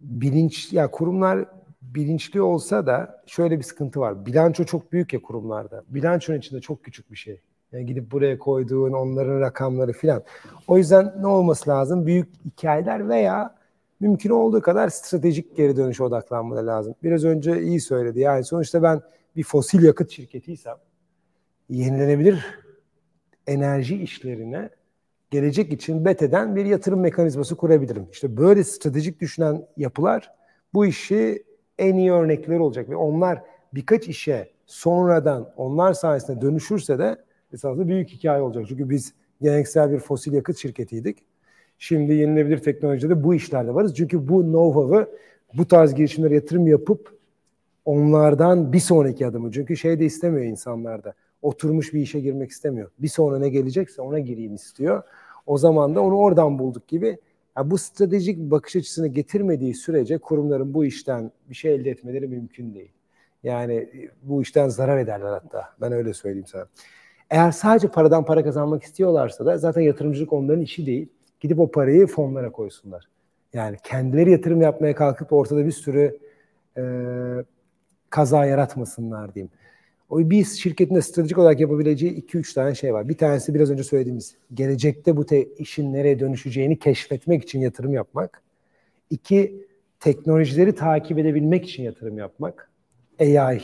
Bilinç 0.00 0.72
ya 0.72 0.90
kurumlar 0.90 1.44
bilinçli 1.82 2.42
olsa 2.42 2.86
da 2.86 3.22
şöyle 3.26 3.58
bir 3.58 3.62
sıkıntı 3.62 4.00
var. 4.00 4.26
Bilanço 4.26 4.64
çok 4.64 4.92
büyük 4.92 5.12
ya 5.12 5.22
kurumlarda. 5.22 5.84
Bilançonun 5.88 6.38
içinde 6.38 6.60
çok 6.60 6.84
küçük 6.84 7.10
bir 7.10 7.16
şey. 7.16 7.40
Yani 7.72 7.86
gidip 7.86 8.12
buraya 8.12 8.38
koyduğun 8.38 8.92
onların 8.92 9.40
rakamları 9.40 9.92
filan. 9.92 10.22
O 10.68 10.78
yüzden 10.78 11.14
ne 11.20 11.26
olması 11.26 11.70
lazım? 11.70 12.06
Büyük 12.06 12.28
hikayeler 12.44 13.08
veya 13.08 13.54
mümkün 14.00 14.30
olduğu 14.30 14.60
kadar 14.60 14.88
stratejik 14.88 15.56
geri 15.56 15.76
dönüşe 15.76 16.02
odaklanmaları 16.02 16.66
lazım. 16.66 16.94
Biraz 17.02 17.24
önce 17.24 17.62
iyi 17.62 17.80
söyledi. 17.80 18.20
Yani 18.20 18.44
sonuçta 18.44 18.82
ben 18.82 19.02
bir 19.36 19.42
fosil 19.42 19.82
yakıt 19.82 20.10
şirketiysem 20.10 20.76
yenilenebilir 21.70 22.44
enerji 23.46 24.02
işlerine 24.02 24.70
gelecek 25.30 25.72
için 25.72 26.04
bet 26.04 26.22
eden 26.22 26.56
bir 26.56 26.64
yatırım 26.64 27.00
mekanizması 27.00 27.56
kurabilirim. 27.56 28.06
İşte 28.12 28.36
böyle 28.36 28.64
stratejik 28.64 29.20
düşünen 29.20 29.66
yapılar 29.76 30.32
bu 30.74 30.86
işi 30.86 31.44
en 31.78 31.94
iyi 31.96 32.12
örnekleri 32.12 32.60
olacak 32.60 32.90
ve 32.90 32.96
onlar 32.96 33.42
birkaç 33.74 34.08
işe 34.08 34.50
sonradan 34.66 35.52
onlar 35.56 35.92
sayesinde 35.92 36.40
dönüşürse 36.40 36.98
de 36.98 37.16
esasında 37.52 37.88
büyük 37.88 38.08
hikaye 38.08 38.42
olacak. 38.42 38.64
Çünkü 38.68 38.90
biz 38.90 39.14
geleneksel 39.42 39.92
bir 39.92 39.98
fosil 39.98 40.32
yakıt 40.32 40.58
şirketiydik. 40.58 41.18
Şimdi 41.78 42.14
yenilebilir 42.14 42.58
teknolojide 42.58 43.24
bu 43.24 43.34
işlerde 43.34 43.74
varız. 43.74 43.94
Çünkü 43.94 44.28
bu 44.28 44.42
know-how'ı 44.42 45.08
bu 45.54 45.68
tarz 45.68 45.94
girişimlere 45.94 46.34
yatırım 46.34 46.66
yapıp 46.66 47.16
onlardan 47.84 48.72
bir 48.72 48.80
sonraki 48.80 49.26
adımı. 49.26 49.52
Çünkü 49.52 49.76
şey 49.76 50.00
de 50.00 50.04
istemiyor 50.04 50.44
insanlarda 50.44 51.14
oturmuş 51.46 51.94
bir 51.94 52.00
işe 52.00 52.20
girmek 52.20 52.50
istemiyor. 52.50 52.90
Bir 52.98 53.08
sonra 53.08 53.38
ne 53.38 53.48
gelecekse 53.48 54.02
ona 54.02 54.18
gireyim 54.18 54.54
istiyor. 54.54 55.02
O 55.46 55.58
zaman 55.58 55.94
da 55.94 56.00
onu 56.00 56.16
oradan 56.16 56.58
bulduk 56.58 56.88
gibi. 56.88 57.18
Yani 57.56 57.70
bu 57.70 57.78
stratejik 57.78 58.38
bakış 58.38 58.76
açısını 58.76 59.06
getirmediği 59.06 59.74
sürece 59.74 60.18
kurumların 60.18 60.74
bu 60.74 60.84
işten 60.84 61.30
bir 61.50 61.54
şey 61.54 61.74
elde 61.74 61.90
etmeleri 61.90 62.28
mümkün 62.28 62.74
değil. 62.74 62.92
Yani 63.42 63.88
bu 64.22 64.42
işten 64.42 64.68
zarar 64.68 64.98
ederler 64.98 65.30
hatta. 65.30 65.64
Ben 65.80 65.92
öyle 65.92 66.14
söyleyeyim 66.14 66.46
sana. 66.46 66.66
Eğer 67.30 67.50
sadece 67.50 67.88
paradan 67.88 68.24
para 68.24 68.44
kazanmak 68.44 68.82
istiyorlarsa 68.82 69.46
da 69.46 69.58
zaten 69.58 69.80
yatırımcılık 69.80 70.32
onların 70.32 70.62
işi 70.62 70.86
değil. 70.86 71.08
Gidip 71.40 71.60
o 71.60 71.70
parayı 71.70 72.06
fonlara 72.06 72.52
koysunlar. 72.52 73.08
Yani 73.52 73.76
kendileri 73.82 74.30
yatırım 74.30 74.60
yapmaya 74.62 74.94
kalkıp 74.94 75.32
ortada 75.32 75.66
bir 75.66 75.72
sürü 75.72 76.18
e, 76.76 76.82
kaza 78.10 78.44
yaratmasınlar 78.44 79.34
diyeyim. 79.34 79.50
O 80.10 80.30
bir 80.30 80.44
şirketin 80.44 80.94
de 80.94 81.02
stratejik 81.02 81.38
olarak 81.38 81.60
yapabileceği 81.60 82.22
2-3 82.22 82.54
tane 82.54 82.74
şey 82.74 82.94
var. 82.94 83.08
Bir 83.08 83.16
tanesi 83.16 83.54
biraz 83.54 83.70
önce 83.70 83.84
söylediğimiz 83.84 84.36
gelecekte 84.54 85.16
bu 85.16 85.26
te 85.26 85.44
işin 85.44 85.92
nereye 85.92 86.20
dönüşeceğini 86.20 86.78
keşfetmek 86.78 87.42
için 87.42 87.60
yatırım 87.60 87.92
yapmak. 87.92 88.42
İki, 89.10 89.66
teknolojileri 90.00 90.74
takip 90.74 91.18
edebilmek 91.18 91.68
için 91.68 91.82
yatırım 91.82 92.18
yapmak. 92.18 92.70
AI, 93.20 93.60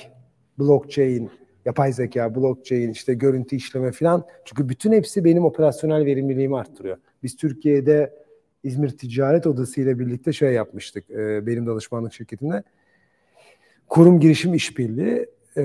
blockchain, 0.58 1.30
yapay 1.64 1.92
zeka, 1.92 2.34
blockchain, 2.34 2.90
işte 2.90 3.14
görüntü 3.14 3.56
işleme 3.56 3.92
falan. 3.92 4.26
Çünkü 4.44 4.68
bütün 4.68 4.92
hepsi 4.92 5.24
benim 5.24 5.44
operasyonel 5.44 6.04
verimliliğimi 6.04 6.56
arttırıyor. 6.56 6.96
Biz 7.22 7.36
Türkiye'de 7.36 8.14
İzmir 8.64 8.88
Ticaret 8.88 9.46
Odası 9.46 9.80
ile 9.80 9.98
birlikte 9.98 10.32
şey 10.32 10.52
yapmıştık 10.52 11.08
benim 11.46 11.66
danışmanlık 11.66 12.12
şirketimde. 12.12 12.62
Kurum 13.88 14.20
girişim 14.20 14.54
işbirliği 14.54 15.26
e, 15.56 15.64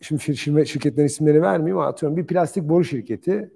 şimdi 0.00 0.22
firma 0.22 0.64
şirketlerin 0.64 1.06
isimleri 1.06 1.42
vermeyeyim 1.42 1.78
ama 1.78 1.86
atıyorum 1.86 2.16
bir 2.16 2.26
plastik 2.26 2.64
boru 2.64 2.84
şirketi 2.84 3.50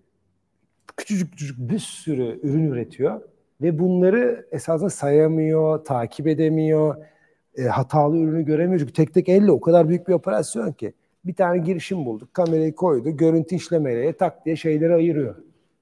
küçücük 0.97 1.31
küçücük 1.33 1.59
bir 1.59 1.79
sürü 1.79 2.41
ürün 2.43 2.73
üretiyor 2.73 3.21
ve 3.61 3.79
bunları 3.79 4.47
esasında 4.53 4.91
sayamıyor, 4.91 5.85
takip 5.85 6.27
edemiyor, 6.27 6.97
e, 7.57 7.63
hatalı 7.63 8.17
ürünü 8.19 8.45
göremiyor. 8.45 8.81
Çünkü 8.81 8.93
tek 8.93 9.15
tek 9.15 9.29
elle 9.29 9.51
o 9.51 9.61
kadar 9.61 9.89
büyük 9.89 10.09
bir 10.09 10.13
operasyon 10.13 10.73
ki. 10.73 10.93
Bir 11.25 11.35
tane 11.35 11.59
girişim 11.59 12.07
bulduk, 12.07 12.35
kamerayı 12.35 12.75
koydu, 12.75 13.17
görüntü 13.17 13.55
işlemeyle 13.55 14.13
tak 14.13 14.47
diye 14.47 14.57
şeyleri 14.57 14.95
ayırıyor. 14.95 15.35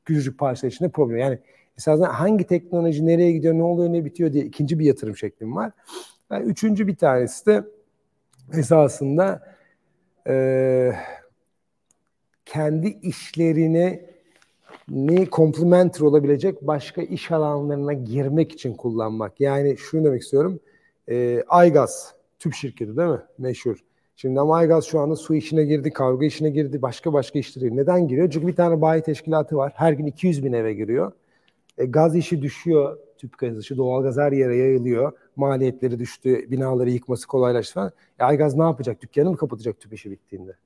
Küçücük 0.05 0.39
parça 0.39 0.67
içinde 0.67 0.89
problem. 0.89 1.19
Yani 1.19 1.39
esasında 1.79 2.21
hangi 2.21 2.45
teknoloji 2.45 3.07
nereye 3.07 3.33
gidiyor, 3.33 3.55
ne 3.55 3.63
oluyor, 3.63 3.93
ne 3.93 4.05
bitiyor 4.05 4.33
diye 4.33 4.45
ikinci 4.45 4.79
bir 4.79 4.85
yatırım 4.85 5.17
şeklim 5.17 5.57
var. 5.57 5.73
Yani 6.31 6.45
üçüncü 6.45 6.87
bir 6.87 6.97
tanesi 6.97 7.47
de 7.47 7.65
esasında 8.53 9.57
e, 10.29 10.93
kendi 12.47 12.89
işlerine 12.89 14.15
ne 14.89 15.27
complementary 15.27 16.05
olabilecek 16.05 16.63
başka 16.63 17.03
iş 17.03 17.31
alanlarına 17.33 17.93
girmek 17.93 18.53
için 18.53 18.75
kullanmak. 18.75 19.41
Yani 19.41 19.77
şunu 19.77 20.05
demek 20.05 20.23
istiyorum. 20.23 20.61
E, 21.09 21.43
Aygaz, 21.49 22.15
tüp 22.39 22.55
şirketi 22.55 22.97
değil 22.97 23.09
mi? 23.09 23.21
Meşhur. 23.39 23.77
Şimdi 24.17 24.41
ama 24.41 24.57
Aygaz 24.57 24.85
şu 24.85 25.01
anda 25.01 25.17
su 25.17 25.35
işine 25.35 25.65
girdi, 25.65 25.91
kargo 25.91 26.25
işine 26.25 26.51
girdi, 26.51 26.83
başka 26.83 27.13
başka 27.13 27.39
işleri. 27.39 27.77
Neden 27.77 28.09
giriyor? 28.09 28.31
Çünkü 28.31 28.47
bir 28.47 28.57
tane 28.57 28.81
bayi 28.81 29.03
teşkilatı 29.03 29.57
var. 29.57 29.73
Her 29.77 29.93
gün 29.93 30.07
200 30.07 30.45
bin 30.45 30.53
eve 30.53 30.75
giriyor. 30.75 31.13
E, 31.79 31.85
gaz 31.85 32.17
işi 32.17 32.43
düşüyor, 32.43 32.99
tüp 33.25 33.39
gaz 33.39 33.59
işi, 33.59 33.77
doğalgaz 33.77 34.17
her 34.17 34.33
yere 34.33 34.57
yayılıyor. 34.57 35.13
Maliyetleri 35.37 35.99
düştü, 35.99 36.51
binaları 36.51 36.91
yıkması 36.91 37.27
kolaylaştı 37.27 37.75
falan. 37.75 37.93
E, 38.21 38.25
Aygaz 38.25 38.57
ne 38.57 38.63
yapacak? 38.63 39.03
Dükkanı 39.03 39.31
mı 39.31 39.37
kapatacak 39.37 39.81
tüp 39.81 39.93
işi 39.93 40.11
bittiğinde? 40.11 40.57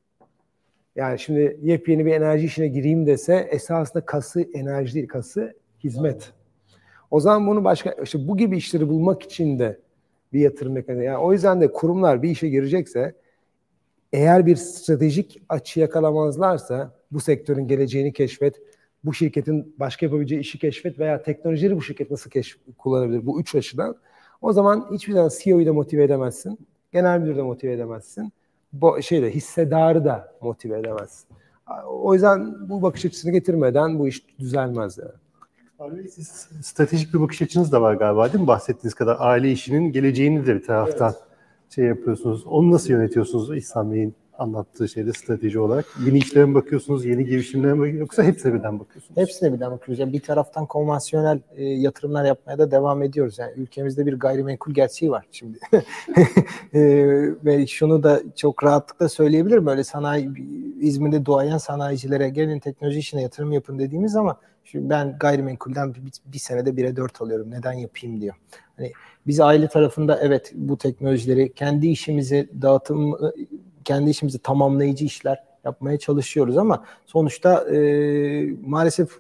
Yani 0.97 1.19
şimdi 1.19 1.59
yepyeni 1.63 2.07
bir 2.07 2.13
enerji 2.13 2.47
işine 2.47 2.69
gireyim 2.69 3.07
dese 3.07 3.49
esasında 3.51 4.05
kası 4.05 4.41
enerji 4.55 4.95
değil, 4.95 5.09
kası 5.09 5.55
hizmet. 5.85 6.33
O 7.11 7.21
zaman 7.21 7.47
bunu 7.47 7.65
başka, 7.65 7.97
işte 8.03 8.29
bu 8.29 8.37
gibi 8.37 8.57
işleri 8.57 8.89
bulmak 8.89 9.23
için 9.23 9.59
de 9.59 9.79
bir 10.33 10.41
yatırım 10.41 10.73
mekanizması. 10.73 11.07
Yani 11.07 11.19
o 11.19 11.33
yüzden 11.33 11.61
de 11.61 11.73
kurumlar 11.73 12.23
bir 12.23 12.31
işe 12.31 12.49
girecekse 12.49 13.15
eğer 14.13 14.47
bir 14.47 14.57
stratejik 14.57 15.43
açı 15.49 15.81
yakalamazlarsa 15.81 16.93
bu 17.11 17.21
sektörün 17.21 17.67
geleceğini 17.67 18.13
keşfet, 18.13 18.61
bu 19.05 19.15
şirketin 19.15 19.75
başka 19.79 20.07
yapabileceği 20.07 20.41
işi 20.41 20.59
keşfet 20.59 20.99
veya 20.99 21.23
teknolojileri 21.23 21.77
bu 21.77 21.83
şirket 21.83 22.11
nasıl 22.11 22.31
keşf 22.31 22.59
kullanabilir 22.79 23.27
bu 23.27 23.41
üç 23.41 23.55
açıdan. 23.55 23.97
O 24.41 24.53
zaman 24.53 24.89
hiçbir 24.93 25.13
zaman 25.13 25.31
CEO'yu 25.43 25.67
da 25.67 25.73
motive 25.73 26.05
edemezsin. 26.05 26.59
Genel 26.93 27.19
müdürü 27.19 27.37
de 27.37 27.43
motive 27.43 27.73
edemezsin. 27.73 28.33
Bu 28.73 29.03
şeyde 29.03 29.31
hissedarı 29.31 30.05
da 30.05 30.35
motive 30.41 30.79
edemezsin. 30.79 31.29
O 31.87 32.15
yüzden 32.15 32.69
bu 32.69 32.83
bakış 32.83 33.05
açısını 33.05 33.33
getirmeden 33.33 33.99
bu 33.99 34.09
iş 34.09 34.39
düzelmez 34.39 34.99
yani. 34.99 35.11
Abi 35.79 36.09
siz 36.09 36.49
stratejik 36.63 37.15
bir 37.15 37.21
bakış 37.21 37.43
açınız 37.43 37.73
da 37.73 37.83
var 37.83 37.95
galiba 37.95 38.33
değil 38.33 38.43
mi? 38.43 38.47
Bahsettiğiniz 38.47 38.95
kadar 38.95 39.17
aile 39.21 39.53
işinin 39.53 39.93
geleceğini 39.93 40.47
de 40.47 40.55
bir 40.55 40.63
taraftan 40.63 41.13
evet. 41.13 41.75
şey 41.75 41.85
yapıyorsunuz. 41.85 42.47
Onu 42.47 42.71
nasıl 42.71 42.91
yönetiyorsunuz 42.91 43.57
İhsan 43.57 43.93
Bey'in 43.93 44.15
anlattığı 44.39 44.89
şeyde 44.89 45.13
strateji 45.13 45.59
olarak? 45.59 45.85
Yeni 46.07 46.19
işlere 46.19 46.45
mi 46.45 46.55
bakıyorsunuz, 46.55 47.05
yeni 47.05 47.25
girişimlere 47.25 47.75
mi 47.75 47.97
yoksa 47.97 48.23
hepsine 48.23 48.55
birden 48.55 48.81
bakıyorsunuz? 48.81 49.17
Hepsine 49.21 49.53
birden 49.53 49.71
bakıyoruz. 49.71 49.99
Yani 49.99 50.13
bir 50.13 50.21
taraftan 50.21 50.67
konvansiyonel 50.67 51.41
e, 51.57 51.65
yatırımlar 51.65 52.25
yapmaya 52.25 52.59
da 52.59 52.71
devam 52.71 53.03
ediyoruz. 53.03 53.39
Yani 53.39 53.53
ülkemizde 53.57 54.07
bir 54.07 54.15
gayrimenkul 54.15 54.75
gerçeği 54.75 55.11
var 55.11 55.27
şimdi. 55.33 55.59
e, 56.75 56.81
ve 57.45 57.67
şunu 57.67 58.03
da 58.03 58.23
çok 58.37 58.65
rahatlıkla 58.65 59.09
söyleyebilirim. 59.09 59.67
Böyle 59.67 59.85
sanayi, 59.85 60.31
İzmir'de 60.81 61.27
doğayan 61.27 61.59
sanayicilere 61.59 62.29
gelin 62.29 62.59
teknoloji 62.59 62.99
işine 62.99 63.23
yatırım 63.23 63.53
yapın 63.53 63.79
dediğimiz 63.79 64.13
zaman 64.13 64.37
şimdi 64.65 64.91
ben 64.91 65.17
gayrimenkulden 65.21 65.95
bir, 65.95 66.03
bir 66.27 66.39
senede 66.39 66.71
1'e 66.71 66.97
4 66.97 67.23
alıyorum. 67.23 67.51
Neden 67.51 67.73
yapayım 67.73 68.21
diyor. 68.21 68.35
Hani 68.77 68.93
biz 69.27 69.41
aile 69.41 69.69
tarafında 69.69 70.19
evet 70.23 70.53
bu 70.55 70.79
teknolojileri 70.79 71.53
kendi 71.53 71.89
işimizi 71.89 72.49
dağıtım 72.63 73.15
kendi 73.89 74.11
işimizi 74.11 74.39
tamamlayıcı 74.39 75.05
işler 75.05 75.45
yapmaya 75.65 75.99
çalışıyoruz 75.99 76.59
ama 76.59 76.85
sonuçta 77.07 77.75
e, 77.75 77.79
maalesef 78.67 79.11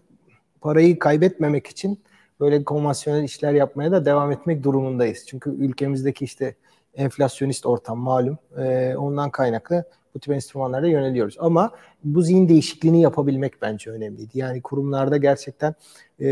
parayı 0.61 0.99
kaybetmemek 0.99 1.67
için 1.67 2.01
böyle 2.41 2.65
konvansiyonel 2.65 3.25
işler 3.25 3.53
yapmaya 3.53 3.93
da 3.93 4.05
devam 4.05 4.33
etmek 4.33 4.63
durumundayız. 4.63 5.25
Çünkü 5.27 5.51
ülkemizdeki 5.51 6.25
işte 6.25 6.55
enflasyonist 6.95 7.67
ortam 7.67 7.99
malum. 7.99 8.39
E, 8.59 8.97
ondan 8.97 9.31
kaynaklı 9.31 9.85
bu 10.15 10.19
tip 10.21 10.35
enstrümanlara 10.35 10.87
yöneliyoruz. 10.87 11.37
Ama 11.39 11.71
bu 12.05 12.23
zihin 12.23 12.49
değişikliğini 12.49 13.01
yapabilmek 13.01 13.63
bence 13.63 13.91
önemliydi. 13.91 14.39
Yani 14.39 14.63
kurumlarda 14.63 15.17
gerçekten 15.17 15.75
e, 16.21 16.29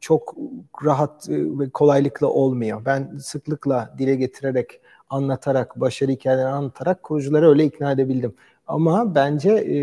çok 0.00 0.36
rahat 0.84 1.28
ve 1.30 1.70
kolaylıkla 1.70 2.26
olmuyor. 2.26 2.84
Ben 2.84 3.16
sıklıkla 3.18 3.94
dile 3.98 4.14
getirerek 4.14 4.80
anlatarak, 5.10 5.80
başarı 5.80 6.10
hikayelerini 6.10 6.50
anlatarak 6.50 7.02
kurucuları 7.02 7.48
öyle 7.48 7.64
ikna 7.64 7.92
edebildim. 7.92 8.34
Ama 8.66 9.14
bence 9.14 9.50
e, 9.50 9.74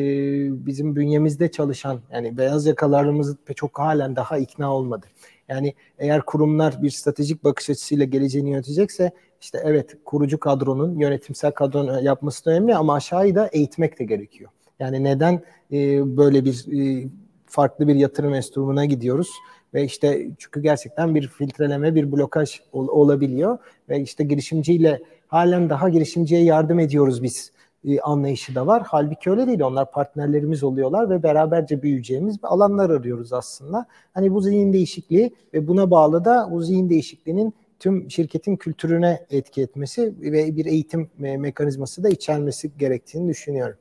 bizim 0.65 0.95
bünyemizde 0.95 1.51
çalışan 1.51 1.99
yani 2.11 2.37
beyaz 2.37 2.65
yakalarımız 2.65 3.35
çok 3.55 3.79
halen 3.79 4.15
daha 4.15 4.37
ikna 4.37 4.73
olmadı. 4.73 5.05
Yani 5.49 5.73
eğer 5.99 6.21
kurumlar 6.21 6.81
bir 6.83 6.89
stratejik 6.89 7.43
bakış 7.43 7.69
açısıyla 7.69 8.05
geleceğini 8.05 8.49
yönetecekse 8.49 9.11
işte 9.41 9.61
evet 9.63 9.97
kurucu 10.05 10.39
kadronun 10.39 10.99
yönetimsel 10.99 11.51
kadronun 11.51 11.99
yapması 11.99 12.45
da 12.45 12.51
önemli 12.51 12.75
ama 12.75 12.93
aşağıyı 12.93 13.35
da 13.35 13.47
eğitmek 13.47 13.99
de 13.99 14.03
gerekiyor. 14.03 14.51
Yani 14.79 15.03
neden 15.03 15.41
e, 15.71 15.77
böyle 16.17 16.45
bir 16.45 16.65
e, 16.79 17.07
farklı 17.45 17.87
bir 17.87 17.95
yatırım 17.95 18.33
enstrümanına 18.33 18.85
gidiyoruz? 18.85 19.29
ve 19.75 19.83
işte 19.83 20.27
çünkü 20.37 20.61
gerçekten 20.61 21.15
bir 21.15 21.27
filtreleme, 21.27 21.95
bir 21.95 22.11
blokaj 22.11 22.59
ol, 22.71 22.87
olabiliyor 22.87 23.57
ve 23.89 23.99
işte 24.01 24.23
girişimciyle 24.23 25.01
halen 25.27 25.69
daha 25.69 25.89
girişimciye 25.89 26.43
yardım 26.43 26.79
ediyoruz 26.79 27.23
biz 27.23 27.51
e, 27.85 27.99
anlayışı 27.99 28.55
da 28.55 28.67
var. 28.67 28.83
Halbuki 28.85 29.31
öyle 29.31 29.47
değil. 29.47 29.61
Onlar 29.61 29.91
partnerlerimiz 29.91 30.63
oluyorlar 30.63 31.09
ve 31.09 31.23
beraberce 31.23 31.81
büyüyeceğimiz 31.81 32.37
alanlar 32.43 32.89
arıyoruz 32.89 33.33
aslında. 33.33 33.85
Hani 34.13 34.33
bu 34.33 34.41
zihin 34.41 34.73
değişikliği 34.73 35.33
ve 35.53 35.67
buna 35.67 35.91
bağlı 35.91 36.25
da 36.25 36.47
bu 36.51 36.61
zihin 36.61 36.89
değişikliğinin 36.89 37.53
tüm 37.79 38.11
şirketin 38.11 38.55
kültürüne 38.55 39.25
etki 39.29 39.61
etmesi 39.61 40.13
ve 40.19 40.55
bir 40.55 40.65
eğitim 40.65 41.09
mekanizması 41.17 42.03
da 42.03 42.09
içermesi 42.09 42.71
gerektiğini 42.77 43.29
düşünüyorum. 43.29 43.75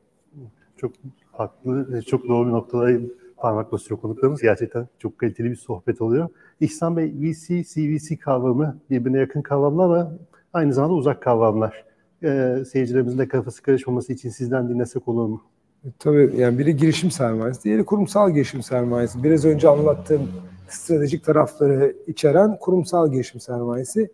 Çok 0.77 0.93
haklı, 1.33 2.03
çok 2.03 2.29
doğru 2.29 2.47
bir 2.47 2.53
noktada 2.53 3.01
parmak 3.37 3.73
basıyor 3.73 4.01
konuklarımız. 4.01 4.43
Gerçekten 4.43 4.89
çok 4.99 5.19
kaliteli 5.19 5.51
bir 5.51 5.57
sohbet 5.57 6.01
oluyor. 6.01 6.29
İhsan 6.61 6.97
Bey, 6.97 7.13
VC, 7.21 7.65
CVC 7.65 8.17
kavramı 8.17 8.79
birbirine 8.91 9.19
yakın 9.19 9.43
kavramlar 9.43 9.85
ama 9.85 10.13
aynı 10.55 10.75
zamanda 10.75 10.95
uzak 10.95 11.23
kavramlar. 11.23 11.85
Ee, 12.23 12.57
seyircilerimizin 12.73 13.19
de 13.19 13.29
kafası 13.29 13.63
karışmaması 13.63 14.13
için 14.13 14.31
sizden 14.31 14.69
dinlesek 14.69 15.09
olur 15.09 15.29
mu? 15.29 15.43
E, 15.85 15.89
tabii 15.99 16.33
yani 16.37 16.59
biri 16.59 16.77
girişim 16.77 17.11
sermayesi, 17.11 17.65
diğeri 17.65 17.85
kurumsal 17.85 18.31
girişim 18.31 18.63
sermayesi. 18.63 19.25
Biraz 19.25 19.45
önce 19.45 19.69
anlattığım 19.69 20.29
stratejik 20.69 21.25
tarafları 21.25 21.97
içeren 22.07 22.59
kurumsal 22.59 23.13
girişim 23.13 23.41
sermayesi. 23.41 24.11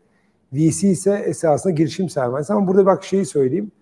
VC 0.53 0.89
ise 0.89 1.15
esasında 1.27 1.73
girişim 1.73 2.09
sermayesi. 2.09 2.53
Ama 2.53 2.67
burada 2.67 2.87
bak 2.87 3.05
şeyi 3.05 3.27
söyleyeyim. 3.27 3.73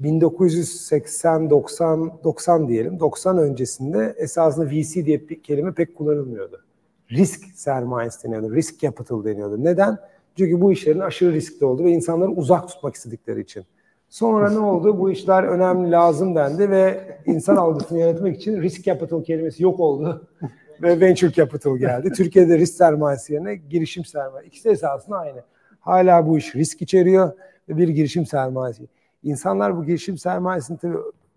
1980, 0.00 1.50
90, 1.50 2.12
90 2.24 2.68
diyelim. 2.68 3.00
90 3.00 3.38
öncesinde 3.38 4.14
esasında 4.18 4.70
VC 4.70 5.06
diye 5.06 5.28
bir 5.28 5.42
kelime 5.42 5.72
pek 5.72 5.96
kullanılmıyordu. 5.96 6.64
Risk 7.10 7.44
sermayesi 7.54 8.24
deniyordu. 8.24 8.54
Risk 8.54 8.80
capital 8.80 9.24
deniyordu. 9.24 9.64
Neden? 9.64 9.98
Çünkü 10.38 10.60
bu 10.60 10.72
işlerin 10.72 11.00
aşırı 11.00 11.32
riskli 11.32 11.64
oldu 11.64 11.84
ve 11.84 11.90
insanları 11.90 12.30
uzak 12.30 12.68
tutmak 12.68 12.94
istedikleri 12.94 13.40
için. 13.40 13.64
Sonra 14.08 14.50
ne 14.50 14.58
oldu? 14.58 14.98
Bu 14.98 15.10
işler 15.10 15.42
önemli, 15.42 15.90
lazım 15.90 16.34
dendi 16.34 16.70
ve 16.70 17.18
insan 17.26 17.56
algısını 17.56 17.98
yönetmek 17.98 18.36
için 18.36 18.62
risk 18.62 18.84
capital 18.84 19.24
kelimesi 19.24 19.62
yok 19.62 19.80
oldu. 19.80 20.28
ve 20.82 21.00
venture 21.00 21.32
capital 21.32 21.76
geldi. 21.76 22.12
Türkiye'de 22.12 22.58
risk 22.58 22.74
sermayesi 22.74 23.32
yerine 23.32 23.54
girişim 23.54 24.04
sermayesi. 24.04 24.48
İkisi 24.48 24.68
esasında 24.68 25.18
aynı. 25.18 25.42
Hala 25.80 26.26
bu 26.26 26.38
iş 26.38 26.54
risk 26.54 26.82
içeriyor 26.82 27.32
ve 27.68 27.76
bir 27.76 27.88
girişim 27.88 28.26
sermayesi. 28.26 28.82
İnsanlar 29.22 29.76
bu 29.76 29.84
girişim 29.84 30.18
sermayesini 30.18 30.78
tabii 30.78 30.96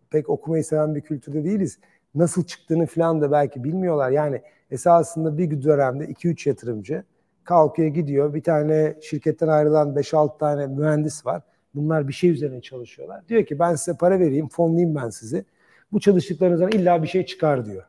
pek 0.10 0.30
okumayı 0.30 0.64
seven 0.64 0.96
bir 0.96 1.02
kültürde 1.02 1.44
değiliz. 1.44 1.80
Nasıl 2.16 2.44
çıktığını 2.44 2.86
falan 2.86 3.22
da 3.22 3.32
belki 3.32 3.64
bilmiyorlar. 3.64 4.12
Yani 4.12 4.42
esasında 4.72 5.38
bir 5.38 5.64
dönemde 5.64 6.06
2-3 6.06 6.50
yatırımcı 6.50 7.04
kalkıyor 7.50 7.88
gidiyor. 7.88 8.34
Bir 8.34 8.44
tane 8.44 8.96
şirketten 9.02 9.48
ayrılan 9.48 9.96
5-6 9.96 10.38
tane 10.38 10.68
mühendis 10.68 11.26
var. 11.26 11.42
Bunlar 11.76 12.08
bir 12.08 12.14
şey 12.14 12.30
üzerine 12.30 12.62
çalışıyorlar. 12.62 13.28
Diyor 13.28 13.46
ki 13.46 13.60
ben 13.60 13.76
size 13.76 13.98
para 13.98 14.20
vereyim, 14.20 14.50
fonlayayım 14.50 14.96
ben 14.96 15.10
sizi. 15.10 15.46
Bu 15.92 16.00
çalıştıklarınızdan 16.00 16.72
illa 16.72 17.04
bir 17.04 17.08
şey 17.08 17.26
çıkar 17.26 17.66
diyor. 17.66 17.84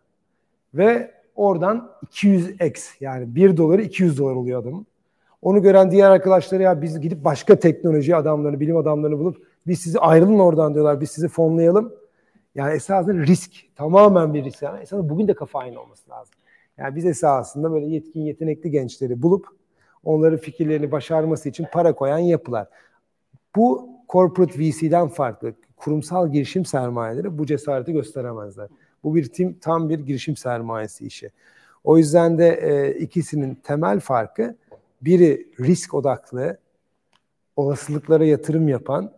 Ve 0.75 1.11
oradan 1.35 1.91
200x 2.07 2.91
yani 3.01 3.35
1 3.35 3.57
doları 3.57 3.83
200 3.83 4.19
dolar 4.19 4.35
oluyor 4.35 4.63
adamın. 4.63 4.87
Onu 5.43 5.63
gören 5.63 5.91
diğer 5.91 6.11
arkadaşları 6.11 6.63
ya 6.63 6.83
biz 6.83 7.01
gidip 7.01 7.25
başka 7.25 7.59
teknoloji 7.59 8.17
adamlarını, 8.17 8.61
bilim 8.61 8.77
adamlarını 8.77 9.19
bulup 9.19 9.47
biz 9.67 9.81
sizi 9.81 9.99
ayrılın 9.99 10.39
oradan 10.39 10.75
diyorlar. 10.75 11.01
Biz 11.01 11.11
sizi 11.11 11.29
fonlayalım. 11.29 11.95
Yani 12.55 12.75
esasında 12.75 13.15
risk. 13.15 13.53
Tamamen 13.77 14.35
bir 14.35 14.45
risk. 14.45 14.63
Yani 14.63 14.83
esasında 14.83 15.09
bugün 15.09 15.29
de 15.29 15.35
kafa 15.35 15.59
aynı 15.59 15.81
olması 15.81 16.11
lazım. 16.11 16.35
Yani 16.81 16.97
biz 16.97 17.07
esasında 17.07 17.73
böyle 17.73 17.87
yetkin 17.87 18.21
yetenekli 18.21 18.71
gençleri 18.71 19.23
bulup 19.23 19.47
onların 20.05 20.39
fikirlerini 20.39 20.93
başarması 20.93 21.49
için 21.49 21.67
para 21.73 21.95
koyan 21.95 22.19
yapılar. 22.19 22.69
Bu 23.57 23.89
corporate 24.09 24.59
VC'den 24.59 25.09
farklı. 25.09 25.55
Kurumsal 25.77 26.33
girişim 26.33 26.65
sermayeleri 26.65 27.39
bu 27.39 27.47
cesareti 27.47 27.93
gösteremezler. 27.93 28.69
Bu 29.05 29.15
bir 29.15 29.25
tim, 29.25 29.59
tam 29.61 29.89
bir 29.89 29.99
girişim 29.99 30.37
sermayesi 30.37 31.07
işi. 31.07 31.31
O 31.85 31.99
yüzden 31.99 32.39
de 32.39 32.49
e, 32.49 32.99
ikisinin 32.99 33.55
temel 33.55 34.01
farkı 34.01 34.57
biri 35.03 35.47
risk 35.61 35.95
odaklı, 35.95 36.59
olasılıklara 37.57 38.25
yatırım 38.25 38.69
yapan 38.69 39.13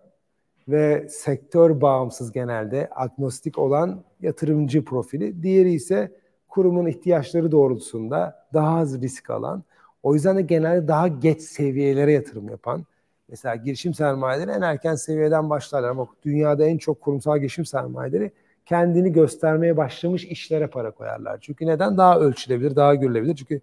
ve 0.68 1.06
sektör 1.08 1.80
bağımsız 1.80 2.32
genelde 2.32 2.88
agnostik 2.90 3.58
olan 3.58 4.04
yatırımcı 4.20 4.84
profili. 4.84 5.42
Diğeri 5.42 5.72
ise 5.72 6.21
kurumun 6.52 6.86
ihtiyaçları 6.86 7.52
doğrultusunda 7.52 8.46
daha 8.54 8.78
az 8.78 9.02
risk 9.02 9.30
alan, 9.30 9.62
o 10.02 10.14
yüzden 10.14 10.36
de 10.36 10.42
genelde 10.42 10.88
daha 10.88 11.08
geç 11.08 11.40
seviyelere 11.40 12.12
yatırım 12.12 12.48
yapan, 12.48 12.84
mesela 13.28 13.56
girişim 13.56 13.94
sermayeleri 13.94 14.50
en 14.50 14.60
erken 14.60 14.94
seviyeden 14.94 15.50
başlarlar 15.50 15.88
ama 15.88 16.06
dünyada 16.24 16.64
en 16.64 16.78
çok 16.78 17.00
kurumsal 17.00 17.38
girişim 17.38 17.64
sermayeleri 17.64 18.32
kendini 18.66 19.12
göstermeye 19.12 19.76
başlamış 19.76 20.24
işlere 20.24 20.66
para 20.66 20.90
koyarlar. 20.90 21.38
Çünkü 21.40 21.66
neden? 21.66 21.96
Daha 21.96 22.18
ölçülebilir, 22.18 22.76
daha 22.76 22.94
görülebilir. 22.94 23.36
Çünkü 23.36 23.60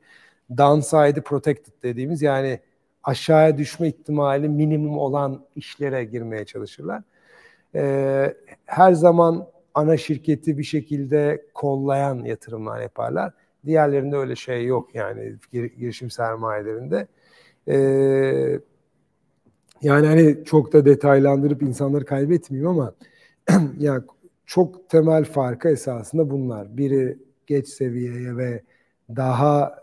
downside 0.57 1.21
protected 1.21 1.73
dediğimiz 1.83 2.21
yani 2.21 2.59
aşağıya 3.03 3.57
düşme 3.57 3.87
ihtimali 3.87 4.49
minimum 4.49 4.97
olan 4.97 5.41
işlere 5.55 6.03
girmeye 6.03 6.45
çalışırlar. 6.45 7.03
Ee, 7.75 8.35
her 8.65 8.93
zaman 8.93 9.47
ana 9.74 9.97
şirketi 9.97 10.57
bir 10.57 10.63
şekilde 10.63 11.45
kollayan 11.53 12.26
yatırımlar 12.26 12.82
yaparlar. 12.82 13.34
Diğerlerinde 13.65 14.15
öyle 14.15 14.36
şey 14.36 14.65
yok 14.65 14.95
yani 14.95 15.36
girişim 15.51 16.09
sermayelerinde. 16.09 17.07
Ee, 17.67 18.59
yani 19.82 20.07
hani 20.07 20.43
çok 20.45 20.74
da 20.74 20.86
detaylandırıp 20.86 21.61
insanları 21.61 22.05
kaybetmeyeyim 22.05 22.70
ama 22.70 22.93
yani 23.80 24.03
çok 24.45 24.89
temel 24.89 25.24
farkı 25.26 25.70
esasında 25.70 26.30
bunlar. 26.30 26.78
Biri 26.78 27.17
geç 27.47 27.67
seviyeye 27.67 28.38
ve 28.38 28.63
daha 29.15 29.76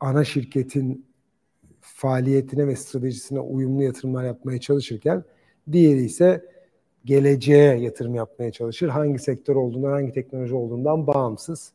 ana 0.00 0.24
şirketin 0.24 1.06
faaliyetine 1.80 2.66
ve 2.66 2.76
stratejisine 2.76 3.40
uyumlu 3.40 3.82
yatırımlar 3.82 4.24
yapmaya 4.24 4.60
çalışırken 4.60 5.24
diğeri 5.72 6.00
ise 6.00 6.44
geleceğe 7.04 7.78
yatırım 7.78 8.14
yapmaya 8.14 8.52
çalışır. 8.52 8.88
Hangi 8.88 9.18
sektör 9.18 9.56
olduğundan, 9.56 9.92
hangi 9.92 10.12
teknoloji 10.12 10.54
olduğundan 10.54 11.06
bağımsız. 11.06 11.72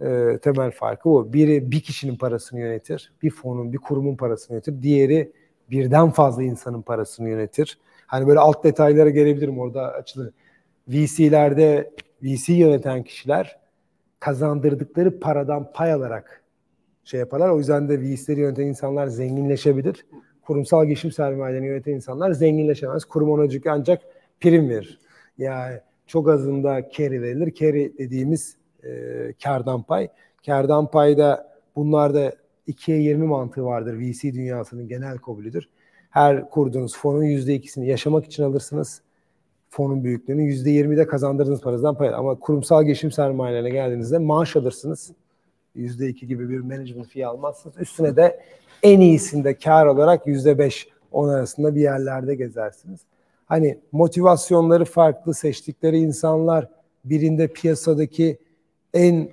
E, 0.00 0.38
temel 0.42 0.70
farkı 0.70 1.10
bu. 1.10 1.32
Biri 1.32 1.70
bir 1.70 1.80
kişinin 1.80 2.16
parasını 2.16 2.60
yönetir, 2.60 3.12
bir 3.22 3.30
fonun, 3.30 3.72
bir 3.72 3.78
kurumun 3.78 4.16
parasını 4.16 4.54
yönetir. 4.54 4.82
Diğeri 4.82 5.32
birden 5.70 6.10
fazla 6.10 6.42
insanın 6.42 6.82
parasını 6.82 7.28
yönetir. 7.28 7.78
Hani 8.06 8.26
böyle 8.26 8.38
alt 8.38 8.64
detaylara 8.64 9.10
gelebilirim 9.10 9.58
orada 9.58 9.92
açılır. 9.92 10.32
VC'lerde 10.88 11.90
VC 12.22 12.52
yöneten 12.52 13.02
kişiler 13.02 13.58
kazandırdıkları 14.20 15.20
paradan 15.20 15.72
pay 15.72 15.92
alarak 15.92 16.42
şey 17.04 17.20
yaparlar. 17.20 17.48
O 17.48 17.58
yüzden 17.58 17.88
de 17.88 18.00
VC'leri 18.00 18.40
yöneten 18.40 18.66
insanlar 18.66 19.06
zenginleşebilir. 19.06 20.06
Kurumsal 20.42 20.86
girişim 20.86 21.12
sermayelerini 21.12 21.66
yöneten 21.66 21.92
insanlar 21.92 22.32
zenginleşemez. 22.32 23.04
Kurum 23.04 23.30
ona 23.30 23.48
ancak 23.66 24.02
prim 24.40 24.68
verir. 24.68 24.98
Yani 25.38 25.80
çok 26.06 26.28
azında 26.28 26.90
carry 26.90 27.22
verilir. 27.22 27.54
Carry 27.54 27.98
dediğimiz 27.98 28.56
e, 28.84 28.88
kardan 29.44 29.82
pay. 29.82 30.08
Kardan 30.46 30.90
payda 30.90 31.56
bunlarda 31.76 32.32
2'ye 32.68 33.02
20 33.02 33.26
mantığı 33.26 33.64
vardır. 33.64 33.98
VC 33.98 34.34
dünyasının 34.34 34.88
genel 34.88 35.18
kabulüdür. 35.18 35.68
Her 36.10 36.50
kurduğunuz 36.50 36.96
fonun 36.96 37.24
%2'sini 37.24 37.84
yaşamak 37.84 38.24
için 38.24 38.42
alırsınız 38.42 39.02
fonun 39.70 40.04
büyüklüğünü 40.04 40.42
yüzde 40.42 40.70
yirmi 40.70 40.96
de 40.96 41.06
kazandırdığınız 41.06 41.60
paranızdan 41.60 41.94
pay. 41.94 42.14
Ama 42.14 42.34
kurumsal 42.34 42.84
girişim 42.84 43.12
sermayelerine 43.12 43.70
geldiğinizde 43.70 44.18
maaş 44.18 44.56
alırsınız. 44.56 45.12
Yüzde 45.74 46.08
iki 46.08 46.26
gibi 46.26 46.48
bir 46.50 46.60
management 46.60 47.08
fee 47.08 47.26
almazsınız. 47.26 47.78
Üstüne 47.78 48.16
de 48.16 48.40
en 48.82 49.00
iyisinde 49.00 49.58
kar 49.58 49.86
olarak 49.86 50.26
yüzde 50.26 50.58
beş 50.58 50.88
on 51.12 51.28
arasında 51.28 51.74
bir 51.74 51.80
yerlerde 51.80 52.34
gezersiniz. 52.34 53.00
Hani 53.46 53.78
motivasyonları 53.92 54.84
farklı 54.84 55.34
seçtikleri 55.34 55.98
insanlar 55.98 56.68
birinde 57.04 57.48
piyasadaki 57.48 58.38
en 58.94 59.30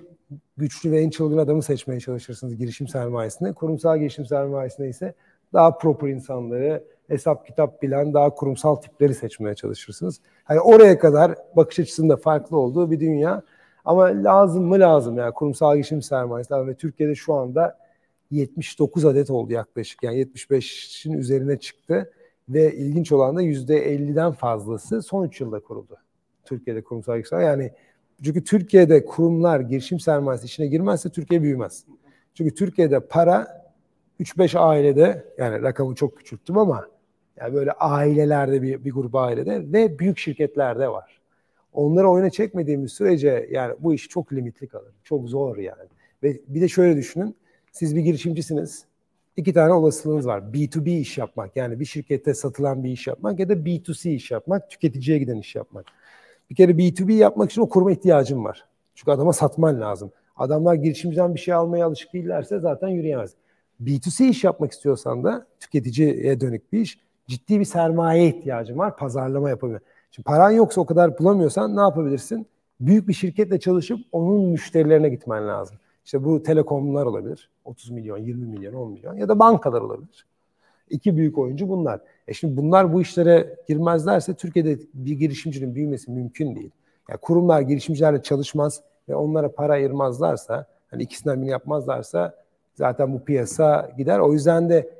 güçlü 0.56 0.92
ve 0.92 1.00
en 1.00 1.10
çılgın 1.10 1.38
adamı 1.38 1.62
seçmeye 1.62 2.00
çalışırsınız 2.00 2.56
girişim 2.56 2.88
sermayesinde. 2.88 3.52
Kurumsal 3.52 3.98
girişim 3.98 4.26
sermayesinde 4.26 4.88
ise 4.88 5.14
daha 5.52 5.78
proper 5.78 6.08
insanları, 6.08 6.84
hesap 7.08 7.46
kitap 7.46 7.82
bilen 7.82 8.14
daha 8.14 8.30
kurumsal 8.30 8.76
tipleri 8.76 9.14
seçmeye 9.14 9.54
çalışırsınız. 9.54 10.20
Hani 10.44 10.60
oraya 10.60 10.98
kadar 10.98 11.34
bakış 11.56 11.78
açısında 11.78 12.16
farklı 12.16 12.56
olduğu 12.56 12.90
bir 12.90 13.00
dünya. 13.00 13.42
Ama 13.84 14.04
lazım 14.04 14.64
mı 14.64 14.80
lazım 14.80 15.18
yani 15.18 15.32
kurumsal 15.32 15.76
girişim 15.76 16.02
sermayesi 16.02 16.54
ve 16.54 16.74
Türkiye'de 16.74 17.14
şu 17.14 17.34
anda 17.34 17.78
79 18.30 19.04
adet 19.04 19.30
oldu 19.30 19.52
yaklaşık 19.52 20.02
yani 20.02 20.22
75'in 20.22 21.12
üzerine 21.12 21.58
çıktı 21.58 22.10
ve 22.48 22.74
ilginç 22.74 23.12
olan 23.12 23.36
da 23.36 23.42
%50'den 23.42 24.32
fazlası 24.32 25.02
son 25.02 25.24
3 25.24 25.40
yılda 25.40 25.60
kuruldu. 25.60 25.96
Türkiye'de 26.44 26.82
kurumsal 26.84 27.16
girişim 27.16 27.40
yani 27.40 27.72
çünkü 28.24 28.44
Türkiye'de 28.44 29.04
kurumlar 29.04 29.60
girişim 29.60 30.00
sermayesi 30.00 30.46
içine 30.46 30.66
girmezse 30.66 31.10
Türkiye 31.10 31.42
büyümez. 31.42 31.84
Çünkü 32.34 32.54
Türkiye'de 32.54 33.00
para 33.00 33.64
3-5 34.20 34.58
ailede 34.58 35.24
yani 35.38 35.62
rakamı 35.62 35.94
çok 35.94 36.16
küçülttüm 36.16 36.58
ama 36.58 36.88
yani 37.36 37.54
böyle 37.54 37.72
ailelerde 37.72 38.62
bir, 38.62 38.84
bir 38.84 38.92
grup 38.92 39.14
ailede 39.14 39.72
ve 39.72 39.98
büyük 39.98 40.18
şirketlerde 40.18 40.88
var. 40.88 41.20
Onları 41.72 42.10
oyuna 42.10 42.30
çekmediğimiz 42.30 42.92
sürece 42.92 43.48
yani 43.50 43.74
bu 43.78 43.94
iş 43.94 44.08
çok 44.08 44.32
limitli 44.32 44.66
kalır. 44.66 44.92
Çok 45.04 45.28
zor 45.28 45.56
yani. 45.56 45.82
Ve 46.22 46.40
bir 46.48 46.60
de 46.60 46.68
şöyle 46.68 46.96
düşünün. 46.96 47.36
Siz 47.72 47.96
bir 47.96 48.00
girişimcisiniz. 48.00 48.84
İki 49.36 49.52
tane 49.52 49.72
olasılığınız 49.72 50.26
var. 50.26 50.40
B2B 50.52 50.90
iş 50.90 51.18
yapmak 51.18 51.56
yani 51.56 51.80
bir 51.80 51.84
şirkette 51.84 52.34
satılan 52.34 52.84
bir 52.84 52.90
iş 52.90 53.06
yapmak 53.06 53.40
ya 53.40 53.48
da 53.48 53.52
B2C 53.52 54.10
iş 54.10 54.30
yapmak, 54.30 54.70
tüketiciye 54.70 55.18
giden 55.18 55.36
iş 55.36 55.54
yapmak. 55.54 55.86
Bir 56.50 56.54
kere 56.54 56.72
B2B 56.72 57.12
yapmak 57.12 57.50
için 57.50 57.62
o 57.62 57.68
kuruma 57.68 57.92
ihtiyacım 57.92 58.44
var. 58.44 58.64
Çünkü 58.94 59.10
adama 59.10 59.32
satman 59.32 59.80
lazım. 59.80 60.12
Adamlar 60.36 60.74
girişimciden 60.74 61.34
bir 61.34 61.40
şey 61.40 61.54
almaya 61.54 61.86
alışık 61.86 62.12
değillerse 62.12 62.60
zaten 62.60 62.88
yürüyemez. 62.88 63.34
B2C 63.80 64.28
iş 64.28 64.44
yapmak 64.44 64.72
istiyorsan 64.72 65.24
da 65.24 65.46
tüketiciye 65.60 66.40
dönük 66.40 66.72
bir 66.72 66.80
iş 66.80 66.98
ciddi 67.28 67.60
bir 67.60 67.64
sermaye 67.64 68.28
ihtiyacın 68.28 68.78
var. 68.78 68.96
Pazarlama 68.96 69.50
yapabilir. 69.50 69.80
Şimdi 70.10 70.26
paran 70.26 70.50
yoksa 70.50 70.80
o 70.80 70.86
kadar 70.86 71.18
bulamıyorsan 71.18 71.76
ne 71.76 71.80
yapabilirsin? 71.80 72.46
Büyük 72.80 73.08
bir 73.08 73.12
şirketle 73.12 73.60
çalışıp 73.60 74.00
onun 74.12 74.50
müşterilerine 74.50 75.08
gitmen 75.08 75.48
lazım. 75.48 75.76
İşte 76.04 76.24
bu 76.24 76.42
telekomlar 76.42 77.06
olabilir. 77.06 77.50
30 77.64 77.90
milyon, 77.90 78.18
20 78.18 78.46
milyon, 78.46 78.74
10 78.74 78.92
milyon 78.92 79.14
ya 79.14 79.28
da 79.28 79.38
bankalar 79.38 79.80
olabilir. 79.80 80.26
İki 80.90 81.16
büyük 81.16 81.38
oyuncu 81.38 81.68
bunlar. 81.68 82.00
E 82.28 82.32
şimdi 82.34 82.56
bunlar 82.56 82.92
bu 82.92 83.00
işlere 83.00 83.56
girmezlerse 83.68 84.34
Türkiye'de 84.34 84.78
bir 84.94 85.12
girişimcinin 85.12 85.74
büyümesi 85.74 86.10
mümkün 86.10 86.56
değil. 86.56 86.70
Yani 87.08 87.18
kurumlar 87.18 87.60
girişimcilerle 87.60 88.22
çalışmaz 88.22 88.82
ve 89.08 89.14
onlara 89.14 89.52
para 89.52 89.72
ayırmazlarsa, 89.72 90.66
hani 90.90 91.02
ikisinden 91.02 91.36
birini 91.36 91.50
yapmazlarsa 91.50 92.34
zaten 92.74 93.12
bu 93.12 93.24
piyasa 93.24 93.92
gider. 93.98 94.18
O 94.18 94.32
yüzden 94.32 94.68
de 94.68 94.90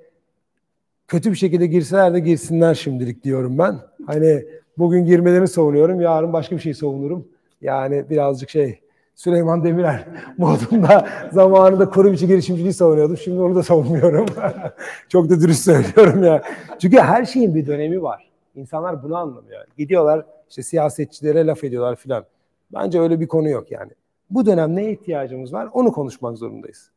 kötü 1.08 1.30
bir 1.30 1.36
şekilde 1.36 1.66
girseler 1.66 2.14
de 2.14 2.20
girsinler 2.20 2.74
şimdilik 2.74 3.24
diyorum 3.24 3.58
ben. 3.58 3.78
Hani 4.06 4.44
bugün 4.78 5.04
girmelerini 5.04 5.48
savunuyorum, 5.48 6.00
yarın 6.00 6.32
başka 6.32 6.56
bir 6.56 6.60
şey 6.60 6.74
savunurum. 6.74 7.28
Yani 7.60 8.10
birazcık 8.10 8.50
şey 8.50 8.80
Süleyman 9.14 9.64
Demirel 9.64 10.08
modunda 10.38 11.08
zamanında 11.32 11.90
kurum 11.90 12.12
içi 12.12 12.26
girişimciliği 12.26 12.72
savunuyordum. 12.72 13.16
Şimdi 13.16 13.40
onu 13.40 13.54
da 13.54 13.62
savunmuyorum. 13.62 14.26
Çok 15.08 15.30
da 15.30 15.40
dürüst 15.40 15.64
söylüyorum 15.64 16.24
ya. 16.24 16.42
Çünkü 16.78 16.98
her 16.98 17.24
şeyin 17.24 17.54
bir 17.54 17.66
dönemi 17.66 18.02
var. 18.02 18.30
İnsanlar 18.54 19.02
bunu 19.02 19.16
anlamıyor. 19.16 19.64
Gidiyorlar 19.78 20.26
işte 20.48 20.62
siyasetçilere 20.62 21.46
laf 21.46 21.64
ediyorlar 21.64 21.96
filan. 21.96 22.24
Bence 22.72 23.00
öyle 23.00 23.20
bir 23.20 23.28
konu 23.28 23.48
yok 23.48 23.70
yani. 23.70 23.92
Bu 24.30 24.46
dönem 24.46 24.76
neye 24.76 24.92
ihtiyacımız 24.92 25.52
var? 25.52 25.68
Onu 25.72 25.92
konuşmak 25.92 26.38
zorundayız. 26.38 26.90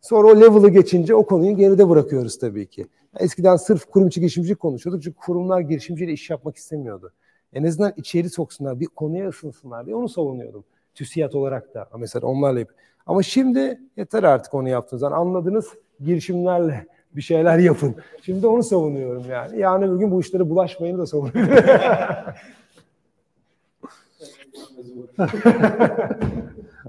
Sonra 0.00 0.28
o 0.28 0.40
level'ı 0.40 0.68
geçince 0.68 1.14
o 1.14 1.26
konuyu 1.26 1.56
geride 1.56 1.88
bırakıyoruz 1.88 2.38
tabii 2.38 2.66
ki. 2.66 2.86
Eskiden 3.18 3.56
sırf 3.56 3.84
kurum 3.84 4.08
içi 4.08 4.20
girişimcilik 4.20 4.60
konuşuyorduk 4.60 5.02
çünkü 5.02 5.16
kurumlar 5.16 5.60
girişimciyle 5.60 6.12
iş 6.12 6.30
yapmak 6.30 6.56
istemiyordu. 6.56 7.12
En 7.52 7.64
azından 7.64 7.92
içeri 7.96 8.30
soksunlar, 8.30 8.80
bir 8.80 8.86
konuya 8.86 9.28
ısınsınlar 9.28 9.86
diye 9.86 9.96
onu 9.96 10.08
savunuyordum. 10.08 10.64
TÜSİAD 10.94 11.32
olarak 11.32 11.74
da 11.74 11.88
mesela 11.98 12.26
onlarla 12.26 12.58
yap. 12.58 12.68
Ama 13.06 13.22
şimdi 13.22 13.80
yeter 13.96 14.22
artık 14.22 14.54
onu 14.54 14.68
yaptınız. 14.68 15.02
Yani 15.02 15.14
anladınız 15.14 15.68
girişimlerle 16.00 16.86
bir 17.16 17.22
şeyler 17.22 17.58
yapın. 17.58 17.94
Şimdi 18.22 18.46
onu 18.46 18.62
savunuyorum 18.62 19.24
yani. 19.30 19.58
Yani 19.58 19.90
bugün 19.90 20.10
bu 20.10 20.20
işlere 20.20 20.50
bulaşmayın 20.50 20.98
da 20.98 21.06
savunuyorum. 21.06 21.54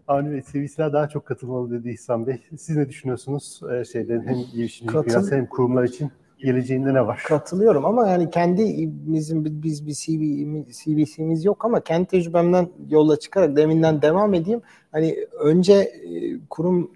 Avni 0.07 0.31
Bey, 0.31 0.41
CVC'ler 0.41 0.93
daha 0.93 1.09
çok 1.09 1.25
katılmalı 1.25 1.71
dedi 1.71 1.89
İhsan 1.89 2.27
Bey. 2.27 2.41
Siz 2.57 2.77
ne 2.77 2.89
düşünüyorsunuz? 2.89 3.61
Ee, 3.73 3.85
şeyden 3.85 4.27
hem 4.27 4.37
girişimcilik 4.53 4.89
Katıl- 4.95 5.09
dünyası 5.09 5.35
hem 5.35 5.45
kurumlar 5.45 5.83
için 5.83 6.11
geleceğinde 6.41 6.93
ne 6.93 7.07
var? 7.07 7.23
Katılıyorum 7.27 7.85
ama 7.85 8.07
yani 8.07 8.29
kendi 8.29 8.89
bizim 8.89 9.45
biz 9.45 9.87
bir 9.87 9.93
CV, 9.93 10.71
CVC'miz 10.71 11.45
yok 11.45 11.65
ama 11.65 11.81
kendi 11.81 12.07
tecrübemden 12.07 12.69
yola 12.89 13.19
çıkarak 13.19 13.55
deminden 13.55 14.01
devam 14.01 14.33
edeyim. 14.33 14.61
Hani 14.91 15.17
önce 15.39 15.73
e, 15.73 16.39
kurum 16.49 16.91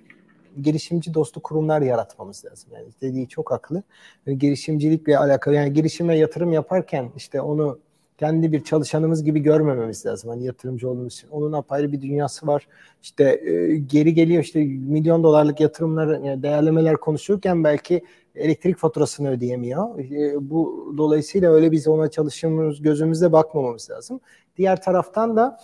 girişimci 0.61 1.13
dostu 1.13 1.39
kurumlar 1.39 1.81
yaratmamız 1.81 2.45
lazım. 2.45 2.69
Yani 2.73 2.87
dediği 3.01 3.27
çok 3.27 3.51
haklı. 3.51 3.83
Yani 4.25 4.39
girişimcilikle 4.39 5.17
alakalı 5.17 5.55
yani 5.55 5.73
girişime 5.73 6.17
yatırım 6.17 6.53
yaparken 6.53 7.11
işte 7.15 7.41
onu 7.41 7.79
kendi 8.17 8.51
bir 8.51 8.63
çalışanımız 8.63 9.23
gibi 9.23 9.39
görmememiz 9.39 10.05
lazım. 10.05 10.29
Hani 10.29 10.45
yatırımcı 10.45 10.89
olduğumuz 10.89 11.13
için. 11.13 11.27
Onun 11.27 11.53
apayrı 11.53 11.91
bir 11.91 12.01
dünyası 12.01 12.47
var. 12.47 12.67
İşte 13.03 13.23
e, 13.23 13.75
geri 13.75 14.13
geliyor 14.13 14.43
işte 14.43 14.59
milyon 14.65 15.23
dolarlık 15.23 15.59
yatırımlar, 15.59 16.19
yani 16.19 16.43
değerlemeler 16.43 16.97
konuşurken 16.97 17.63
belki 17.63 18.01
elektrik 18.35 18.77
faturasını 18.77 19.29
ödeyemiyor. 19.29 19.99
E, 19.99 20.49
bu 20.49 20.93
dolayısıyla 20.97 21.51
öyle 21.51 21.71
biz 21.71 21.87
ona 21.87 22.09
çalışımımız 22.09 22.81
gözümüzde 22.81 23.31
bakmamamız 23.31 23.89
lazım. 23.89 24.19
Diğer 24.57 24.81
taraftan 24.81 25.35
da 25.35 25.59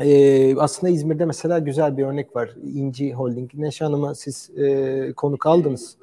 e, 0.00 0.56
aslında 0.56 0.92
İzmir'de 0.92 1.24
mesela 1.24 1.58
güzel 1.58 1.96
bir 1.96 2.04
örnek 2.04 2.36
var. 2.36 2.50
İnci 2.74 3.12
Holding. 3.12 3.54
Neşe 3.54 3.84
Hanım'a 3.84 4.14
siz 4.14 4.50
e, 4.58 5.12
konuk 5.16 5.46
aldınız. 5.46 5.96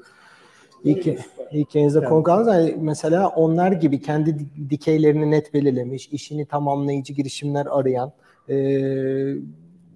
İlk, 0.83 1.07
ilk 1.51 1.75
yayınızda 1.75 1.99
Evet. 1.99 2.09
konuk 2.09 2.29
aldınız. 2.29 2.47
Yani 2.47 2.75
mesela 2.81 3.27
onlar 3.27 3.71
gibi 3.71 4.01
kendi 4.01 4.39
di- 4.39 4.69
dikeylerini 4.69 5.31
net 5.31 5.53
belirlemiş, 5.53 6.07
işini 6.07 6.45
tamamlayıcı 6.45 7.13
girişimler 7.13 7.67
arayan 7.71 8.11
e, 8.49 8.55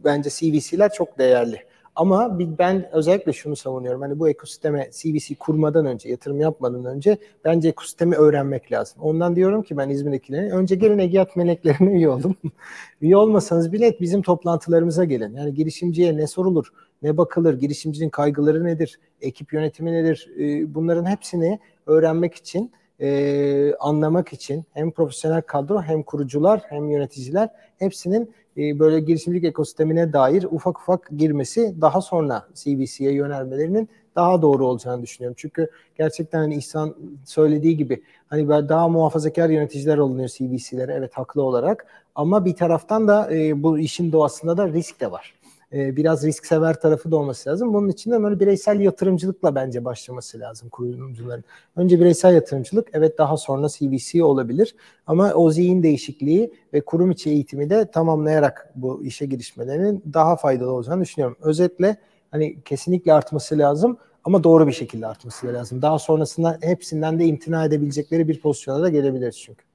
bence 0.03 0.29
CVC'ler 0.29 0.93
çok 0.93 1.17
değerli. 1.17 1.70
Ama 1.95 2.39
ben 2.39 2.89
özellikle 2.95 3.33
şunu 3.33 3.55
savunuyorum. 3.55 4.01
Hani 4.01 4.19
bu 4.19 4.29
ekosisteme 4.29 4.89
CVC 4.91 5.35
kurmadan 5.35 5.85
önce, 5.85 6.09
yatırım 6.09 6.41
yapmadan 6.41 6.85
önce 6.85 7.17
bence 7.45 7.69
ekosistemi 7.69 8.15
öğrenmek 8.15 8.71
lazım. 8.71 9.01
Ondan 9.01 9.35
diyorum 9.35 9.63
ki 9.63 9.77
ben 9.77 9.89
İzmir'dekilere 9.89 10.51
önce 10.51 10.75
gelin 10.75 10.99
Egeat 10.99 11.35
Meleklerine 11.35 11.91
üye 11.91 12.09
olun. 12.09 12.35
üye 13.01 13.17
olmasanız 13.17 13.71
bile 13.71 13.97
bizim 14.01 14.21
toplantılarımıza 14.21 15.05
gelin. 15.05 15.35
Yani 15.35 15.53
girişimciye 15.53 16.17
ne 16.17 16.27
sorulur, 16.27 16.67
ne 17.01 17.17
bakılır, 17.17 17.59
girişimcinin 17.59 18.09
kaygıları 18.09 18.63
nedir, 18.63 18.99
ekip 19.21 19.53
yönetimi 19.53 19.93
nedir? 19.93 20.29
Ee, 20.39 20.75
Bunların 20.75 21.05
hepsini 21.05 21.59
öğrenmek 21.85 22.35
için, 22.35 22.71
e, 23.01 23.73
anlamak 23.79 24.33
için 24.33 24.63
hem 24.73 24.91
profesyonel 24.91 25.41
kadro 25.41 25.81
hem 25.81 26.03
kurucular 26.03 26.61
hem 26.69 26.89
yöneticiler 26.89 27.49
hepsinin 27.77 28.33
e, 28.57 28.79
böyle 28.79 28.99
girişimcilik 28.99 29.43
ekosistemine 29.43 30.13
dair 30.13 30.43
ufak 30.43 30.79
ufak 30.79 31.09
girmesi 31.17 31.75
daha 31.81 32.01
sonra 32.01 32.47
CVC'ye 32.53 33.11
yönelmelerinin 33.13 33.89
daha 34.15 34.41
doğru 34.41 34.67
olacağını 34.67 35.01
düşünüyorum. 35.01 35.35
Çünkü 35.39 35.69
gerçekten 35.97 36.39
hani 36.39 36.55
İhsan 36.55 36.95
söylediği 37.25 37.77
gibi 37.77 38.03
hani 38.27 38.49
daha 38.49 38.87
muhafazakar 38.87 39.49
yöneticiler 39.49 39.97
olunuyor 39.97 40.29
CVC'lere 40.29 40.93
evet 40.93 41.13
haklı 41.13 41.43
olarak 41.43 41.85
ama 42.15 42.45
bir 42.45 42.55
taraftan 42.55 43.07
da 43.07 43.35
e, 43.35 43.63
bu 43.63 43.79
işin 43.79 44.11
doğasında 44.11 44.57
da 44.57 44.67
risk 44.67 44.99
de 45.01 45.11
var. 45.11 45.33
E, 45.73 45.95
biraz 45.95 46.25
risk 46.25 46.45
sever 46.45 46.81
tarafı 46.81 47.11
da 47.11 47.15
olması 47.15 47.49
lazım. 47.49 47.73
Bunun 47.73 47.89
için 47.89 48.11
de 48.11 48.23
böyle 48.23 48.39
bireysel 48.39 48.79
yatırımcılıkla 48.79 49.55
bence 49.55 49.85
başlaması 49.85 50.39
lazım 50.39 50.69
kurumcuların. 50.69 51.43
Önce 51.75 51.99
bireysel 51.99 52.33
yatırımcılık 52.33 52.87
evet 52.93 53.17
daha 53.17 53.37
sonra 53.37 53.67
CVC 53.69 54.23
olabilir 54.23 54.75
ama 55.07 55.33
o 55.33 55.51
zihin 55.51 55.83
değişikliği 55.83 56.53
ve 56.73 56.81
kurum 56.81 57.11
içi 57.11 57.29
eğitimi 57.29 57.69
de 57.69 57.91
tamamlayarak 57.91 58.71
bu 58.75 59.03
işe 59.03 59.25
girişmelerinin 59.25 60.03
daha 60.13 60.35
faydalı 60.35 60.71
olacağını 60.71 61.01
düşünüyorum. 61.01 61.37
Özetle 61.41 61.97
hani 62.31 62.61
kesinlikle 62.61 63.13
artması 63.13 63.57
lazım 63.57 63.97
ama 64.23 64.43
doğru 64.43 64.67
bir 64.67 64.71
şekilde 64.71 65.07
artması 65.07 65.53
lazım. 65.53 65.81
Daha 65.81 65.99
sonrasında 65.99 66.57
hepsinden 66.61 67.19
de 67.19 67.25
imtina 67.25 67.65
edebilecekleri 67.65 68.27
bir 68.27 68.41
pozisyona 68.41 68.81
da 68.81 68.89
gelebiliriz 68.89 69.39
çünkü. 69.39 69.65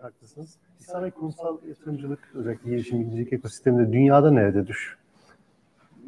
Haklısınız. 0.00 0.56
İhsan 0.80 1.02
Bey, 1.02 1.10
kurumsal 1.10 1.58
yatırımcılık 1.68 2.18
özellikle 2.34 2.70
girişimcilik 2.70 3.32
ekosisteminde 3.32 3.92
dünyada 3.92 4.30
nerededir? 4.30 4.98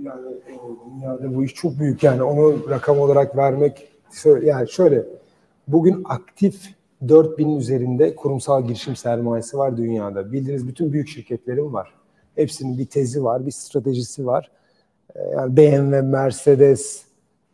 Yani 0.02 0.20
dünyada 0.94 1.34
bu 1.34 1.44
iş 1.44 1.54
çok 1.54 1.78
büyük 1.78 2.02
yani 2.02 2.22
onu 2.22 2.70
rakam 2.70 2.98
olarak 3.00 3.36
vermek 3.36 3.88
yani 4.42 4.70
şöyle 4.70 5.04
bugün 5.68 6.02
aktif 6.04 6.74
4000 7.08 7.56
üzerinde 7.56 8.16
kurumsal 8.16 8.66
girişim 8.66 8.96
sermayesi 8.96 9.58
var 9.58 9.76
dünyada. 9.76 10.32
Bildiğiniz 10.32 10.68
bütün 10.68 10.92
büyük 10.92 11.08
şirketlerin 11.08 11.72
var. 11.72 11.94
Hepsinin 12.34 12.78
bir 12.78 12.86
tezi 12.86 13.24
var, 13.24 13.46
bir 13.46 13.50
stratejisi 13.50 14.26
var. 14.26 14.50
E, 15.16 15.20
Yani 15.22 15.56
BMW, 15.56 16.00
Mercedes 16.00 17.04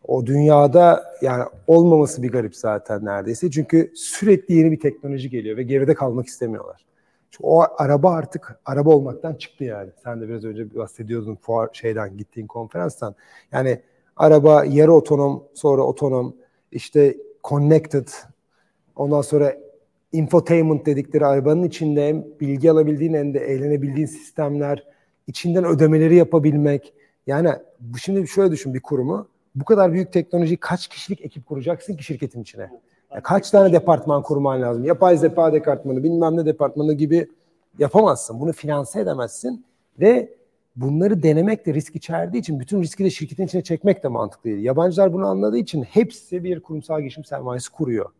o 0.06 0.26
dünyada 0.26 1.04
yani 1.22 1.44
olmaması 1.66 2.22
bir 2.22 2.32
garip 2.32 2.56
zaten 2.56 3.04
neredeyse. 3.04 3.50
Çünkü 3.50 3.92
sürekli 3.94 4.54
yeni 4.54 4.72
bir 4.72 4.80
teknoloji 4.80 5.30
geliyor 5.30 5.56
ve 5.56 5.62
geride 5.62 5.94
kalmak 5.94 6.26
istemiyorlar. 6.26 6.84
O 7.42 7.64
araba 7.76 8.10
artık 8.10 8.60
araba 8.64 8.90
olmaktan 8.90 9.34
çıktı 9.34 9.64
yani. 9.64 9.90
Sen 10.04 10.20
de 10.20 10.28
biraz 10.28 10.44
önce 10.44 10.74
bahsediyordun 10.74 11.36
fuar 11.36 11.68
şeyden 11.72 12.16
gittiğin 12.16 12.46
konferanstan. 12.46 13.14
Yani 13.52 13.80
araba 14.16 14.64
yarı 14.64 14.92
otonom, 14.92 15.44
sonra 15.54 15.82
otonom, 15.82 16.36
işte 16.72 17.16
connected, 17.44 18.08
ondan 18.96 19.22
sonra 19.22 19.56
infotainment 20.12 20.86
dedikleri 20.86 21.26
arabanın 21.26 21.64
içinde 21.64 22.08
hem 22.08 22.24
bilgi 22.40 22.70
alabildiğin 22.70 23.14
hem 23.14 23.34
de 23.34 23.38
eğlenebildiğin 23.38 24.06
sistemler, 24.06 24.84
içinden 25.26 25.64
ödemeleri 25.64 26.16
yapabilmek. 26.16 26.92
Yani 27.26 27.50
şimdi 28.02 28.28
şöyle 28.28 28.52
düşün 28.52 28.74
bir 28.74 28.80
kurumu. 28.80 29.28
Bu 29.54 29.64
kadar 29.64 29.92
büyük 29.92 30.12
teknolojiyi 30.12 30.56
kaç 30.56 30.88
kişilik 30.88 31.20
ekip 31.20 31.46
kuracaksın 31.46 31.96
ki 31.96 32.04
şirketin 32.04 32.42
içine? 32.42 32.70
Ya 33.14 33.20
kaç 33.22 33.50
tane 33.50 33.72
departman 33.72 34.22
kurman 34.22 34.62
lazım? 34.62 34.84
Yapay 34.84 35.16
zeka 35.16 35.52
departmanı, 35.52 36.02
bilmem 36.02 36.36
ne 36.36 36.46
departmanı 36.46 36.92
gibi 36.92 37.28
yapamazsın. 37.78 38.40
Bunu 38.40 38.52
finanse 38.52 39.00
edemezsin 39.00 39.64
ve 40.00 40.34
bunları 40.76 41.22
denemek 41.22 41.66
de 41.66 41.74
risk 41.74 41.96
içerdiği 41.96 42.40
için 42.40 42.60
bütün 42.60 42.82
riski 42.82 43.04
de 43.04 43.10
şirketin 43.10 43.46
içine 43.46 43.62
çekmek 43.62 44.02
de 44.02 44.08
mantıklı 44.08 44.50
değil. 44.50 44.64
Yabancılar 44.64 45.12
bunu 45.12 45.26
anladığı 45.26 45.58
için 45.58 45.82
hepsi 45.82 46.44
bir 46.44 46.60
kurumsal 46.60 47.00
girişim 47.00 47.24
sermayesi 47.24 47.72
kuruyor. 47.72 48.10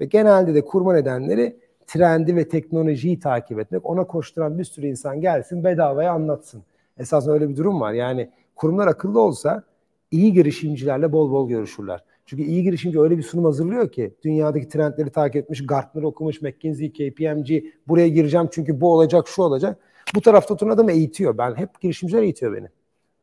Ve 0.00 0.04
genelde 0.04 0.54
de 0.54 0.64
kurma 0.64 0.92
nedenleri 0.92 1.56
trendi 1.86 2.36
ve 2.36 2.48
teknolojiyi 2.48 3.20
takip 3.20 3.58
etmek. 3.58 3.86
Ona 3.86 4.04
koşturan 4.04 4.58
bir 4.58 4.64
sürü 4.64 4.86
insan 4.86 5.20
gelsin 5.20 5.64
bedavaya 5.64 6.12
anlatsın. 6.12 6.62
Esasında 6.98 7.34
öyle 7.34 7.48
bir 7.48 7.56
durum 7.56 7.80
var. 7.80 7.92
Yani 7.92 8.30
kurumlar 8.56 8.86
akıllı 8.86 9.20
olsa 9.20 9.62
iyi 10.10 10.32
girişimcilerle 10.32 11.12
bol 11.12 11.30
bol 11.32 11.48
görüşürler. 11.48 12.04
Çünkü 12.32 12.42
iyi 12.42 12.62
girişimci 12.62 13.00
öyle 13.00 13.18
bir 13.18 13.22
sunum 13.22 13.44
hazırlıyor 13.44 13.92
ki 13.92 14.14
dünyadaki 14.24 14.68
trendleri 14.68 15.10
takip 15.10 15.36
etmiş, 15.36 15.66
Gartner 15.66 16.02
okumuş, 16.02 16.42
McKinsey, 16.42 16.92
KPMG 16.92 17.64
buraya 17.88 18.08
gireceğim 18.08 18.48
çünkü 18.52 18.80
bu 18.80 18.92
olacak, 18.92 19.28
şu 19.28 19.42
olacak. 19.42 19.78
Bu 20.14 20.20
tarafta 20.20 20.54
oturan 20.54 20.70
adam 20.70 20.88
eğitiyor. 20.88 21.38
Ben 21.38 21.54
hep 21.54 21.80
girişimciler 21.80 22.22
eğitiyor 22.22 22.56
beni. 22.56 22.66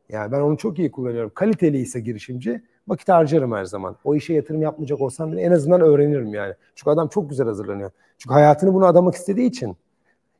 Yani 0.09 0.31
ben 0.31 0.39
onu 0.39 0.57
çok 0.57 0.79
iyi 0.79 0.91
kullanıyorum. 0.91 1.31
Kaliteli 1.35 1.77
ise 1.77 1.99
girişimci 1.99 2.61
vakit 2.87 3.09
harcarım 3.09 3.51
her 3.51 3.65
zaman. 3.65 3.95
O 4.03 4.15
işe 4.15 4.33
yatırım 4.33 4.61
yapmayacak 4.61 5.01
olsam 5.01 5.31
bile 5.31 5.41
en 5.41 5.51
azından 5.51 5.81
öğrenirim 5.81 6.33
yani. 6.33 6.53
Çünkü 6.75 6.89
adam 6.89 7.07
çok 7.07 7.29
güzel 7.29 7.47
hazırlanıyor. 7.47 7.91
Çünkü 8.17 8.33
hayatını 8.33 8.73
bunu 8.73 8.85
adamak 8.85 9.15
istediği 9.15 9.47
için. 9.47 9.77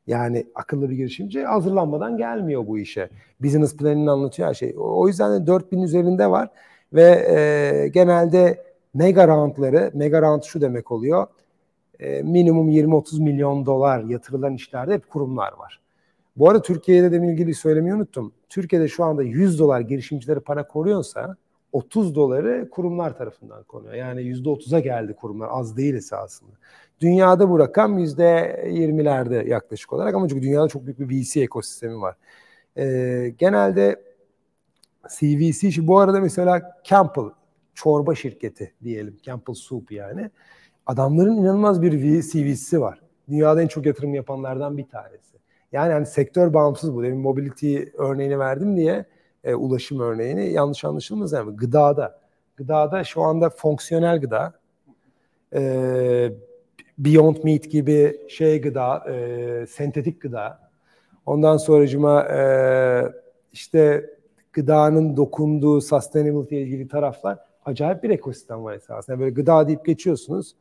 Yani 0.06 0.46
akıllı 0.54 0.90
bir 0.90 0.96
girişimci 0.96 1.44
hazırlanmadan 1.44 2.16
gelmiyor 2.16 2.66
bu 2.66 2.78
işe. 2.78 3.08
Business 3.40 3.76
planını 3.76 4.10
anlatıyor 4.10 4.48
her 4.48 4.54
şey. 4.54 4.74
O 4.78 5.08
yüzden 5.08 5.42
de 5.42 5.46
4000 5.46 5.82
üzerinde 5.82 6.30
var 6.30 6.48
ve 6.92 7.26
e, 7.30 7.88
genelde 7.88 8.64
mega 8.94 9.28
roundları, 9.28 9.90
mega 9.94 10.22
round 10.22 10.42
şu 10.42 10.60
demek 10.60 10.92
oluyor. 10.92 11.26
E, 12.00 12.22
minimum 12.22 12.70
20-30 12.70 13.22
milyon 13.22 13.66
dolar 13.66 14.04
yatırılan 14.04 14.54
işlerde 14.54 14.94
hep 14.94 15.10
kurumlar 15.10 15.52
var. 15.52 15.80
Bu 16.36 16.48
arada 16.48 16.62
Türkiye'de 16.62 17.12
de 17.12 17.16
ilgili 17.16 17.54
söylemeyi 17.54 17.94
unuttum. 17.94 18.32
Türkiye'de 18.48 18.88
şu 18.88 19.04
anda 19.04 19.22
100 19.22 19.58
dolar 19.58 19.80
girişimcilere 19.80 20.40
para 20.40 20.68
koruyorsa 20.68 21.36
30 21.72 22.14
doları 22.14 22.70
kurumlar 22.70 23.18
tarafından 23.18 23.62
konuyor. 23.62 23.94
Yani 23.94 24.20
%30'a 24.20 24.80
geldi 24.80 25.14
kurumlar. 25.14 25.48
Az 25.52 25.76
değil 25.76 25.94
esasında. 25.94 26.50
Dünyada 27.00 27.50
bu 27.50 27.58
rakam 27.58 27.98
%20'lerde 27.98 29.48
yaklaşık 29.48 29.92
olarak 29.92 30.14
ama 30.14 30.28
çünkü 30.28 30.42
dünyada 30.42 30.68
çok 30.68 30.86
büyük 30.86 31.00
bir 31.00 31.08
VC 31.08 31.40
ekosistemi 31.40 32.00
var. 32.00 32.16
Ee, 32.76 33.34
genelde 33.38 33.96
CVC, 35.08 35.86
bu 35.86 35.98
arada 35.98 36.20
mesela 36.20 36.80
Campbell, 36.84 37.30
çorba 37.74 38.14
şirketi 38.14 38.74
diyelim. 38.84 39.16
Campbell 39.22 39.54
Soup 39.54 39.92
yani. 39.92 40.30
Adamların 40.86 41.36
inanılmaz 41.36 41.82
bir 41.82 42.22
CVC'si 42.22 42.80
var. 42.80 43.00
Dünyada 43.28 43.62
en 43.62 43.66
çok 43.66 43.86
yatırım 43.86 44.14
yapanlardan 44.14 44.78
bir 44.78 44.88
tanesi. 44.88 45.38
Yani 45.72 45.92
hani 45.92 46.06
sektör 46.06 46.54
bağımsız 46.54 46.94
bu. 46.94 47.02
Demin 47.02 47.18
mobility 47.18 47.78
örneğini 47.94 48.38
verdim 48.38 48.76
diye 48.76 49.04
e, 49.44 49.54
ulaşım 49.54 50.00
örneğini 50.00 50.52
yanlış 50.52 50.84
anlaşılmaz 50.84 51.32
yani 51.32 51.56
gıdada. 51.56 52.20
Gıdada 52.56 53.04
şu 53.04 53.22
anda 53.22 53.50
fonksiyonel 53.50 54.20
gıda, 54.20 54.52
e, 55.54 56.32
Beyond 56.98 57.36
Meat 57.44 57.70
gibi 57.70 58.20
şey 58.28 58.60
gıda, 58.60 59.04
e, 59.10 59.66
sentetik 59.66 60.20
gıda. 60.20 60.70
Ondan 61.26 61.56
sonracıma 61.56 62.24
e, 62.24 62.42
işte 63.52 64.10
gıdanın 64.52 65.16
dokunduğu 65.16 65.80
sustainability 65.80 66.56
ile 66.56 66.62
ilgili 66.62 66.88
taraflar 66.88 67.38
acayip 67.64 68.02
bir 68.02 68.10
ekosistem 68.10 68.64
var 68.64 68.74
esasında. 68.74 69.20
Böyle 69.20 69.30
gıda 69.30 69.68
deyip 69.68 69.84
geçiyorsunuz. 69.86 70.56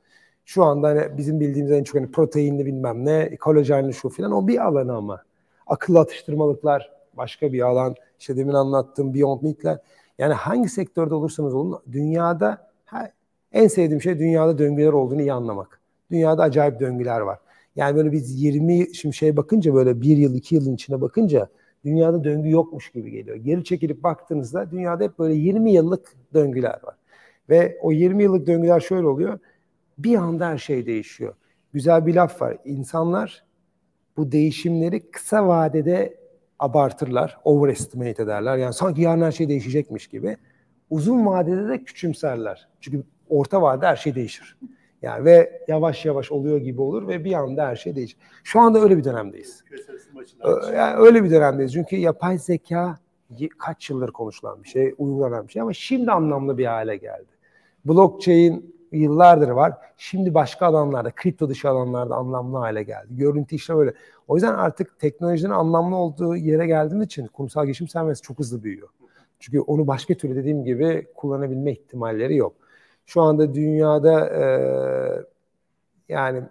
Şu 0.46 0.64
anda 0.64 0.88
hani 0.88 1.18
bizim 1.18 1.40
bildiğimiz 1.40 1.72
en 1.72 1.84
çok 1.84 1.96
hani 1.96 2.12
proteinli 2.12 2.66
bilmem 2.66 3.06
ne, 3.06 3.36
kolajenli 3.36 3.94
şu 3.94 4.10
filan 4.10 4.32
o 4.32 4.48
bir 4.48 4.66
alanı 4.66 4.96
ama. 4.96 5.24
Akıllı 5.68 6.00
atıştırmalıklar 6.00 6.92
başka 7.14 7.54
bir 7.54 7.62
alan. 7.62 7.96
İşte 8.20 8.38
demin 8.38 8.54
anlattığım 8.54 9.14
Beyond 9.14 9.42
Meat'ler. 9.42 9.80
Yani 10.18 10.34
hangi 10.34 10.70
sektörde 10.70 11.16
olursanız 11.16 11.54
olun 11.54 11.80
dünyada 11.92 12.70
en 13.52 13.68
sevdiğim 13.68 14.02
şey 14.02 14.20
dünyada 14.20 14.58
döngüler 14.58 14.94
olduğunu 14.94 15.22
iyi 15.22 15.34
anlamak. 15.34 15.82
Dünyada 16.12 16.44
acayip 16.44 16.80
döngüler 16.80 17.20
var. 17.20 17.40
Yani 17.76 17.96
böyle 17.96 18.12
biz 18.12 18.44
20 18.44 18.96
şimdi 18.96 19.16
şeye 19.16 19.38
bakınca 19.38 19.74
böyle 19.74 20.02
bir 20.02 20.18
yıl 20.18 20.36
iki 20.36 20.56
yılın 20.56 20.76
içine 20.76 21.02
bakınca 21.02 21.48
dünyada 21.86 22.24
döngü 22.24 22.50
yokmuş 22.50 22.92
gibi 22.92 23.12
geliyor. 23.12 23.38
Geri 23.38 23.64
çekilip 23.64 24.04
baktığınızda 24.04 24.72
dünyada 24.72 25.04
hep 25.04 25.20
böyle 25.20 25.34
20 25.34 25.72
yıllık 25.72 26.16
döngüler 26.34 26.80
var. 26.84 26.96
Ve 27.50 27.78
o 27.82 27.92
20 27.92 28.24
yıllık 28.24 28.48
döngüler 28.48 28.80
şöyle 28.80 29.08
oluyor. 29.08 29.40
Bir 29.98 30.16
anda 30.16 30.48
her 30.48 30.58
şey 30.58 30.86
değişiyor. 30.86 31.34
Güzel 31.74 32.06
bir 32.06 32.16
laf 32.16 32.42
var. 32.42 32.58
İnsanlar 32.66 33.44
bu 34.18 34.32
değişimleri 34.32 35.12
kısa 35.12 35.48
vadede 35.48 36.18
abartırlar, 36.60 37.38
overestimate 37.44 38.24
ederler. 38.24 38.58
Yani 38.58 38.74
sanki 38.74 39.02
yarın 39.02 39.22
her 39.22 39.32
şey 39.32 39.50
değişecekmiş 39.50 40.08
gibi. 40.08 40.38
Uzun 40.90 41.26
vadede 41.26 41.68
de 41.68 41.84
küçümserler. 41.84 42.68
Çünkü 42.82 43.04
orta 43.30 43.62
vadede 43.62 43.88
her 43.88 43.96
şey 43.96 44.16
değişir. 44.16 44.58
Yani 45.02 45.26
ve 45.26 45.62
yavaş 45.68 46.06
yavaş 46.06 46.32
oluyor 46.32 46.58
gibi 46.58 46.82
olur 46.82 47.08
ve 47.08 47.24
bir 47.24 47.34
anda 47.34 47.68
her 47.68 47.76
şey 47.76 47.96
değişir. 47.96 48.18
Şu 48.44 48.60
anda 48.60 48.80
öyle 48.80 48.98
bir 48.98 49.04
dönemdeyiz. 49.04 49.64
Yani 50.76 50.96
öyle 50.98 51.24
bir 51.24 51.32
dönemdeyiz. 51.32 51.74
Çünkü 51.74 51.96
yapay 51.96 52.38
zeka 52.38 52.98
kaç 53.58 53.90
yıldır 53.90 54.12
konuşulan 54.12 54.64
bir 54.64 54.70
şey, 54.70 54.94
uygulanan 54.98 55.48
bir 55.48 55.52
şey 55.52 55.62
ama 55.62 55.74
şimdi 55.74 56.12
anlamlı 56.12 56.58
bir 56.58 56.66
hale 56.66 56.98
geldi. 56.98 57.28
Blockchain 57.86 58.76
yıllardır 58.92 59.50
var. 59.50 59.74
Şimdi 59.98 60.34
başka 60.34 60.66
alanlarda, 60.66 61.12
kripto 61.12 61.50
dışı 61.50 61.70
alanlarda 61.70 62.16
anlamlı 62.16 62.58
hale 62.58 62.84
geldi. 62.84 63.08
Görüntü 63.10 63.56
işlem 63.56 63.80
öyle. 63.80 63.94
O 64.28 64.36
yüzden 64.36 64.54
artık 64.54 65.00
teknolojinin 65.00 65.52
anlamlı 65.52 65.96
olduğu 65.96 66.36
yere 66.36 66.68
geldiğim 66.68 67.02
için 67.02 67.28
kurumsal 67.28 67.66
gelişim 67.66 67.88
sermayesi 67.88 68.22
çok 68.22 68.40
hızlı 68.40 68.64
büyüyor. 68.64 68.88
Çünkü 69.40 69.60
onu 69.60 69.88
başka 69.88 70.14
türlü 70.14 70.36
dediğim 70.36 70.64
gibi 70.64 71.08
kullanabilme 71.16 71.72
ihtimalleri 71.72 72.36
yok. 72.36 72.54
Şu 73.10 73.22
anda 73.22 73.54
dünyada 73.54 74.30
e, 74.30 74.44
yani 76.10 76.44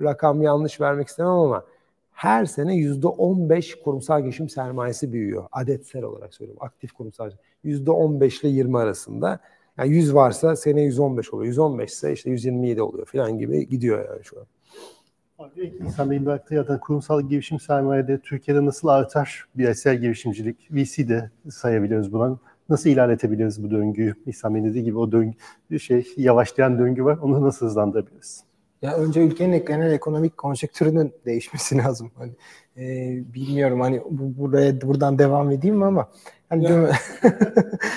rakam 0.00 0.42
yanlış 0.42 0.80
vermek 0.80 1.08
istemem 1.08 1.32
ama 1.32 1.64
her 2.12 2.44
sene 2.44 2.76
yüzde 2.76 3.06
on 3.06 3.50
beş 3.50 3.74
kurumsal 3.74 4.20
gelişim 4.20 4.48
sermayesi 4.48 5.12
büyüyor. 5.12 5.44
Adetsel 5.52 6.02
olarak 6.02 6.34
söylüyorum. 6.34 6.62
Aktif 6.64 6.92
kurumsal 6.92 7.30
yüzde 7.64 7.90
on 7.90 8.20
beş 8.20 8.40
ile 8.40 8.48
yirmi 8.48 8.78
arasında. 8.78 9.40
Yani 9.78 9.90
100 9.90 10.14
varsa 10.14 10.56
sene 10.56 10.82
115 10.82 11.34
oluyor. 11.34 11.46
115 11.46 11.90
ise 11.90 12.12
işte 12.12 12.30
127 12.30 12.82
oluyor 12.82 13.06
falan 13.06 13.38
gibi 13.38 13.68
gidiyor 13.68 14.08
yani 14.10 14.24
şu 14.24 14.40
an. 14.40 14.46
Abi, 15.38 15.78
İhsan 15.88 16.10
Bey'in 16.10 16.26
bıraktığı 16.26 16.54
ya 16.54 16.68
da 16.68 16.80
kurumsal 16.80 17.22
girişim 17.22 17.60
sermayede 17.60 18.18
Türkiye'de 18.18 18.66
nasıl 18.66 18.88
artar 18.88 19.44
bireysel 19.54 19.96
girişimcilik? 19.96 20.68
VC 20.70 21.08
de 21.08 21.30
sayabiliriz 21.50 22.12
buna. 22.12 22.38
Nasıl 22.68 22.90
ilerletebiliriz 22.90 23.64
bu 23.64 23.70
döngüyü? 23.70 24.14
İhsan 24.26 24.54
Bey'in 24.54 24.66
dediği 24.66 24.84
gibi 24.84 24.98
o 24.98 25.12
döngü, 25.12 25.80
şey 25.80 26.06
yavaşlayan 26.16 26.78
döngü 26.78 27.04
var. 27.04 27.18
Onu 27.22 27.42
nasıl 27.42 27.66
hızlandırabiliriz? 27.66 28.44
Ya 28.82 28.96
önce 28.96 29.20
ülkenin 29.20 29.64
genel 29.64 29.92
ekonomik 29.92 30.36
konjektürünün 30.36 31.12
değişmesi 31.26 31.78
lazım. 31.84 32.10
Hani 32.14 32.32
e, 32.76 32.84
bilmiyorum 33.34 33.80
hani 33.80 34.02
bu, 34.10 34.42
buraya 34.42 34.80
buradan 34.80 35.18
devam 35.18 35.50
edeyim 35.50 35.76
mi 35.76 35.84
ama 35.84 36.08
hani 36.48 36.64
ya, 36.64 36.70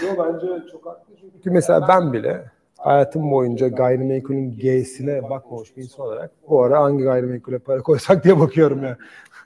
Yok 0.06 0.18
bence 0.18 0.48
çok 0.72 0.86
haklı. 0.86 1.14
Çünkü 1.34 1.52
mesela 1.52 1.88
ben 1.88 2.14
bile 2.14 2.52
hayatım 2.78 3.32
boyunca 3.32 3.68
gayrimenkulün 3.68 4.58
G'sine 4.58 5.30
bakmamış 5.30 5.78
bir 5.78 5.84
insan 5.84 6.06
olarak 6.06 6.32
bu 6.50 6.64
ara 6.64 6.82
hangi 6.82 7.04
gayrimenkule 7.04 7.60
para 7.60 7.82
koysak 7.82 8.24
diye 8.24 8.40
bakıyorum 8.40 8.84
ya. 8.84 8.98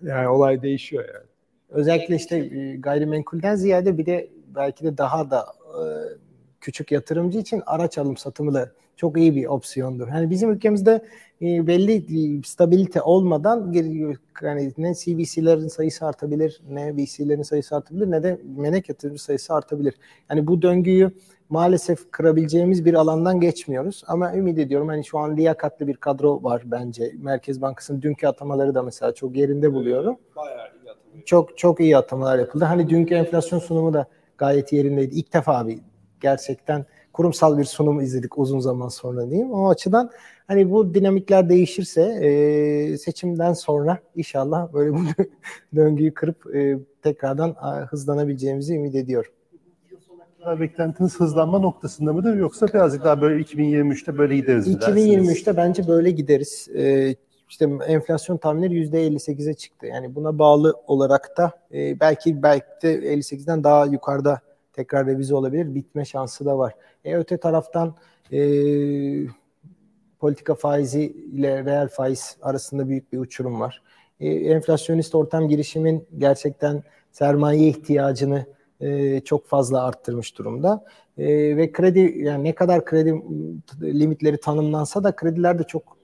Yani 0.01 0.27
olay 0.27 0.61
değişiyor 0.61 1.05
yani. 1.13 1.25
Özellikle 1.69 2.15
işte 2.15 2.39
gayrimenkulden 2.79 3.55
ziyade 3.55 3.97
bir 3.97 4.05
de 4.05 4.29
belki 4.55 4.83
de 4.83 4.97
daha 4.97 5.31
da 5.31 5.45
e, 5.63 5.81
küçük 6.61 6.91
yatırımcı 6.91 7.39
için 7.39 7.63
araç 7.65 7.97
alım 7.97 8.17
satımı 8.17 8.53
da 8.53 8.71
çok 8.95 9.17
iyi 9.17 9.35
bir 9.35 9.45
opsiyondur. 9.45 10.07
Yani 10.07 10.29
bizim 10.29 10.51
ülkemizde 10.51 11.05
e, 11.41 11.67
belli 11.67 12.41
stabilite 12.45 13.01
olmadan 13.01 13.73
yani 14.41 14.73
ne 14.77 14.93
CVC'lerin 14.93 15.67
sayısı 15.67 16.05
artabilir, 16.05 16.61
ne 16.69 16.97
VC'lerin 16.97 17.43
sayısı 17.43 17.75
artabilir, 17.75 18.11
ne 18.11 18.23
de 18.23 18.41
menek 18.57 18.89
yatırımcı 18.89 19.23
sayısı 19.23 19.53
artabilir. 19.53 19.93
Yani 20.29 20.47
bu 20.47 20.61
döngüyü 20.61 21.11
maalesef 21.49 22.11
kırabileceğimiz 22.11 22.85
bir 22.85 22.93
alandan 22.93 23.39
geçmiyoruz. 23.39 24.03
Ama 24.07 24.35
ümit 24.35 24.59
ediyorum 24.59 24.87
hani 24.87 25.05
şu 25.05 25.19
an 25.19 25.37
liyakatlı 25.37 25.87
bir 25.87 25.95
kadro 25.95 26.43
var 26.43 26.61
bence. 26.65 27.11
Merkez 27.17 27.61
Bankası'nın 27.61 28.01
dünkü 28.01 28.27
atamaları 28.27 28.75
da 28.75 28.83
mesela 28.83 29.13
çok 29.13 29.35
yerinde 29.35 29.73
buluyorum. 29.73 30.17
Bayağı 30.35 30.57
iyi 30.57 30.91
atamalar. 30.91 31.25
Çok 31.25 31.57
çok 31.57 31.79
iyi 31.79 31.97
atamalar 31.97 32.39
yapıldı. 32.39 32.65
Hani 32.65 32.89
dünkü 32.89 33.15
enflasyon 33.15 33.59
sunumu 33.59 33.93
da 33.93 34.07
gayet 34.37 34.73
yerindeydi. 34.73 35.15
İlk 35.15 35.33
defa 35.33 35.67
bir 35.67 35.79
gerçekten 36.19 36.85
kurumsal 37.13 37.57
bir 37.57 37.63
sunum 37.63 38.01
izledik 38.01 38.37
uzun 38.37 38.59
zaman 38.59 38.87
sonra 38.87 39.29
diyeyim. 39.29 39.51
O 39.51 39.69
açıdan 39.69 40.11
hani 40.47 40.71
bu 40.71 40.93
dinamikler 40.93 41.49
değişirse 41.49 42.01
e, 42.01 42.97
seçimden 42.97 43.53
sonra 43.53 43.99
inşallah 44.15 44.73
böyle 44.73 44.93
bu 44.93 44.99
döngüyü 45.75 46.13
kırıp 46.13 46.55
e, 46.55 46.77
tekrardan 47.01 47.55
hızlanabileceğimizi 47.89 48.75
ümit 48.75 48.95
ediyorum. 48.95 49.31
Beklentiniz 50.59 51.19
hızlanma 51.19 51.59
noktasında 51.59 52.13
mıdır 52.13 52.35
yoksa 52.35 52.67
birazcık 52.67 53.03
daha 53.03 53.21
böyle 53.21 53.43
2023'te 53.43 54.17
böyle 54.17 54.35
gideriz 54.35 54.67
mi 54.67 54.73
2023'te 54.73 55.27
dersiniz? 55.27 55.57
bence 55.57 55.87
böyle 55.87 56.11
gideriz. 56.11 56.69
Ee, 56.75 57.15
işte 57.53 57.69
enflasyon 57.87 58.37
tahminleri 58.37 58.73
%58'e 58.73 59.53
çıktı. 59.53 59.85
Yani 59.85 60.15
buna 60.15 60.39
bağlı 60.39 60.75
olarak 60.87 61.37
da 61.37 61.51
e, 61.73 61.99
belki 61.99 62.43
belki 62.43 62.65
de 62.81 63.13
58'den 63.13 63.63
daha 63.63 63.85
yukarıda 63.85 64.41
tekrar 64.73 65.07
revize 65.07 65.35
olabilir. 65.35 65.75
Bitme 65.75 66.05
şansı 66.05 66.45
da 66.45 66.57
var. 66.57 66.75
E, 67.05 67.15
öte 67.15 67.37
taraftan 67.37 67.95
e, 68.31 68.39
politika 70.19 70.55
faizi 70.55 71.03
ile 71.03 71.65
reel 71.65 71.87
faiz 71.87 72.37
arasında 72.41 72.89
büyük 72.89 73.13
bir 73.13 73.17
uçurum 73.17 73.59
var. 73.59 73.81
E, 74.19 74.29
enflasyonist 74.29 75.15
ortam 75.15 75.47
girişimin 75.47 76.07
gerçekten 76.17 76.83
sermaye 77.11 77.67
ihtiyacını 77.67 78.45
e, 78.81 79.19
çok 79.19 79.47
fazla 79.47 79.83
arttırmış 79.83 80.37
durumda. 80.37 80.85
E, 81.17 81.57
ve 81.57 81.71
kredi 81.71 82.13
yani 82.17 82.43
ne 82.43 82.55
kadar 82.55 82.85
kredi 82.85 83.23
limitleri 83.81 84.37
tanımlansa 84.37 85.03
da 85.03 85.15
krediler 85.15 85.59
de 85.59 85.63
çok 85.63 86.02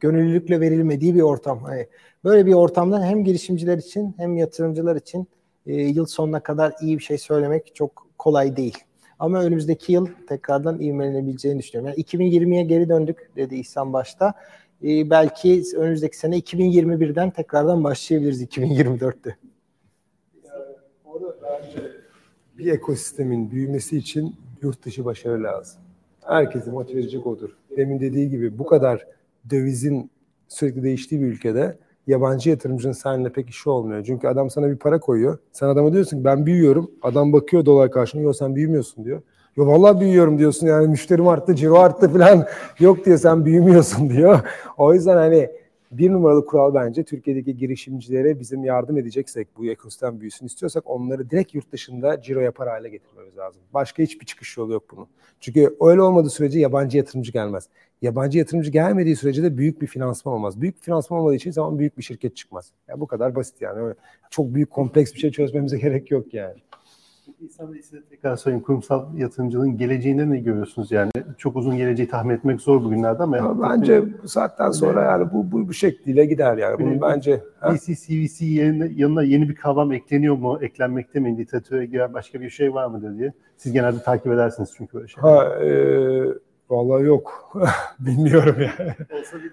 gönüllülükle 0.00 0.60
verilmediği 0.60 1.14
bir 1.14 1.20
ortam. 1.20 1.60
Yani 1.68 1.86
böyle 2.24 2.46
bir 2.46 2.52
ortamda 2.52 3.04
hem 3.04 3.24
girişimciler 3.24 3.78
için 3.78 4.14
hem 4.16 4.36
yatırımcılar 4.36 4.96
için 4.96 5.28
e, 5.66 5.74
yıl 5.74 6.06
sonuna 6.06 6.40
kadar 6.40 6.74
iyi 6.80 6.98
bir 6.98 7.02
şey 7.02 7.18
söylemek 7.18 7.74
çok 7.74 8.06
kolay 8.18 8.56
değil. 8.56 8.78
Ama 9.18 9.42
önümüzdeki 9.42 9.92
yıl 9.92 10.08
tekrardan 10.28 10.80
ivmelenebileceğini 10.80 11.58
düşünüyorum. 11.58 11.94
Yani 11.96 12.04
2020'ye 12.04 12.62
geri 12.62 12.88
döndük 12.88 13.30
dedi 13.36 13.56
İhsan 13.56 13.92
başta. 13.92 14.34
Ee, 14.84 15.10
belki 15.10 15.62
önümüzdeki 15.76 16.18
sene 16.18 16.38
2021'den 16.38 17.30
tekrardan 17.30 17.84
başlayabiliriz 17.84 18.42
2024'te. 18.42 19.36
Yani 20.44 21.24
bence 21.42 21.92
bir 22.58 22.72
ekosistemin 22.72 23.50
büyümesi 23.50 23.96
için 23.96 24.36
yurt 24.62 24.84
dışı 24.84 25.04
başarı 25.04 25.42
lazım. 25.42 25.80
Herkesi 26.24 26.70
motive 26.70 27.00
edecek 27.00 27.26
odur. 27.26 27.50
Demin 27.76 28.00
dediği 28.00 28.30
gibi 28.30 28.58
bu 28.58 28.66
kadar 28.66 29.06
dövizin 29.50 30.10
sürekli 30.48 30.82
değiştiği 30.82 31.20
bir 31.20 31.26
ülkede 31.26 31.78
yabancı 32.06 32.50
yatırımcının 32.50 32.92
seninle 32.92 33.32
pek 33.32 33.50
işi 33.50 33.70
olmuyor. 33.70 34.04
Çünkü 34.04 34.28
adam 34.28 34.50
sana 34.50 34.70
bir 34.70 34.76
para 34.76 35.00
koyuyor. 35.00 35.38
Sen 35.52 35.68
adama 35.68 35.92
diyorsun 35.92 36.18
ki 36.18 36.24
ben 36.24 36.46
büyüyorum. 36.46 36.90
Adam 37.02 37.32
bakıyor 37.32 37.64
dolar 37.64 37.90
karşılığında. 37.90 38.24
Yok 38.24 38.36
sen 38.36 38.54
büyümüyorsun 38.54 39.04
diyor. 39.04 39.22
Yo 39.56 39.66
vallahi 39.66 40.00
büyüyorum 40.00 40.38
diyorsun 40.38 40.66
yani 40.66 40.88
müşterim 40.88 41.28
arttı, 41.28 41.54
ciro 41.54 41.78
arttı 41.78 42.12
falan. 42.12 42.46
Yok 42.80 43.04
diyor 43.04 43.18
sen 43.18 43.44
büyümüyorsun 43.44 44.10
diyor. 44.16 44.40
O 44.76 44.94
yüzden 44.94 45.16
hani 45.16 45.50
bir 45.98 46.12
numaralı 46.12 46.46
kural 46.46 46.74
bence 46.74 47.04
Türkiye'deki 47.04 47.56
girişimcilere 47.56 48.40
bizim 48.40 48.64
yardım 48.64 48.98
edeceksek 48.98 49.48
bu 49.56 49.66
ekosistem 49.66 50.20
büyüsün 50.20 50.46
istiyorsak 50.46 50.90
onları 50.90 51.30
direkt 51.30 51.54
yurt 51.54 51.72
dışında 51.72 52.22
ciro 52.22 52.40
yapar 52.40 52.68
hale 52.68 52.88
getirmemiz 52.88 53.36
lazım. 53.36 53.62
Başka 53.74 54.02
hiçbir 54.02 54.26
çıkış 54.26 54.56
yolu 54.56 54.72
yok 54.72 54.84
bunun. 54.90 55.06
Çünkü 55.40 55.76
öyle 55.80 56.02
olmadığı 56.02 56.30
sürece 56.30 56.58
yabancı 56.58 56.96
yatırımcı 56.98 57.32
gelmez. 57.32 57.68
Yabancı 58.02 58.38
yatırımcı 58.38 58.70
gelmediği 58.70 59.16
sürece 59.16 59.42
de 59.42 59.58
büyük 59.58 59.82
bir 59.82 59.86
finansman 59.86 60.34
olmaz. 60.34 60.60
Büyük 60.60 60.76
bir 60.76 60.82
finansman 60.82 61.20
olmadığı 61.20 61.34
için 61.34 61.50
zaman 61.50 61.78
büyük 61.78 61.98
bir 61.98 62.02
şirket 62.02 62.36
çıkmaz. 62.36 62.72
Ya 62.88 63.00
bu 63.00 63.06
kadar 63.06 63.34
basit 63.34 63.60
yani. 63.60 63.80
Öyle 63.80 63.94
çok 64.30 64.54
büyük 64.54 64.70
kompleks 64.70 65.14
bir 65.14 65.18
şey 65.18 65.30
çözmemize 65.30 65.78
gerek 65.78 66.10
yok 66.10 66.34
yani. 66.34 66.56
İnsan 67.40 67.72
size 67.72 68.02
tekrar 68.10 68.36
sorayım. 68.36 68.62
Kurumsal 68.62 69.16
yatırımcılığın 69.16 69.76
geleceğinde 69.76 70.30
ne 70.30 70.38
görüyorsunuz? 70.38 70.92
Yani 70.92 71.10
çok 71.38 71.56
uzun 71.56 71.76
geleceği 71.76 72.08
tahmin 72.08 72.34
etmek 72.34 72.60
zor 72.60 72.84
bugünlerde 72.84 73.22
ama. 73.22 73.36
ama 73.36 73.70
bence 73.70 74.22
bu 74.22 74.28
saatten 74.28 74.70
sonra 74.70 75.02
yani 75.02 75.32
bu, 75.32 75.52
bu, 75.52 75.68
bu 75.68 75.72
şekliyle 75.72 76.24
gider 76.24 76.56
yani. 76.56 76.78
Bunun 76.78 77.00
bence 77.00 77.42
ha? 77.60 77.74
VC, 77.74 77.94
CVC 77.94 78.46
yerine, 78.46 78.90
yanına 78.96 79.22
yeni 79.22 79.48
bir 79.48 79.54
kavram 79.54 79.92
ekleniyor 79.92 80.36
mu? 80.36 80.58
Eklenmekte 80.62 81.20
mi? 81.20 81.38
Literatüre 81.38 81.86
giren 81.86 82.14
başka 82.14 82.40
bir 82.40 82.50
şey 82.50 82.74
var 82.74 82.86
mı 82.86 83.18
diye. 83.18 83.32
Siz 83.56 83.72
genelde 83.72 84.02
takip 84.02 84.32
edersiniz 84.32 84.74
çünkü 84.76 84.94
böyle 84.94 85.08
şeyler. 85.08 85.28
Ha, 85.28 85.44
e, 85.64 85.70
vallahi 86.70 87.04
yok. 87.04 87.52
Bilmiyorum 87.98 88.56
yani. 88.58 88.92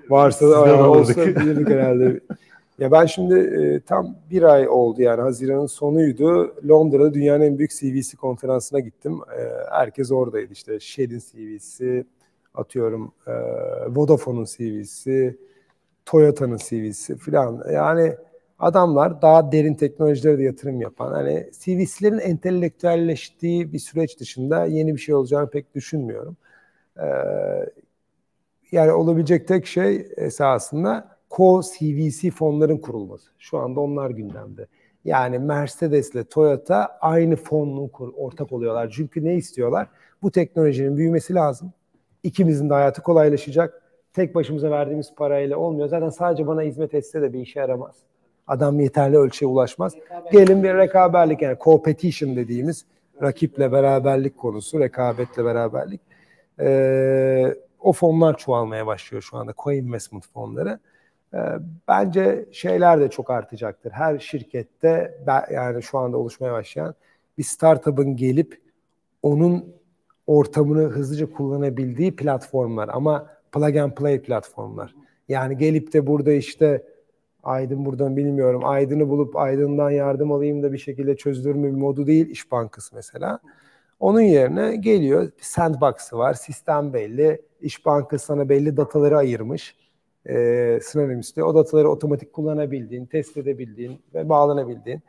Varsa 0.10 0.46
Sizden 0.46 0.80
da 0.80 0.90
olsa 0.90 1.26
bilirdik 1.26 1.70
herhalde. 1.70 2.20
Ya 2.80 2.92
ben 2.92 3.06
şimdi 3.06 3.36
e, 3.36 3.80
tam 3.86 4.16
bir 4.32 4.44
ay 4.44 4.70
oldu 4.70 5.02
yani 5.02 5.22
Haziran'ın 5.22 5.66
sonuydu. 5.66 6.56
Londra'da 6.70 7.14
dünyanın 7.14 7.42
en 7.44 7.58
büyük 7.58 7.72
CVC 7.72 8.18
konferansına 8.18 8.80
gittim. 8.80 9.20
E, 9.38 9.42
herkes 9.72 10.12
oradaydı 10.12 10.54
işte 10.54 10.80
Shell'in 10.80 11.20
CVC, 11.20 12.04
atıyorum 12.56 13.12
e, 13.28 13.32
Vodafone'un 13.96 14.46
CVC, 14.46 15.36
Toyota'nın 16.06 16.58
CVC 16.58 17.16
falan. 17.18 17.64
Yani 17.74 18.16
adamlar 18.60 19.22
daha 19.22 19.52
derin 19.52 19.76
teknolojilere 19.76 20.38
de 20.40 20.44
yatırım 20.44 20.82
yapan. 20.82 21.12
Hani 21.14 21.50
CVC'lerin 21.60 22.20
entelektüelleştiği 22.20 23.74
bir 23.74 23.80
süreç 23.80 24.20
dışında 24.20 24.66
yeni 24.66 24.96
bir 24.96 25.02
şey 25.02 25.16
olacağını 25.16 25.50
pek 25.50 25.76
düşünmüyorum. 25.76 26.38
Ee, 27.00 27.04
yani 28.72 28.92
olabilecek 28.92 29.48
tek 29.48 29.66
şey 29.66 30.08
esasında 30.18 31.18
co-CVC 31.32 32.32
fonların 32.32 32.78
kurulması. 32.78 33.32
Şu 33.40 33.58
anda 33.58 33.80
onlar 33.80 34.10
gündemde. 34.10 34.68
Yani 35.06 35.40
Mercedes 35.40 36.12
ile 36.12 36.24
Toyota 36.24 36.98
aynı 37.02 37.36
fonun 37.36 37.92
ortak 38.18 38.52
oluyorlar. 38.52 38.90
Çünkü 38.96 39.24
ne 39.24 39.36
istiyorlar? 39.36 39.88
Bu 40.22 40.32
teknolojinin 40.32 40.98
büyümesi 40.98 41.34
lazım. 41.34 41.74
İkimizin 42.24 42.70
de 42.70 42.74
hayatı 42.74 43.02
kolaylaşacak. 43.02 43.82
Tek 44.14 44.36
başımıza 44.36 44.72
verdiğimiz 44.72 45.16
parayla 45.16 45.58
olmuyor. 45.58 45.88
Zaten 45.88 46.10
sadece 46.10 46.48
bana 46.48 46.62
hizmet 46.62 46.94
etse 46.94 47.22
de 47.22 47.34
bir 47.34 47.40
işe 47.40 47.60
yaramaz. 47.60 47.96
Adam 48.48 48.80
yeterli 48.80 49.18
ölçüye 49.18 49.52
ulaşmaz. 49.52 49.94
Gelin 50.32 50.64
bir 50.64 50.74
rekaberlik 50.74 51.42
yani 51.42 51.58
competition 51.64 52.36
dediğimiz 52.36 52.86
rakiple 53.22 53.72
beraberlik 53.72 54.38
konusu, 54.38 54.80
rekabetle 54.80 55.46
beraberlik. 55.46 56.02
Ee, 56.60 57.56
o 57.80 57.94
fonlar 57.94 58.38
çoğalmaya 58.38 58.88
başlıyor 58.88 59.22
şu 59.22 59.38
anda. 59.38 59.52
Co-investment 59.52 60.24
fonları. 60.34 60.80
Ee, 61.34 61.38
bence 61.88 62.46
şeyler 62.52 63.00
de 63.00 63.10
çok 63.10 63.30
artacaktır. 63.30 63.92
Her 63.92 64.20
şirkette 64.20 65.18
yani 65.52 65.84
şu 65.84 65.98
anda 65.98 66.18
oluşmaya 66.18 66.54
başlayan 66.54 66.96
bir 67.38 67.44
startup'ın 67.44 68.16
gelip 68.16 68.62
onun 69.24 69.76
ortamını 70.28 70.84
hızlıca 70.84 71.34
kullanabildiği 71.34 72.16
platformlar 72.16 72.90
ama 72.90 73.28
plug 73.52 73.78
and 73.78 73.92
play 73.92 74.22
platformlar. 74.22 74.96
Yani 75.30 75.58
gelip 75.58 75.94
de 75.94 76.08
burada 76.08 76.32
işte 76.32 76.84
Aydın 77.44 77.86
buradan 77.86 78.18
bilmiyorum. 78.18 78.62
Aydın'ı 78.66 79.10
bulup 79.10 79.36
Aydın'dan 79.36 79.92
yardım 79.92 80.32
alayım 80.32 80.64
da 80.64 80.74
bir 80.74 80.78
şekilde 80.78 81.18
çözdürme 81.18 81.68
bir 81.68 81.78
modu 81.78 82.08
değil 82.08 82.30
İş 82.30 82.52
Bankası 82.52 82.96
mesela. 82.96 83.40
Onun 84.00 84.22
yerine 84.22 84.76
geliyor 84.76 85.32
sandbox'ı 85.42 86.18
var. 86.18 86.34
Sistem 86.34 86.94
belli. 86.94 87.42
İş 87.62 87.86
Bankası 87.86 88.26
sana 88.26 88.50
belli 88.50 88.78
dataları 88.78 89.18
ayırmış. 89.18 89.76
E, 90.30 90.80
istiyor. 91.20 91.48
O 91.48 91.56
dataları 91.56 91.90
otomatik 91.90 92.34
kullanabildiğin, 92.34 93.06
test 93.06 93.38
edebildiğin 93.38 94.00
ve 94.14 94.30
bağlanabildiğin. 94.30 95.02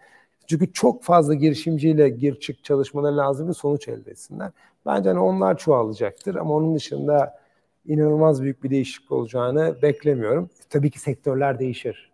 Çünkü 0.47 0.73
çok 0.73 1.03
fazla 1.03 1.35
girişimciyle 1.35 2.09
gir 2.09 2.41
çık 2.41 2.65
çalışmaları 2.65 3.17
lazım 3.17 3.49
bir 3.49 3.55
sonuç 3.55 3.89
elde 3.89 4.11
etsinler. 4.11 4.51
Bence 4.87 5.09
hani 5.09 5.21
onlar 5.21 5.59
çoğalacaktır 5.59 6.35
ama 6.35 6.55
onun 6.55 6.75
dışında 6.75 7.39
inanılmaz 7.87 8.43
büyük 8.43 8.65
bir 8.65 8.71
değişiklik 8.71 9.13
olacağını 9.13 9.77
beklemiyorum. 9.83 10.51
Tabii 10.71 10.91
ki 10.91 11.01
sektörler 11.01 11.59
değişir. 11.59 12.11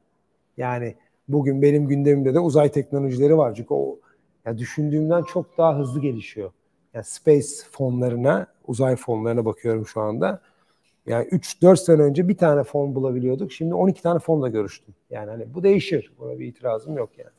Yani 0.57 0.95
bugün 1.29 1.63
benim 1.63 1.89
gündemimde 1.89 2.35
de 2.35 2.41
uzay 2.41 2.73
teknolojileri 2.73 3.39
var. 3.39 3.55
Çünkü 3.55 3.75
o 3.75 3.99
ya 4.47 4.59
düşündüğümden 4.59 5.23
çok 5.23 5.59
daha 5.59 5.79
hızlı 5.79 6.01
gelişiyor. 6.01 6.51
Yani 6.95 7.05
space 7.05 7.49
fonlarına, 7.71 8.47
uzay 8.67 8.97
fonlarına 8.97 9.45
bakıyorum 9.45 9.87
şu 9.87 10.01
anda. 10.01 10.41
Yani 11.09 11.29
3-4 11.29 11.77
sene 11.77 12.03
önce 12.03 12.29
bir 12.29 12.37
tane 12.37 12.63
fon 12.63 12.95
bulabiliyorduk. 12.95 13.53
Şimdi 13.53 13.75
12 13.75 14.03
tane 14.03 14.19
fonla 14.19 14.49
görüştüm. 14.49 14.95
Yani 15.11 15.31
hani 15.31 15.55
bu 15.55 15.63
değişir. 15.63 16.13
Buna 16.19 16.39
bir 16.39 16.47
itirazım 16.47 16.97
yok 16.97 17.11
yani. 17.19 17.31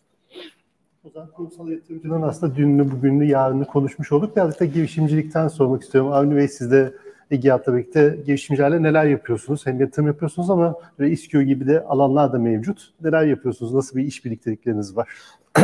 O 1.03 1.09
zaman 1.09 1.31
kurumsal 1.31 1.69
yatırımcının 1.69 2.21
aslında 2.21 2.55
dününü, 2.55 2.91
bugününü, 2.91 3.25
yarını 3.25 3.65
konuşmuş 3.65 4.11
olduk. 4.11 4.35
Birazcık 4.35 4.59
da 4.59 4.65
girişimcilikten 4.65 5.47
sormak 5.47 5.83
istiyorum. 5.83 6.11
Avni 6.11 6.35
Bey 6.35 6.47
siz 6.47 6.71
de 6.71 6.93
Egeat'la 7.31 7.73
birlikte 7.73 8.19
girişimcilerle 8.25 8.83
neler 8.83 9.05
yapıyorsunuz? 9.05 9.65
Hem 9.65 9.79
yatırım 9.79 10.07
yapıyorsunuz 10.07 10.49
ama 10.49 10.75
böyle 10.99 11.11
İSKİO 11.11 11.41
gibi 11.41 11.67
de 11.67 11.83
alanlar 11.83 12.33
da 12.33 12.39
mevcut. 12.39 12.93
Neler 13.01 13.25
yapıyorsunuz? 13.25 13.73
Nasıl 13.73 13.97
bir 13.97 14.03
iş 14.03 14.25
birliktelikleriniz 14.25 14.97
var? 14.97 15.09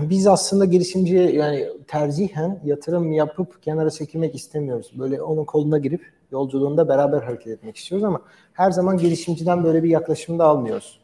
Biz 0.00 0.26
aslında 0.26 0.64
girişimciye 0.64 1.32
yani 1.32 1.68
tercihen 1.88 2.60
yatırım 2.64 3.12
yapıp 3.12 3.62
kenara 3.62 3.90
çekilmek 3.90 4.34
istemiyoruz. 4.34 4.92
Böyle 4.98 5.22
onun 5.22 5.44
koluna 5.44 5.78
girip 5.78 6.15
yolculuğunda 6.30 6.88
beraber 6.88 7.22
hareket 7.22 7.46
etmek 7.46 7.76
istiyoruz 7.76 8.04
ama 8.04 8.22
her 8.52 8.70
zaman 8.70 8.96
girişimciden 8.96 9.64
böyle 9.64 9.82
bir 9.82 9.88
yaklaşım 9.88 10.38
da 10.38 10.44
almıyoruz. 10.44 11.00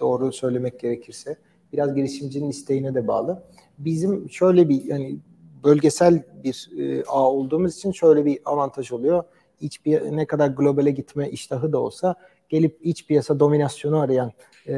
Doğru 0.00 0.32
söylemek 0.32 0.80
gerekirse. 0.80 1.36
Biraz 1.72 1.94
girişimcinin 1.94 2.50
isteğine 2.50 2.94
de 2.94 3.08
bağlı. 3.08 3.42
Bizim 3.78 4.30
şöyle 4.30 4.68
bir 4.68 4.84
yani 4.84 5.18
bölgesel 5.64 6.22
bir 6.44 6.70
e, 6.78 7.04
ağ 7.04 7.30
olduğumuz 7.30 7.76
için 7.76 7.92
şöyle 7.92 8.24
bir 8.24 8.38
avantaj 8.44 8.92
oluyor. 8.92 9.24
İç 9.60 9.80
ne 10.10 10.26
kadar 10.26 10.48
globale 10.48 10.90
gitme 10.90 11.30
iştahı 11.30 11.72
da 11.72 11.78
olsa 11.78 12.14
gelip 12.48 12.78
iç 12.82 13.06
piyasa 13.06 13.40
dominasyonu 13.40 13.98
arayan 13.98 14.32
e, 14.66 14.74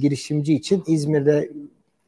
girişimci 0.00 0.54
için 0.54 0.84
İzmir'de 0.86 1.52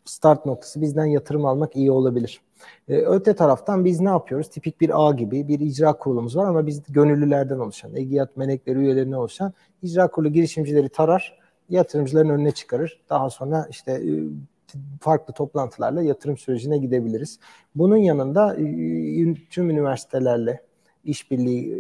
start 0.05 0.47
noktası 0.47 0.81
bizden 0.81 1.05
yatırım 1.05 1.47
almak 1.47 1.77
iyi 1.77 1.91
olabilir. 1.91 2.41
Ee, 2.89 2.97
öte 2.97 3.35
taraftan 3.35 3.85
biz 3.85 4.01
ne 4.01 4.09
yapıyoruz? 4.09 4.51
Tipik 4.51 4.81
bir 4.81 5.09
ağ 5.09 5.13
gibi 5.13 5.49
bir 5.49 5.61
icra 5.61 5.93
kurulumuz 5.93 6.37
var 6.37 6.47
ama 6.47 6.67
biz 6.67 6.83
gönüllülerden 6.89 7.59
oluşan, 7.59 7.97
Egiyat 7.97 8.37
Menekleri 8.37 8.79
üyelerinden 8.79 9.17
oluşan 9.17 9.53
icra 9.83 10.09
kurulu 10.09 10.33
girişimcileri 10.33 10.89
tarar, 10.89 11.39
yatırımcıların 11.71 12.29
önüne 12.29 12.51
çıkarır. 12.51 13.01
Daha 13.11 13.31
sonra 13.31 13.67
işte 13.71 13.93
e, 13.93 14.11
farklı 15.01 15.35
toplantılarla 15.35 16.03
yatırım 16.03 16.37
sürecine 16.37 16.79
gidebiliriz. 16.79 17.39
Bunun 17.75 17.97
yanında 17.97 18.57
e, 18.57 18.65
tüm 19.51 19.71
üniversitelerle 19.71 20.61
işbirliği 21.05 21.73
e, 21.73 21.79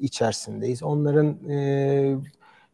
içerisindeyiz. 0.00 0.82
Onların 0.82 1.50
e, 1.50 2.16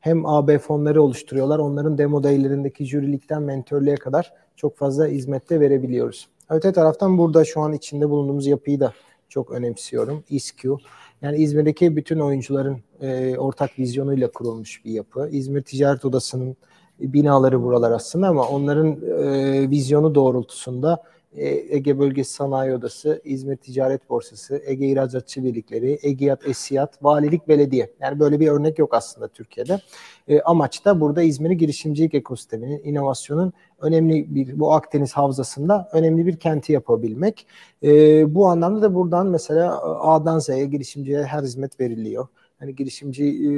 hem 0.01 0.27
AB 0.27 0.59
fonları 0.59 1.03
oluşturuyorlar. 1.03 1.59
Onların 1.59 1.99
demo 1.99 2.23
day'lerindeki 2.23 2.85
jürilikten 2.85 3.43
mentörlüğe 3.43 3.95
kadar 3.95 4.33
çok 4.57 4.77
fazla 4.77 5.07
hizmette 5.07 5.61
verebiliyoruz. 5.61 6.29
Öte 6.51 6.73
taraftan 6.73 7.19
burada 7.19 7.45
şu 7.45 7.61
an 7.61 7.73
içinde 7.73 8.11
bulunduğumuz 8.11 8.47
yapıyı 8.47 8.81
da 8.81 8.93
çok 9.29 9.51
önemsiyorum. 9.51 10.25
İSQ. 10.31 10.79
Yani 11.23 11.37
İzmir'deki 11.37 11.97
bütün 11.97 12.19
oyuncuların 12.19 12.79
e, 13.01 13.39
ortak 13.39 13.79
vizyonuyla 13.79 14.31
kurulmuş 14.31 14.85
bir 14.85 14.91
yapı. 14.91 15.29
İzmir 15.33 15.63
Ticaret 15.63 16.05
Odası'nın 16.05 16.57
binaları 17.01 17.63
buralar 17.63 17.91
aslında 17.91 18.29
ama 18.29 18.49
onların 18.49 18.97
e, 19.23 19.71
vizyonu 19.71 20.15
doğrultusunda 20.15 21.03
Ege 21.37 21.99
Bölgesi 21.99 22.33
Sanayi 22.33 22.75
Odası, 22.75 23.21
İzmir 23.25 23.57
Ticaret 23.57 24.11
Borsası, 24.11 24.63
Ege 24.67 24.87
İhracatçı 24.87 25.45
Birlikleri, 25.45 25.99
Egiyat, 26.03 26.49
Esiyat, 26.49 27.05
Valilik, 27.05 27.49
Belediye. 27.49 27.91
Yani 28.01 28.21
böyle 28.21 28.41
bir 28.41 28.49
örnek 28.49 28.79
yok 28.79 28.95
aslında 28.95 29.29
Türkiye'de. 29.29 29.81
E, 30.29 30.41
amaç 30.41 30.85
da 30.85 31.01
burada 31.01 31.23
İzmir'i 31.23 31.57
girişimcilik 31.57 32.15
ekosisteminin, 32.15 32.81
inovasyonun 32.85 33.53
önemli 33.81 34.35
bir, 34.35 34.61
bu 34.61 34.73
Akdeniz 34.73 35.13
havzasında 35.13 35.89
önemli 35.93 36.27
bir 36.27 36.37
kenti 36.37 36.73
yapabilmek. 36.73 37.47
E, 37.83 37.89
bu 38.35 38.49
anlamda 38.49 38.83
da 38.83 38.95
buradan 38.95 39.27
mesela 39.27 39.81
A'dan 40.01 40.39
Z'ye 40.39 40.67
girişimciye 40.67 41.23
her 41.23 41.43
hizmet 41.43 41.81
veriliyor. 41.81 42.29
Yani 42.61 42.75
girişimci 42.75 43.25
e, 43.25 43.51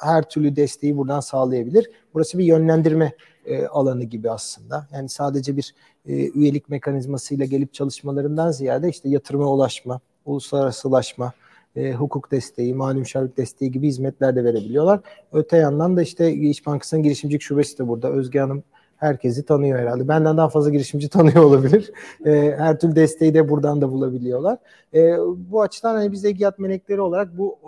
her 0.00 0.28
türlü 0.28 0.56
desteği 0.56 0.96
buradan 0.96 1.20
sağlayabilir. 1.20 1.90
Burası 2.14 2.38
bir 2.38 2.44
yönlendirme 2.44 3.12
e, 3.46 3.66
alanı 3.66 4.04
gibi 4.04 4.30
aslında. 4.30 4.86
Yani 4.92 5.08
sadece 5.08 5.56
bir 5.56 5.74
e, 6.06 6.30
üyelik 6.30 6.68
mekanizmasıyla 6.68 7.44
gelip 7.44 7.74
çalışmalarından 7.74 8.50
ziyade 8.50 8.88
işte 8.88 9.08
yatırıma 9.08 9.46
ulaşma, 9.46 10.00
uluslararasılaşma, 10.24 11.32
e, 11.76 11.92
hukuk 11.92 12.30
desteği, 12.30 12.74
mali 12.74 13.04
desteği 13.36 13.72
gibi 13.72 13.86
hizmetler 13.86 14.36
de 14.36 14.44
verebiliyorlar. 14.44 15.00
Öte 15.32 15.56
yandan 15.56 15.96
da 15.96 16.02
işte 16.02 16.32
İş 16.32 16.66
Bankası'nın 16.66 17.02
girişimcilik 17.02 17.42
şubesi 17.42 17.78
de 17.78 17.88
burada. 17.88 18.10
Özge 18.10 18.38
Hanım 18.38 18.62
herkesi 18.96 19.44
tanıyor 19.44 19.78
herhalde. 19.78 20.08
Benden 20.08 20.36
daha 20.36 20.48
fazla 20.48 20.70
girişimci 20.70 21.08
tanıyor 21.16 21.44
olabilir. 21.44 21.92
E, 22.26 22.54
her 22.58 22.78
türlü 22.78 22.96
desteği 22.96 23.34
de 23.34 23.48
buradan 23.48 23.80
da 23.80 23.92
bulabiliyorlar. 23.92 24.58
E, 24.94 25.16
bu 25.36 25.62
açıdan 25.62 25.94
hani 25.94 26.12
biz 26.12 26.24
Egiyat 26.24 26.58
Melekleri 26.58 27.00
olarak 27.00 27.38
bu 27.38 27.58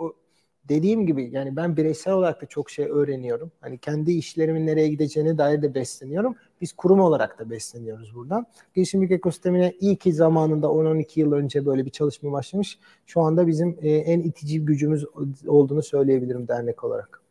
dediğim 0.69 1.05
gibi 1.05 1.29
yani 1.31 1.55
ben 1.55 1.77
bireysel 1.77 2.13
olarak 2.13 2.41
da 2.41 2.45
çok 2.45 2.69
şey 2.69 2.85
öğreniyorum. 2.85 3.51
Hani 3.61 3.77
kendi 3.77 4.11
işlerimin 4.11 4.67
nereye 4.67 4.87
gideceğine 4.87 5.37
dair 5.37 5.61
de 5.61 5.75
besleniyorum. 5.75 6.35
Biz 6.61 6.73
kurum 6.73 6.99
olarak 6.99 7.39
da 7.39 7.49
besleniyoruz 7.49 8.15
buradan. 8.15 8.45
Girişimcilik 8.75 9.11
ekosistemine 9.11 9.73
iyi 9.79 9.95
ki 9.95 10.13
zamanında 10.13 10.67
10-12 10.67 11.19
yıl 11.19 11.31
önce 11.31 11.65
böyle 11.65 11.85
bir 11.85 11.91
çalışma 11.91 12.31
başlamış. 12.31 12.79
Şu 13.05 13.21
anda 13.21 13.47
bizim 13.47 13.77
e, 13.81 13.89
en 13.89 14.19
itici 14.19 14.65
gücümüz 14.65 15.05
olduğunu 15.47 15.83
söyleyebilirim 15.83 16.47
dernek 16.47 16.83
olarak. 16.83 17.21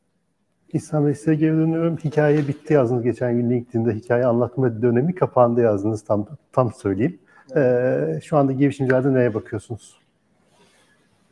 İhsan 0.72 1.06
Bey 1.06 1.14
size 1.14 1.34
geri 1.34 1.52
dönüyorum. 1.52 1.96
Hikaye 1.96 2.48
bitti 2.48 2.74
yazdınız 2.74 3.02
geçen 3.02 3.36
gün 3.36 3.50
LinkedIn'de. 3.50 3.94
Hikaye 3.94 4.26
anlatma 4.26 4.82
dönemi 4.82 5.14
kapandı 5.14 5.60
yazdınız 5.60 6.04
tam 6.04 6.26
tam 6.52 6.72
söyleyeyim. 6.72 7.18
Ee, 7.56 8.20
şu 8.22 8.36
anda 8.36 8.52
girişimcilerde 8.52 9.14
neye 9.14 9.34
bakıyorsunuz? 9.34 10.05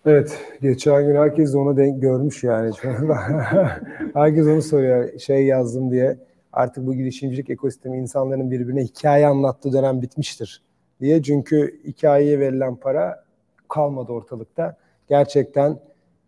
Evet, 0.07 0.39
geçen 0.63 1.07
gün 1.07 1.15
herkes 1.15 1.53
de 1.53 1.59
onu 1.59 1.77
denk 1.77 2.03
görmüş 2.03 2.45
yani. 2.45 2.71
herkes 4.15 4.47
onu 4.47 4.63
soruyor, 4.63 5.19
şey 5.19 5.47
yazdım 5.47 5.91
diye. 5.91 6.19
Artık 6.53 6.87
bu 6.87 6.95
girişimcilik 6.95 7.51
ekosistemi 7.51 7.99
insanların 7.99 8.51
birbirine 8.51 8.83
hikaye 8.85 9.27
anlattığı 9.27 9.73
dönem 9.73 10.03
bitmiştir 10.03 10.63
diye. 11.01 11.23
Çünkü 11.23 11.81
hikayeye 11.85 12.41
verilen 12.41 12.77
para 12.77 13.25
kalmadı 13.69 14.13
ortalıkta. 14.13 14.77
Gerçekten 15.09 15.79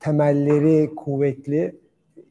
temelleri 0.00 0.94
kuvvetli, 0.94 1.78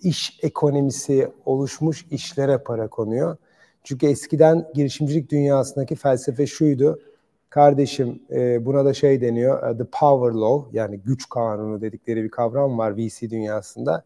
iş 0.01 0.39
ekonomisi 0.43 1.27
oluşmuş 1.45 2.05
işlere 2.11 2.57
para 2.57 2.87
konuyor. 2.87 3.37
Çünkü 3.83 4.07
eskiden 4.07 4.67
girişimcilik 4.73 5.31
dünyasındaki 5.31 5.95
felsefe 5.95 6.47
şuydu 6.47 6.99
Kardeşim 7.55 8.19
e, 8.31 8.65
buna 8.65 8.85
da 8.85 8.93
şey 8.93 9.21
deniyor, 9.21 9.69
e, 9.69 9.77
the 9.77 9.83
power 9.83 10.39
law 10.39 10.77
yani 10.77 10.99
güç 10.99 11.29
kanunu 11.29 11.81
dedikleri 11.81 12.23
bir 12.23 12.29
kavram 12.29 12.77
var 12.77 12.97
VC 12.97 13.29
dünyasında. 13.29 14.03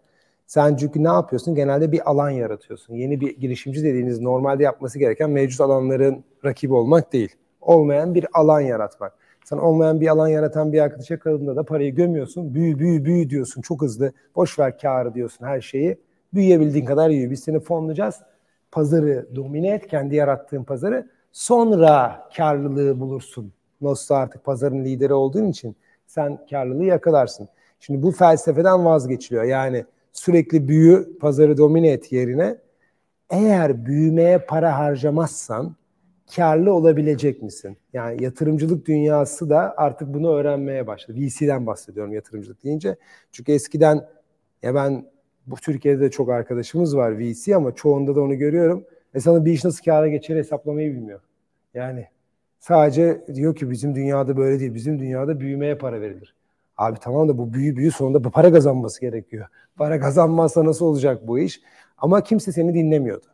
Sen 0.47 0.75
çünkü 0.75 1.03
ne 1.03 1.07
yapıyorsun? 1.07 1.55
Genelde 1.55 1.91
bir 1.91 2.09
alan 2.09 2.29
yaratıyorsun. 2.29 2.95
Yeni 2.95 3.21
bir 3.21 3.37
girişimci 3.39 3.83
dediğiniz 3.83 4.19
normalde 4.19 4.63
yapması 4.63 4.99
gereken 4.99 5.29
mevcut 5.29 5.61
alanların 5.61 6.23
rakibi 6.45 6.73
olmak 6.73 7.13
değil. 7.13 7.35
Olmayan 7.61 8.15
bir 8.15 8.25
alan 8.33 8.61
yaratmak. 8.61 9.13
Sen 9.45 9.57
olmayan 9.57 10.01
bir 10.01 10.07
alan 10.07 10.27
yaratan 10.27 10.73
bir 10.73 10.79
arkadaşa 10.79 11.13
yakaladığında 11.13 11.55
da 11.55 11.63
parayı 11.63 11.95
gömüyorsun. 11.95 12.53
Büyü 12.53 12.79
büyü 12.79 13.05
büyü 13.05 13.29
diyorsun 13.29 13.61
çok 13.61 13.81
hızlı. 13.81 14.11
Boş 14.35 14.59
ver 14.59 14.77
karı 14.77 15.13
diyorsun 15.13 15.45
her 15.45 15.61
şeyi. 15.61 15.97
Büyüyebildiğin 16.33 16.85
kadar 16.85 17.09
büyü. 17.09 17.31
Biz 17.31 17.43
seni 17.43 17.59
fonlayacağız. 17.59 18.15
Pazarı 18.71 19.27
domine 19.35 19.69
et. 19.69 19.87
Kendi 19.87 20.15
yarattığın 20.15 20.63
pazarı. 20.63 21.09
Sonra 21.31 22.27
karlılığı 22.37 22.99
bulursun. 22.99 23.53
Nasıl 23.81 24.15
artık 24.15 24.43
pazarın 24.43 24.85
lideri 24.85 25.13
olduğun 25.13 25.45
için 25.45 25.75
sen 26.07 26.45
karlılığı 26.49 26.85
yakalarsın. 26.85 27.47
Şimdi 27.79 28.03
bu 28.03 28.11
felsefeden 28.11 28.85
vazgeçiliyor. 28.85 29.43
Yani 29.43 29.85
sürekli 30.13 30.67
büyü, 30.67 31.17
pazarı 31.19 31.57
domine 31.57 31.89
et 31.89 32.11
yerine 32.11 32.57
eğer 33.29 33.85
büyümeye 33.85 34.39
para 34.39 34.77
harcamazsan 34.77 35.75
karlı 36.35 36.73
olabilecek 36.73 37.41
misin? 37.41 37.77
Yani 37.93 38.23
yatırımcılık 38.23 38.85
dünyası 38.85 39.49
da 39.49 39.73
artık 39.77 40.13
bunu 40.13 40.31
öğrenmeye 40.31 40.87
başladı. 40.87 41.19
VC'den 41.19 41.67
bahsediyorum 41.67 42.13
yatırımcılık 42.13 42.63
deyince. 42.63 42.95
Çünkü 43.31 43.51
eskiden 43.51 44.07
ya 44.63 44.75
ben 44.75 45.05
bu 45.47 45.55
Türkiye'de 45.55 46.01
de 46.01 46.11
çok 46.11 46.29
arkadaşımız 46.29 46.97
var 46.97 47.19
VC 47.19 47.55
ama 47.55 47.75
çoğunda 47.75 48.15
da 48.15 48.21
onu 48.21 48.35
görüyorum. 48.35 48.85
Ve 49.15 49.19
sana 49.19 49.45
bir 49.45 49.51
iş 49.51 49.63
nasıl 49.63 49.83
kâra 49.83 50.07
geçer 50.07 50.35
hesaplamayı 50.35 50.93
bilmiyor. 50.93 51.19
Yani 51.73 52.07
sadece 52.59 53.25
diyor 53.35 53.55
ki 53.55 53.71
bizim 53.71 53.95
dünyada 53.95 54.37
böyle 54.37 54.59
değil. 54.59 54.73
Bizim 54.73 54.99
dünyada 54.99 55.39
büyümeye 55.39 55.77
para 55.77 56.01
verilir. 56.01 56.35
Abi 56.77 56.99
tamam 56.99 57.29
da 57.29 57.37
bu 57.37 57.53
büyü 57.53 57.75
büyü 57.75 57.91
sonunda 57.91 58.29
para 58.29 58.51
kazanması 58.51 59.01
gerekiyor. 59.01 59.47
Para 59.75 59.99
kazanmazsa 59.99 60.65
nasıl 60.65 60.85
olacak 60.85 61.27
bu 61.27 61.39
iş? 61.39 61.61
Ama 61.97 62.23
kimse 62.23 62.51
seni 62.51 62.73
dinlemiyordu. 62.73 63.25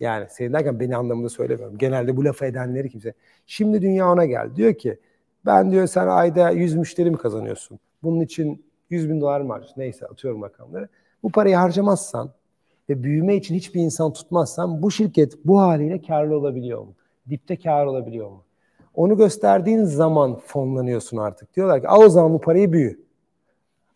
Yani 0.00 0.26
seni 0.30 0.52
derken 0.52 0.80
beni 0.80 0.96
anlamında 0.96 1.28
söylemiyorum. 1.28 1.78
Genelde 1.78 2.16
bu 2.16 2.24
lafı 2.24 2.44
edenleri 2.44 2.90
kimse. 2.90 3.14
Şimdi 3.46 3.82
dünya 3.82 4.12
ona 4.12 4.24
geldi. 4.24 4.56
Diyor 4.56 4.74
ki 4.74 5.00
ben 5.46 5.70
diyor 5.70 5.86
sen 5.86 6.06
ayda 6.06 6.50
100 6.50 6.76
müşteri 6.76 7.10
mi 7.10 7.16
kazanıyorsun? 7.16 7.78
Bunun 8.02 8.20
için 8.20 8.64
100 8.90 9.10
bin 9.10 9.20
dolar 9.20 9.40
mı 9.40 9.52
harcıyorsun? 9.52 9.80
Neyse 9.80 10.06
atıyorum 10.06 10.42
rakamları. 10.42 10.88
Bu 11.22 11.32
parayı 11.32 11.56
harcamazsan 11.56 12.30
ve 12.90 13.02
büyüme 13.02 13.36
için 13.36 13.54
hiçbir 13.54 13.80
insan 13.80 14.12
tutmazsan 14.12 14.82
bu 14.82 14.90
şirket 14.90 15.44
bu 15.44 15.60
haliyle 15.60 16.02
karlı 16.02 16.36
olabiliyor 16.36 16.80
mu? 16.80 16.94
Dipte 17.30 17.56
kar 17.56 17.86
olabiliyor 17.86 18.30
mu? 18.30 18.42
Onu 18.94 19.16
gösterdiğin 19.16 19.84
zaman 19.84 20.38
fonlanıyorsun 20.46 21.16
artık. 21.16 21.56
Diyorlar 21.56 21.80
ki 21.80 21.88
al 21.88 22.02
o 22.02 22.08
zaman 22.08 22.32
bu 22.32 22.40
parayı 22.40 22.72
büyü. 22.72 23.00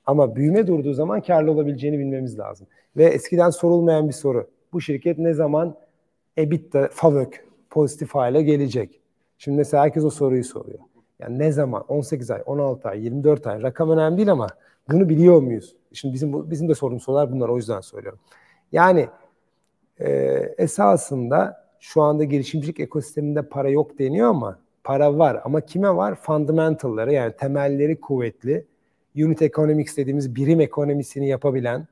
Ama 0.07 0.37
büyüme 0.37 0.67
durduğu 0.67 0.95
zaman 0.95 1.21
karlı 1.21 1.51
olabileceğini 1.51 1.99
bilmemiz 1.99 2.39
lazım. 2.39 2.67
Ve 2.97 3.05
eskiden 3.05 3.51
sorulmayan 3.51 4.09
bir 4.09 4.13
soru. 4.13 4.47
Bu 4.73 4.81
şirket 4.81 5.19
ne 5.19 5.35
zaman 5.35 5.75
EBITDA, 6.37 6.89
FAVÖK 6.93 7.45
pozitif 7.71 8.15
hale 8.15 8.43
gelecek? 8.43 9.01
Şimdi 9.39 9.57
mesela 9.57 9.83
herkes 9.83 10.05
o 10.05 10.11
soruyu 10.11 10.45
soruyor. 10.45 10.79
Yani 11.19 11.39
ne 11.39 11.53
zaman? 11.53 11.85
18 11.89 12.31
ay, 12.31 12.43
16 12.47 12.89
ay, 12.89 13.05
24 13.05 13.47
ay. 13.47 13.63
Rakam 13.63 13.91
önemli 13.91 14.17
değil 14.17 14.33
ama 14.33 14.47
bunu 14.91 15.09
biliyor 15.09 15.43
muyuz? 15.43 15.77
Şimdi 15.93 16.15
bizim 16.15 16.51
bizim 16.51 16.69
de 16.69 16.75
sorun 16.75 16.99
sorular 16.99 17.33
bunlar 17.33 17.49
o 17.49 17.57
yüzden 17.57 17.81
söylüyorum. 17.81 18.19
Yani 18.73 19.09
e, 20.01 20.09
esasında 20.59 21.65
şu 21.81 22.03
anda 22.03 22.25
girişimcilik 22.25 22.81
ekosisteminde 22.81 23.43
para 23.43 23.69
yok 23.69 23.99
deniyor 23.99 24.29
ama 24.29 24.59
para 24.85 25.19
var. 25.19 25.41
Ama 25.45 25.61
kime 25.61 25.97
var? 25.97 26.15
Fundamental'ları 26.15 27.13
yani 27.13 27.33
temelleri 27.37 28.01
kuvvetli, 28.01 28.67
unit 29.17 29.43
economics 29.43 29.97
dediğimiz 29.97 30.37
birim 30.37 30.61
ekonomisini 30.61 31.29
yapabilen 31.29 31.87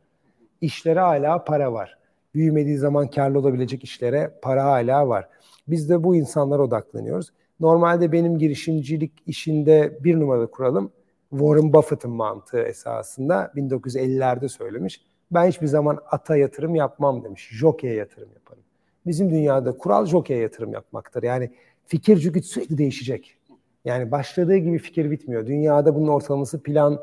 işlere 0.60 1.00
hala 1.00 1.44
para 1.44 1.72
var. 1.72 1.98
Büyümediği 2.34 2.78
zaman 2.78 3.10
karlı 3.10 3.38
olabilecek 3.38 3.84
işlere 3.84 4.38
para 4.42 4.64
hala 4.64 5.08
var. 5.08 5.28
Biz 5.68 5.90
de 5.90 6.04
bu 6.04 6.16
insanlara 6.16 6.62
odaklanıyoruz. 6.62 7.32
Normalde 7.60 8.12
benim 8.12 8.38
girişimcilik 8.38 9.12
işinde 9.26 9.98
bir 10.04 10.20
numaralı 10.20 10.50
kuralım 10.50 10.92
Warren 11.30 11.72
Buffett'ın 11.72 12.10
mantığı 12.10 12.62
esasında 12.62 13.52
1950'lerde 13.56 14.48
söylemiş. 14.48 15.00
Ben 15.34 15.46
hiçbir 15.46 15.66
zaman 15.66 15.98
ata 16.10 16.36
yatırım 16.36 16.74
yapmam 16.74 17.24
demiş. 17.24 17.48
Jockey'e 17.52 17.94
yatırım 17.94 18.28
yaparım. 18.34 18.62
Bizim 19.06 19.30
dünyada 19.30 19.72
kural 19.72 20.06
jockey'e 20.06 20.40
yatırım 20.40 20.72
yapmaktır. 20.72 21.22
Yani 21.22 21.50
fikir 21.86 22.20
çünkü 22.20 22.42
sürekli 22.42 22.78
değişecek. 22.78 23.36
Yani 23.84 24.10
başladığı 24.10 24.56
gibi 24.56 24.78
fikir 24.78 25.10
bitmiyor. 25.10 25.46
Dünyada 25.46 25.94
bunun 25.94 26.08
ortalaması 26.08 26.62
plan 26.62 27.00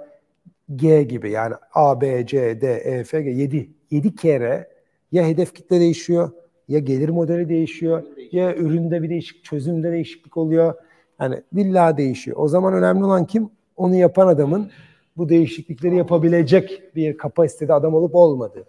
G 0.76 1.04
gibi 1.04 1.32
yani 1.32 1.56
A, 1.74 2.02
B, 2.02 2.26
C, 2.26 2.62
D, 2.62 2.74
E, 2.74 3.04
F, 3.04 3.22
G 3.22 3.30
7. 3.30 3.70
7 3.92 4.16
kere 4.16 4.68
ya 5.12 5.28
hedef 5.28 5.54
kitle 5.54 5.80
değişiyor, 5.80 6.32
ya 6.68 6.80
gelir 6.80 7.10
modeli 7.10 7.50
değişiyor, 7.50 8.04
ya 8.32 8.56
üründe 8.56 9.04
bir 9.04 9.10
değişik, 9.10 9.44
çözümde 9.44 9.92
değişiklik 9.92 10.38
oluyor. 10.38 10.74
Yani 11.22 11.44
villa 11.54 11.98
değişiyor. 11.98 12.38
O 12.40 12.48
zaman 12.48 12.74
önemli 12.74 13.04
olan 13.04 13.26
kim? 13.26 13.50
Onu 13.78 13.96
yapan 13.96 14.28
adamın 14.28 14.72
bu 15.20 15.30
değişiklikleri 15.30 15.98
yapabilecek 15.98 16.96
bir 16.96 17.18
kapasitede 17.18 17.74
adam 17.74 17.94
olup 17.94 18.16
olmadığı. 18.16 18.66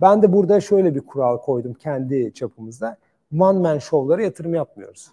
Ben 0.00 0.22
de 0.22 0.32
burada 0.32 0.60
şöyle 0.60 0.94
bir 0.94 1.00
kural 1.00 1.38
koydum 1.38 1.74
kendi 1.74 2.34
çapımızda. 2.34 2.96
One 3.38 3.58
man 3.58 3.78
show'lara 3.78 4.22
yatırım 4.22 4.54
yapmıyoruz. 4.54 5.10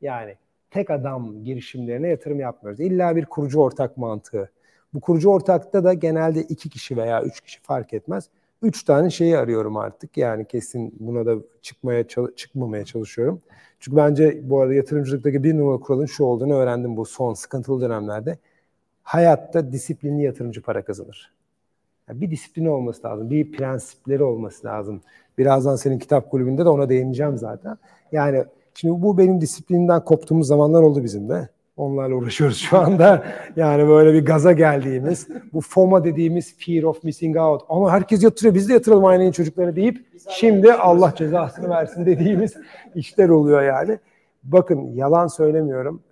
Yani 0.00 0.36
tek 0.70 0.90
adam 0.90 1.44
girişimlerine 1.44 2.08
yatırım 2.08 2.40
yapmıyoruz. 2.40 2.80
İlla 2.80 3.16
bir 3.16 3.24
kurucu 3.24 3.60
ortak 3.60 3.96
mantığı. 3.96 4.50
Bu 4.94 5.00
kurucu 5.00 5.30
ortakta 5.30 5.84
da 5.84 5.94
genelde 5.94 6.42
iki 6.42 6.68
kişi 6.68 6.96
veya 6.96 7.22
üç 7.22 7.40
kişi 7.40 7.60
fark 7.62 7.92
etmez. 7.92 8.28
Üç 8.62 8.84
tane 8.84 9.10
şeyi 9.10 9.38
arıyorum 9.38 9.76
artık. 9.76 10.16
Yani 10.16 10.44
kesin 10.44 10.94
buna 11.00 11.26
da 11.26 11.34
çıkmaya 11.62 12.04
çıkmamaya 12.36 12.84
çalışıyorum. 12.84 13.42
Çünkü 13.80 13.96
bence 13.96 14.40
bu 14.42 14.60
arada 14.60 14.74
yatırımcılıktaki 14.74 15.44
bir 15.44 15.58
numara 15.58 15.78
kuralın 15.78 16.06
şu 16.06 16.24
olduğunu 16.24 16.54
öğrendim 16.54 16.96
bu 16.96 17.04
son 17.04 17.34
sıkıntılı 17.34 17.80
dönemlerde 17.80 18.38
hayatta 19.06 19.72
disiplinli 19.72 20.22
yatırımcı 20.22 20.62
para 20.62 20.84
kazanır. 20.84 21.32
Yani 22.08 22.20
bir 22.20 22.30
disiplini 22.30 22.70
olması 22.70 23.06
lazım, 23.06 23.30
bir 23.30 23.52
prensipleri 23.52 24.22
olması 24.22 24.66
lazım. 24.66 25.00
Birazdan 25.38 25.76
senin 25.76 25.98
kitap 25.98 26.30
kulübünde 26.30 26.64
de 26.64 26.68
ona 26.68 26.88
değineceğim 26.88 27.38
zaten. 27.38 27.76
Yani 28.12 28.44
şimdi 28.74 29.02
bu 29.02 29.18
benim 29.18 29.40
disiplinimden 29.40 30.04
koptuğumuz 30.04 30.46
zamanlar 30.46 30.82
oldu 30.82 31.04
bizim 31.04 31.28
de. 31.28 31.48
Onlarla 31.76 32.14
uğraşıyoruz 32.14 32.58
şu 32.58 32.78
anda. 32.78 33.24
Yani 33.56 33.88
böyle 33.88 34.12
bir 34.12 34.26
gaza 34.26 34.52
geldiğimiz, 34.52 35.28
bu 35.52 35.60
FOMA 35.60 36.04
dediğimiz 36.04 36.56
fear 36.58 36.82
of 36.82 37.04
missing 37.04 37.36
out. 37.36 37.62
Ama 37.68 37.92
herkes 37.92 38.22
yatırıyor, 38.22 38.54
biz 38.54 38.68
de 38.68 38.72
yatıralım 38.72 39.04
aynı 39.04 39.32
çocukları 39.32 39.76
deyip 39.76 40.06
şimdi 40.30 40.72
Allah 40.72 41.14
cezasını 41.16 41.68
versin 41.70 42.06
dediğimiz 42.06 42.54
işler 42.94 43.28
oluyor 43.28 43.62
yani. 43.62 43.98
Bakın 44.44 44.94
yalan 44.94 45.26
söylemiyorum. 45.26 46.02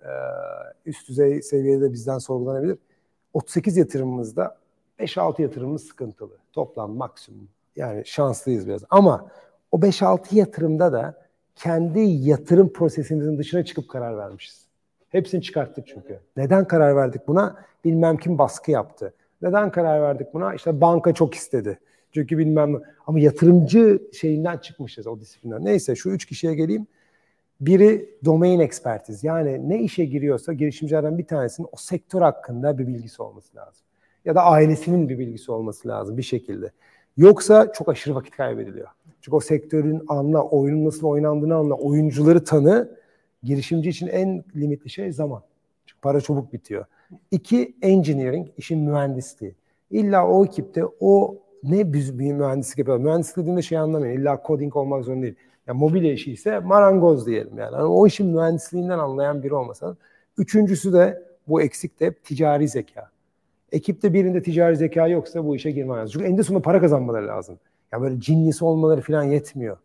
Üst 0.85 1.09
düzey 1.09 1.41
seviyede 1.41 1.93
bizden 1.93 2.17
sorgulanabilir. 2.17 2.77
38 3.35 3.77
yatırımımızda 3.77 4.57
5-6 4.99 5.41
yatırımımız 5.41 5.83
sıkıntılı. 5.87 6.37
Toplam 6.53 6.91
maksimum. 6.91 7.47
Yani 7.75 8.05
şanslıyız 8.05 8.67
biraz. 8.67 8.83
Ama 8.89 9.27
o 9.71 9.77
5-6 9.77 10.35
yatırımda 10.35 10.93
da 10.93 11.25
kendi 11.55 11.99
yatırım 11.99 12.73
prosesimizin 12.73 13.37
dışına 13.37 13.65
çıkıp 13.65 13.89
karar 13.89 14.17
vermişiz. 14.17 14.65
Hepsini 15.09 15.41
çıkarttık 15.41 15.87
çünkü. 15.87 16.19
Neden 16.37 16.67
karar 16.67 16.95
verdik 16.95 17.27
buna? 17.27 17.55
Bilmem 17.85 18.17
kim 18.17 18.37
baskı 18.37 18.71
yaptı. 18.71 19.13
Neden 19.41 19.71
karar 19.71 20.01
verdik 20.01 20.33
buna? 20.33 20.55
İşte 20.55 20.81
banka 20.81 21.13
çok 21.13 21.35
istedi. 21.35 21.79
Çünkü 22.11 22.37
bilmem 22.37 22.81
ama 23.07 23.19
yatırımcı 23.19 24.01
şeyinden 24.13 24.57
çıkmışız 24.57 25.07
o 25.07 25.19
disiplinden. 25.19 25.65
Neyse 25.65 25.95
şu 25.95 26.09
üç 26.09 26.25
kişiye 26.25 26.55
geleyim. 26.55 26.87
Biri 27.61 28.09
domain 28.25 28.59
ekspertiz. 28.59 29.23
Yani 29.23 29.69
ne 29.69 29.81
işe 29.81 30.05
giriyorsa 30.05 30.53
girişimcilerden 30.53 31.17
bir 31.17 31.27
tanesinin 31.27 31.67
o 31.71 31.77
sektör 31.77 32.21
hakkında 32.21 32.77
bir 32.77 32.87
bilgisi 32.87 33.21
olması 33.21 33.57
lazım. 33.57 33.85
Ya 34.25 34.35
da 34.35 34.43
ailesinin 34.43 35.09
bir 35.09 35.19
bilgisi 35.19 35.51
olması 35.51 35.87
lazım 35.87 36.17
bir 36.17 36.23
şekilde. 36.23 36.71
Yoksa 37.17 37.71
çok 37.71 37.89
aşırı 37.89 38.15
vakit 38.15 38.37
kaybediliyor. 38.37 38.87
Çünkü 39.21 39.35
o 39.35 39.39
sektörün 39.39 40.01
anla, 40.07 40.43
oyunun 40.43 40.85
nasıl 40.85 41.07
oynandığını 41.07 41.55
anla, 41.55 41.73
oyuncuları 41.73 42.43
tanı. 42.43 42.97
Girişimci 43.43 43.89
için 43.89 44.07
en 44.07 44.43
limitli 44.55 44.89
şey 44.89 45.11
zaman. 45.11 45.43
Çünkü 45.85 46.01
para 46.01 46.21
çabuk 46.21 46.53
bitiyor. 46.53 46.85
İki, 47.31 47.75
engineering, 47.81 48.47
işin 48.57 48.79
mühendisliği. 48.79 49.55
İlla 49.91 50.27
o 50.27 50.45
ekipte 50.45 50.83
o 50.99 51.37
ne 51.63 51.83
mühendislik 51.83 52.77
yapıyor. 52.77 52.97
Mühendislik 52.97 53.37
dediğimde 53.37 53.61
şey 53.61 53.77
anlamayın. 53.77 54.21
İlla 54.21 54.41
coding 54.47 54.75
olmak 54.75 55.03
zorunda 55.03 55.23
değil. 55.23 55.35
Yani 55.67 55.79
mobilya 55.79 56.13
işi 56.13 56.31
ise 56.31 56.59
marangoz 56.59 57.27
diyelim 57.27 57.57
yani. 57.57 57.73
yani. 57.73 57.83
O 57.83 58.07
işin 58.07 58.27
mühendisliğinden 58.27 58.99
anlayan 58.99 59.43
biri 59.43 59.53
olmasa. 59.53 59.95
Üçüncüsü 60.37 60.93
de 60.93 61.23
bu 61.47 61.61
eksik 61.61 61.99
de 61.99 62.13
ticari 62.13 62.67
zeka. 62.67 63.09
Ekipte 63.71 64.13
birinde 64.13 64.43
ticari 64.43 64.77
zeka 64.77 65.07
yoksa 65.07 65.45
bu 65.45 65.55
işe 65.55 65.71
girmez. 65.71 65.97
lazım. 65.97 66.11
Çünkü 66.13 66.25
eninde 66.25 66.43
sonunda 66.43 66.63
para 66.63 66.81
kazanmaları 66.81 67.27
lazım. 67.27 67.59
Yani 67.91 68.03
böyle 68.03 68.15
genius 68.15 68.61
olmaları 68.61 69.01
falan 69.01 69.23
yetmiyor. 69.23 69.77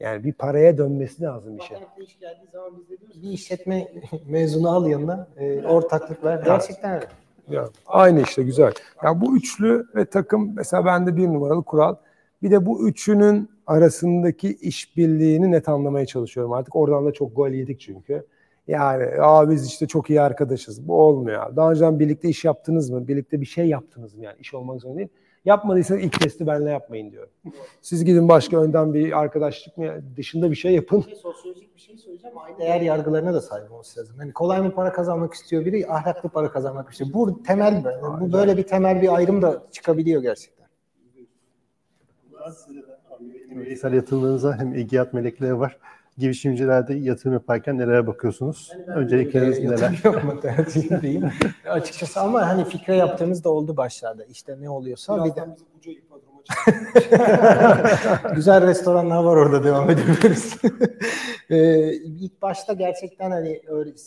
Yani 0.00 0.24
bir 0.24 0.32
paraya 0.32 0.78
dönmesi 0.78 1.22
lazım 1.22 1.56
işe. 1.56 1.74
Bakanlıkta 1.74 2.02
iş 2.02 2.18
geldiği 2.18 2.50
zaman 2.52 2.72
biz 2.78 2.90
de 2.90 3.00
diyoruz 3.00 3.22
bir 3.22 3.28
işletme 3.28 3.88
mezunu 4.26 4.70
al 4.70 4.86
yanına, 4.86 5.28
e, 5.36 5.62
ortaklık 5.66 6.24
ver. 6.24 6.42
Gerçekten. 6.44 7.02
Ya, 7.48 7.68
aynı 7.86 8.22
işte 8.22 8.42
güzel. 8.42 8.72
Ya 9.04 9.20
bu 9.20 9.36
üçlü 9.36 9.86
ve 9.94 10.04
takım 10.04 10.52
mesela 10.56 10.84
bende 10.84 11.16
bir 11.16 11.28
numaralı 11.28 11.62
kural. 11.62 11.94
Bir 12.42 12.50
de 12.50 12.66
bu 12.66 12.88
üçünün 12.88 13.50
arasındaki 13.70 14.54
işbirliğini 14.54 15.50
net 15.50 15.68
anlamaya 15.68 16.06
çalışıyorum. 16.06 16.52
Artık 16.52 16.76
oradan 16.76 17.06
da 17.06 17.12
çok 17.12 17.36
gol 17.36 17.48
yedik 17.48 17.80
çünkü. 17.80 18.26
Yani 18.68 19.04
Aa, 19.20 19.50
biz 19.50 19.66
işte 19.66 19.86
çok 19.86 20.10
iyi 20.10 20.20
arkadaşız. 20.20 20.88
Bu 20.88 21.02
olmuyor. 21.02 21.56
Daha 21.56 21.70
önceden 21.70 22.00
birlikte 22.00 22.28
iş 22.28 22.44
yaptınız 22.44 22.90
mı? 22.90 23.08
Birlikte 23.08 23.40
bir 23.40 23.46
şey 23.46 23.66
yaptınız 23.66 24.14
mı? 24.14 24.24
Yani 24.24 24.36
iş 24.40 24.54
olmak 24.54 24.80
zorunda 24.80 24.98
değil. 24.98 25.08
Yapmadıysanız 25.44 26.02
ilk 26.02 26.20
testi 26.20 26.46
benimle 26.46 26.70
yapmayın 26.70 27.10
diyorum. 27.10 27.30
Siz 27.80 28.04
gidin 28.04 28.28
başka 28.28 28.60
önden 28.60 28.94
bir 28.94 29.18
arkadaşlık 29.18 29.78
mı 29.78 29.86
dışında 30.16 30.50
bir 30.50 30.56
şey 30.56 30.72
yapın. 30.74 31.04
Sosyolojik 31.22 31.76
bir 31.76 31.80
şey 31.80 31.98
söyleyeceğim. 31.98 32.38
Aynı 32.38 32.58
değer 32.58 32.80
yargılarına 32.80 33.34
da 33.34 33.40
sahip 33.40 33.72
olması 33.72 34.00
lazım. 34.00 34.16
Hani 34.18 34.32
kolay 34.32 34.60
mı 34.60 34.74
para 34.74 34.92
kazanmak 34.92 35.34
istiyor 35.34 35.64
biri, 35.64 35.86
ahlaklı 35.88 36.28
para 36.28 36.50
kazanmak 36.52 36.90
istiyor. 36.90 37.10
Bu 37.14 37.42
temel, 37.42 37.84
bu 38.20 38.32
böyle 38.32 38.56
bir 38.56 38.62
temel 38.62 39.02
bir 39.02 39.16
ayrım 39.16 39.42
da 39.42 39.62
çıkabiliyor 39.70 40.22
gerçekten. 40.22 40.66
Bireysel 43.50 43.92
yatırımlarınıza 43.92 44.58
hem 44.58 44.74
EGİAD 44.74 45.12
melekleri 45.12 45.58
var. 45.58 45.76
Girişimcilerde 46.18 46.94
yatırım 46.94 47.32
yaparken 47.32 47.78
nelere 47.78 48.06
bakıyorsunuz? 48.06 48.72
Öncelikleriniz 48.86 49.58
Ee, 49.58 49.64
neler? 49.64 50.00
yapma 50.04 50.40
tercihim 50.40 51.02
değil. 51.02 51.22
Açıkçası 51.68 52.20
ama 52.20 52.48
hani 52.48 52.64
fikre 52.64 52.96
yaptığımız 52.96 53.44
da 53.44 53.50
oldu 53.50 53.76
başlarda. 53.76 54.24
İşte 54.24 54.56
ne 54.60 54.70
oluyorsa 54.70 55.24
bir 55.24 55.34
de 55.34 55.44
güzel 58.34 58.66
restoranlar 58.66 59.24
var 59.24 59.36
orada 59.36 59.64
devam 59.64 59.90
edebiliriz. 59.90 60.56
ee, 61.50 61.92
ilk 61.94 62.42
başta 62.42 62.72
gerçekten 62.72 63.30
hani 63.30 63.62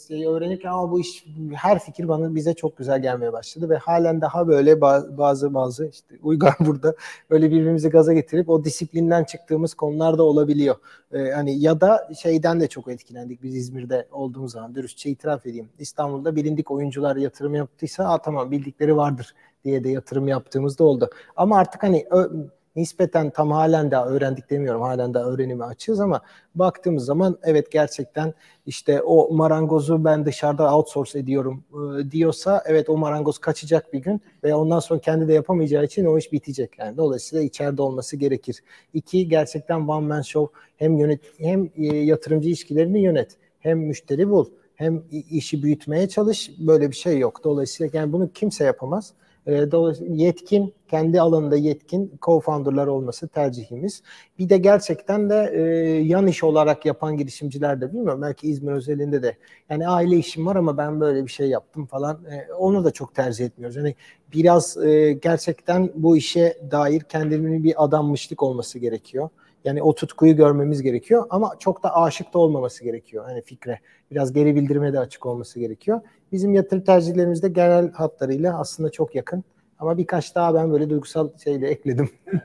şeyi 0.07 0.27
öğrenirken 0.29 0.69
ama 0.69 0.91
bu 0.91 0.99
iş 0.99 1.25
her 1.53 1.79
fikir 1.79 2.07
bana 2.07 2.35
bize 2.35 2.53
çok 2.53 2.77
güzel 2.77 3.01
gelmeye 3.01 3.33
başladı 3.33 3.69
ve 3.69 3.77
halen 3.77 4.21
daha 4.21 4.47
böyle 4.47 4.71
ba- 4.71 5.17
bazı 5.17 5.53
bazı 5.53 5.87
işte 5.87 6.15
Uygar 6.23 6.55
burada 6.59 6.95
böyle 7.29 7.51
birbirimizi 7.51 7.89
gaza 7.89 8.13
getirip 8.13 8.49
o 8.49 8.63
disiplinden 8.63 9.23
çıktığımız 9.23 9.73
konular 9.73 10.17
da 10.17 10.23
olabiliyor. 10.23 10.75
Ee, 11.13 11.31
hani 11.31 11.59
ya 11.59 11.81
da 11.81 12.09
şeyden 12.21 12.59
de 12.59 12.67
çok 12.67 12.87
etkilendik 12.87 13.43
biz 13.43 13.55
İzmir'de 13.55 14.07
olduğumuz 14.11 14.51
zaman 14.51 14.75
dürüstçe 14.75 15.09
itiraf 15.09 15.45
edeyim. 15.45 15.69
İstanbul'da 15.79 16.35
bilindik 16.35 16.71
oyuncular 16.71 17.15
yatırım 17.15 17.55
yaptıysa 17.55 18.03
Aa, 18.03 18.21
tamam 18.21 18.51
bildikleri 18.51 18.97
vardır 18.97 19.33
diye 19.63 19.83
de 19.83 19.89
yatırım 19.89 20.27
yaptığımız 20.27 20.79
da 20.79 20.83
oldu. 20.83 21.09
Ama 21.35 21.57
artık 21.57 21.83
hani 21.83 22.05
ö- 22.11 22.29
nispeten 22.75 23.29
tam 23.29 23.51
halen 23.51 23.91
daha 23.91 24.07
öğrendik 24.07 24.49
demiyorum. 24.49 24.81
Halen 24.81 25.13
daha 25.13 25.23
öğrenime 25.23 25.65
açığız 25.65 25.99
ama 25.99 26.21
baktığımız 26.55 27.05
zaman 27.05 27.37
evet 27.43 27.71
gerçekten 27.71 28.33
işte 28.65 29.01
o 29.01 29.33
marangozu 29.33 30.05
ben 30.05 30.25
dışarıda 30.25 30.75
outsource 30.75 31.19
ediyorum 31.19 31.63
e, 31.99 32.11
diyorsa 32.11 32.63
evet 32.65 32.89
o 32.89 32.97
marangoz 32.97 33.37
kaçacak 33.37 33.93
bir 33.93 33.99
gün 33.99 34.21
ve 34.43 34.55
ondan 34.55 34.79
sonra 34.79 34.99
kendi 34.99 35.27
de 35.27 35.33
yapamayacağı 35.33 35.83
için 35.83 36.05
o 36.05 36.17
iş 36.17 36.31
bitecek. 36.31 36.79
Yani 36.79 36.97
dolayısıyla 36.97 37.45
içeride 37.45 37.81
olması 37.81 38.17
gerekir. 38.17 38.63
İki 38.93 39.27
gerçekten 39.27 39.87
one 39.87 40.07
man 40.07 40.21
show 40.21 40.59
hem 40.77 40.97
yönet 40.97 41.19
hem 41.37 41.69
e, 41.75 41.85
yatırımcı 41.97 42.49
ilişkilerini 42.49 43.01
yönet 43.01 43.37
hem 43.59 43.79
müşteri 43.79 44.29
bul 44.29 44.45
hem 44.75 45.03
işi 45.31 45.63
büyütmeye 45.63 46.09
çalış 46.09 46.51
böyle 46.59 46.91
bir 46.91 46.95
şey 46.95 47.19
yok. 47.19 47.43
Dolayısıyla 47.43 47.99
yani 47.99 48.13
bunu 48.13 48.31
kimse 48.33 48.63
yapamaz. 48.63 49.13
E, 49.47 49.71
Dolayısıyla 49.71 50.15
yetkin, 50.15 50.73
kendi 50.87 51.21
alanında 51.21 51.55
yetkin 51.57 52.17
co-founder'lar 52.21 52.87
olması 52.87 53.27
tercihimiz. 53.27 54.03
Bir 54.39 54.49
de 54.49 54.57
gerçekten 54.57 55.29
de 55.29 55.51
e, 55.53 55.61
yan 56.03 56.27
iş 56.27 56.43
olarak 56.43 56.85
yapan 56.85 57.17
girişimciler 57.17 57.81
de 57.81 57.93
bilmiyorum 57.93 58.21
belki 58.21 58.47
İzmir 58.49 58.71
özelinde 58.71 59.23
de 59.23 59.37
yani 59.69 59.87
aile 59.87 60.17
işim 60.17 60.45
var 60.45 60.55
ama 60.55 60.77
ben 60.77 60.99
böyle 61.01 61.25
bir 61.25 61.31
şey 61.31 61.49
yaptım 61.49 61.85
falan 61.85 62.25
e, 62.25 62.53
onu 62.53 62.83
da 62.85 62.91
çok 62.91 63.15
tercih 63.15 63.45
etmiyoruz. 63.45 63.75
Yani 63.77 63.95
biraz 64.33 64.77
e, 64.77 65.13
gerçekten 65.13 65.91
bu 65.95 66.17
işe 66.17 66.57
dair 66.71 67.01
kendinin 67.01 67.63
bir 67.63 67.83
adanmışlık 67.83 68.43
olması 68.43 68.79
gerekiyor. 68.79 69.29
Yani 69.63 69.83
o 69.83 69.95
tutkuyu 69.95 70.35
görmemiz 70.35 70.81
gerekiyor 70.81 71.25
ama 71.29 71.55
çok 71.59 71.83
da 71.83 71.95
aşık 71.95 72.33
da 72.33 72.39
olmaması 72.39 72.83
gerekiyor 72.83 73.25
hani 73.25 73.41
fikre. 73.41 73.79
Biraz 74.11 74.33
geri 74.33 74.55
bildirime 74.55 74.93
de 74.93 74.99
açık 74.99 75.25
olması 75.25 75.59
gerekiyor. 75.59 76.01
Bizim 76.31 76.53
yatırım 76.53 76.83
tercihlerimizde 76.83 77.49
genel 77.49 77.91
hatlarıyla 77.91 78.59
aslında 78.59 78.89
çok 78.89 79.15
yakın. 79.15 79.43
Ama 79.79 79.97
birkaç 79.97 80.35
daha 80.35 80.53
ben 80.53 80.71
böyle 80.71 80.89
duygusal 80.89 81.29
şeyle 81.43 81.67
ekledim. 81.67 82.09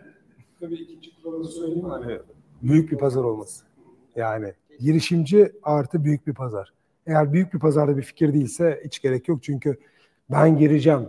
Tabii 0.61 0.75
ikinci 0.75 1.23
kuralımızı 1.23 1.53
söyleyeyim? 1.53 1.85
Hani 1.85 2.19
büyük 2.63 2.93
bir 2.93 2.99
pazar 2.99 3.25
olması. 3.25 3.65
Yani 4.17 4.53
girişimci 4.81 5.53
artı 5.63 6.05
büyük 6.05 6.27
bir 6.27 6.35
pazar. 6.35 6.73
Eğer 7.07 7.33
büyük 7.33 7.55
bir 7.55 7.59
pazarda 7.59 7.97
bir 7.97 8.03
fikir 8.03 8.35
değilse 8.35 8.81
hiç 8.85 9.03
gerek 9.03 9.29
yok. 9.29 9.43
Çünkü 9.43 9.79
ben 10.31 10.59
gireceğim. 10.59 11.09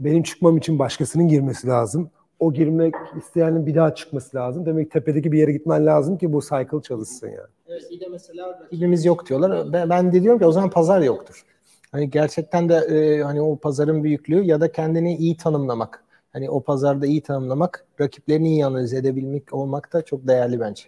Benim 0.00 0.22
çıkmam 0.22 0.56
için 0.56 0.78
başkasının 0.78 1.28
girmesi 1.28 1.66
lazım. 1.66 2.10
O 2.40 2.52
girmek 2.52 2.94
isteyenin 3.16 3.66
bir 3.66 3.74
daha 3.74 3.94
çıkması 3.94 4.36
lazım. 4.36 4.66
Demek 4.66 4.86
ki 4.86 4.92
tepedeki 4.92 5.32
bir 5.32 5.38
yere 5.38 5.52
gitmen 5.52 5.86
lazım 5.86 6.18
ki 6.18 6.32
bu 6.32 6.40
cycle 6.40 6.82
çalışsın 6.82 7.26
yani. 7.26 7.48
Evet, 7.68 7.82
bir 7.90 8.00
de 8.00 8.08
mesela 8.10 8.60
rakibimiz 8.64 9.04
yok 9.04 9.28
diyorlar. 9.28 9.72
Ben, 9.72 9.90
ben 9.90 10.12
de 10.12 10.22
diyorum 10.22 10.38
ki 10.38 10.46
o 10.46 10.52
zaman 10.52 10.70
pazar 10.70 11.00
yoktur. 11.00 11.44
Hani 11.92 12.10
gerçekten 12.10 12.68
de 12.68 12.74
e, 12.74 13.22
hani 13.22 13.40
o 13.40 13.56
pazarın 13.56 14.04
büyüklüğü 14.04 14.42
ya 14.42 14.60
da 14.60 14.72
kendini 14.72 15.16
iyi 15.16 15.36
tanımlamak. 15.36 16.04
Hani 16.32 16.50
o 16.50 16.62
pazarda 16.62 17.06
iyi 17.06 17.20
tanımlamak, 17.20 17.86
rakiplerini 18.00 18.48
iyi 18.48 18.66
analiz 18.66 18.94
edebilmek 18.94 19.54
olmak 19.54 19.92
da 19.92 20.02
çok 20.02 20.28
değerli 20.28 20.60
bence. 20.60 20.84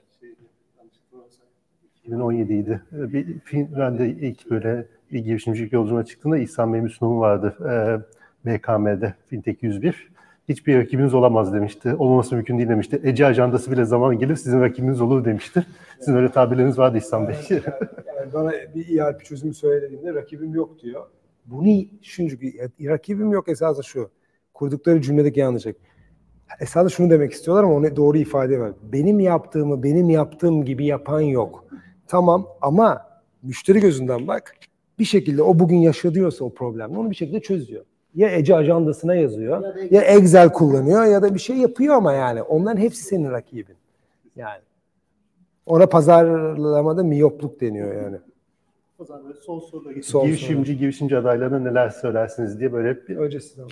2017 2.04 2.52
idi. 2.54 2.82
Bir 2.92 3.98
de 3.98 4.08
ilk 4.08 4.50
böyle 4.50 4.86
bir 5.12 5.18
girişimcilik 5.18 5.72
yolculuğuna 5.72 6.04
çıktığımda 6.04 6.38
İhsan 6.38 6.72
Bey'in 6.72 6.86
bir 6.86 6.90
sunumu 6.90 7.20
vardı. 7.20 7.56
Ee, 7.60 8.00
BKM'de 8.46 9.14
Fintech 9.26 9.62
101. 9.62 10.11
Hiçbir 10.48 10.78
rakibiniz 10.78 11.14
olamaz 11.14 11.52
demişti. 11.54 11.94
Olmaması 11.94 12.34
mümkün 12.34 12.58
değil 12.58 12.68
demişti. 12.68 13.00
Ece 13.04 13.26
ajandası 13.26 13.72
bile 13.72 13.84
zaman 13.84 14.18
gelir 14.18 14.36
sizin 14.36 14.60
rakibiniz 14.60 15.00
olur 15.00 15.24
demişti. 15.24 15.66
Sizin 15.98 16.14
öyle 16.14 16.28
tabirleriniz 16.28 16.78
vardı 16.78 16.98
İhsan 16.98 17.28
Bey. 17.28 17.36
Yani 17.50 18.32
bana 18.34 18.52
bir 18.74 18.98
ERP 18.98 19.24
çözümü 19.24 19.54
söylediğinde 19.54 20.14
rakibim 20.14 20.54
yok 20.54 20.78
diyor. 20.82 21.06
Bunu 21.46 21.84
çünkü 22.02 22.52
rakibim 22.80 23.32
yok 23.32 23.48
esası 23.48 23.84
şu. 23.84 24.10
Kurdukları 24.54 25.00
cümledeki 25.02 25.40
yanlışlık. 25.40 25.76
Esasında 26.60 26.88
şunu 26.88 27.10
demek 27.10 27.32
istiyorlar 27.32 27.64
ama 27.64 27.74
onu 27.74 27.96
doğru 27.96 28.18
ifade 28.18 28.54
edemem. 28.54 28.74
Benim 28.92 29.20
yaptığımı 29.20 29.82
benim 29.82 30.10
yaptığım 30.10 30.64
gibi 30.64 30.86
yapan 30.86 31.20
yok. 31.20 31.64
Tamam 32.06 32.48
ama 32.60 33.06
müşteri 33.42 33.80
gözünden 33.80 34.26
bak. 34.26 34.54
Bir 34.98 35.04
şekilde 35.04 35.42
o 35.42 35.58
bugün 35.58 35.76
yaşadıyorsa 35.76 36.44
o 36.44 36.54
problemle 36.54 36.98
onu 36.98 37.10
bir 37.10 37.16
şekilde 37.16 37.40
çözüyor. 37.40 37.84
Ya 38.14 38.30
Ece 38.30 38.56
ajandasına 38.56 39.14
yazıyor, 39.14 39.62
Ya 39.62 39.86
ya 39.90 40.02
Excel 40.02 40.52
kullanıyor 40.52 41.04
ya 41.04 41.22
da 41.22 41.34
bir 41.34 41.38
şey 41.40 41.56
yapıyor 41.56 41.94
ama 41.94 42.12
yani 42.12 42.42
onların 42.42 42.80
hepsi 42.80 43.02
senin 43.02 43.30
rakibin. 43.30 43.76
Yani 44.36 44.60
ona 45.66 45.86
pazarlamada 45.86 47.02
miyopluk 47.02 47.60
deniyor 47.60 48.02
yani. 48.02 48.16
o 48.98 49.04
zaman 49.04 49.24
böyle 49.24 49.38
son 49.40 49.58
soruda. 49.60 50.02
Son 50.02 50.26
girişimci, 50.26 50.78
girişimci 50.78 51.16
adaylarına 51.16 51.58
neler 51.58 51.88
söylersiniz 51.88 52.60
diye 52.60 52.72
böyle 52.72 53.08
bir 53.08 53.16
Önce 53.16 53.38
hocam. 53.38 53.68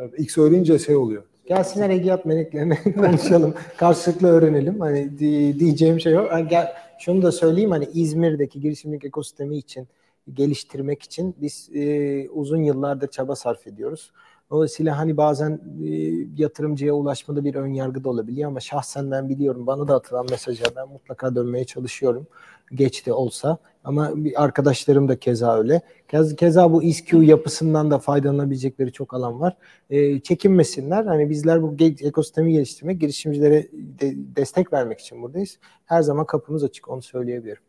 Evet, 0.00 0.14
İlk 0.18 0.30
söyleyince 0.30 0.78
şey 0.78 0.96
oluyor. 0.96 1.22
Gelsinler 1.46 1.90
Egiyat 1.90 2.26
meleklerine 2.26 2.78
konuşalım. 2.96 3.54
Karşılıklı 3.76 4.28
öğrenelim. 4.28 4.80
Hani 4.80 5.18
di- 5.18 5.60
diyeceğim 5.60 6.00
şey 6.00 6.18
o. 6.18 6.22
Yani 6.22 6.48
gel, 6.48 6.72
şunu 6.98 7.22
da 7.22 7.32
söyleyeyim 7.32 7.70
hani 7.70 7.84
İzmir'deki 7.94 8.60
girişimcilik 8.60 9.04
ekosistemi 9.04 9.56
için 9.56 9.88
geliştirmek 10.32 11.02
için 11.02 11.36
biz 11.40 11.70
e, 11.74 12.28
uzun 12.30 12.62
yıllardır 12.62 13.08
çaba 13.08 13.36
sarf 13.36 13.66
ediyoruz. 13.66 14.12
Dolayısıyla 14.50 14.98
hani 14.98 15.16
bazen 15.16 15.60
e, 15.84 15.88
yatırımcıya 16.36 16.92
ulaşmada 16.94 17.44
bir 17.44 17.54
ön 17.54 17.72
yargı 17.72 18.04
da 18.04 18.10
olabiliyor 18.10 18.48
ama 18.50 18.60
şahsen 18.60 19.10
ben 19.10 19.28
biliyorum 19.28 19.66
bana 19.66 19.88
da 19.88 19.94
atılan 19.94 20.26
mesaja 20.30 20.64
ben 20.76 20.88
mutlaka 20.88 21.34
dönmeye 21.34 21.64
çalışıyorum. 21.64 22.26
Geç 22.74 23.06
de 23.06 23.12
olsa 23.12 23.58
ama 23.84 24.12
bir 24.16 24.44
arkadaşlarım 24.44 25.08
da 25.08 25.18
keza 25.18 25.58
öyle. 25.58 25.80
Keza, 26.08 26.36
keza 26.36 26.72
bu 26.72 26.82
ISQ 26.82 27.22
yapısından 27.22 27.90
da 27.90 27.98
faydalanabilecekleri 27.98 28.92
çok 28.92 29.14
alan 29.14 29.40
var. 29.40 29.56
E, 29.90 30.20
çekinmesinler. 30.20 31.04
Hani 31.04 31.30
bizler 31.30 31.62
bu 31.62 31.76
ekosistemi 31.80 32.52
geliştirmek, 32.52 33.00
girişimcilere 33.00 33.62
de- 33.72 34.14
destek 34.36 34.72
vermek 34.72 35.00
için 35.00 35.22
buradayız. 35.22 35.58
Her 35.84 36.02
zaman 36.02 36.26
kapımız 36.26 36.64
açık 36.64 36.88
onu 36.88 37.02
söyleyebilirim. 37.02 37.62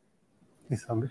İhsan 0.71 1.01
Bey. 1.01 1.09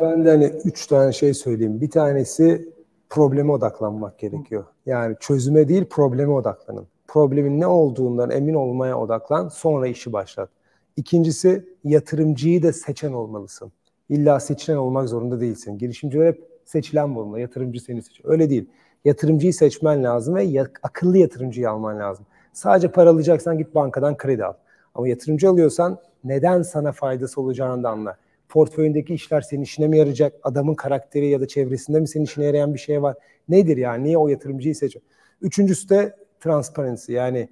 Ben 0.00 0.24
de 0.24 0.30
hani 0.30 0.44
üç 0.64 0.86
tane 0.86 1.12
şey 1.12 1.34
söyleyeyim. 1.34 1.80
Bir 1.80 1.90
tanesi 1.90 2.68
probleme 3.10 3.52
odaklanmak 3.52 4.18
gerekiyor. 4.18 4.64
Yani 4.86 5.16
çözüme 5.20 5.68
değil 5.68 5.84
probleme 5.90 6.32
odaklanın. 6.32 6.86
Problemin 7.08 7.60
ne 7.60 7.66
olduğundan 7.66 8.30
emin 8.30 8.54
olmaya 8.54 8.98
odaklan, 8.98 9.48
sonra 9.48 9.86
işi 9.86 10.12
başlat. 10.12 10.50
İkincisi 10.96 11.64
yatırımcıyı 11.84 12.62
da 12.62 12.72
seçen 12.72 13.12
olmalısın. 13.12 13.72
İlla 14.08 14.40
seçilen 14.40 14.76
olmak 14.76 15.08
zorunda 15.08 15.40
değilsin. 15.40 15.78
Girişimciler 15.78 16.26
hep 16.26 16.44
seçilen 16.64 17.14
bulunma, 17.14 17.38
yatırımcı 17.38 17.80
seni 17.80 18.02
seçiyor. 18.02 18.32
Öyle 18.32 18.50
değil. 18.50 18.66
Yatırımcıyı 19.04 19.54
seçmen 19.54 20.04
lazım 20.04 20.34
ve 20.34 20.42
ya- 20.42 20.68
akıllı 20.82 21.18
yatırımcıyı 21.18 21.70
alman 21.70 21.98
lazım. 21.98 22.26
Sadece 22.52 22.88
para 22.88 23.10
alacaksan 23.10 23.58
git 23.58 23.74
bankadan 23.74 24.16
kredi 24.16 24.44
al. 24.44 24.52
Ama 24.94 25.08
yatırımcı 25.08 25.48
alıyorsan 25.50 25.98
neden 26.24 26.62
sana 26.62 26.92
faydası 26.92 27.40
olacağını 27.40 27.82
da 27.82 27.90
anla. 27.90 28.16
Portföyündeki 28.48 29.14
işler 29.14 29.40
senin 29.40 29.62
işine 29.62 29.88
mi 29.88 29.98
yarayacak? 29.98 30.34
Adamın 30.42 30.74
karakteri 30.74 31.28
ya 31.28 31.40
da 31.40 31.48
çevresinde 31.48 32.00
mi 32.00 32.08
senin 32.08 32.24
işine 32.24 32.44
yarayan 32.44 32.74
bir 32.74 32.78
şey 32.78 33.02
var? 33.02 33.16
Nedir 33.48 33.76
yani? 33.76 34.04
Niye 34.04 34.18
o 34.18 34.28
yatırımcıyı 34.28 34.74
seçiyor? 34.74 35.04
Üçüncüsü 35.42 35.88
de 35.88 36.16
transparency 36.40 37.12
yani 37.12 37.48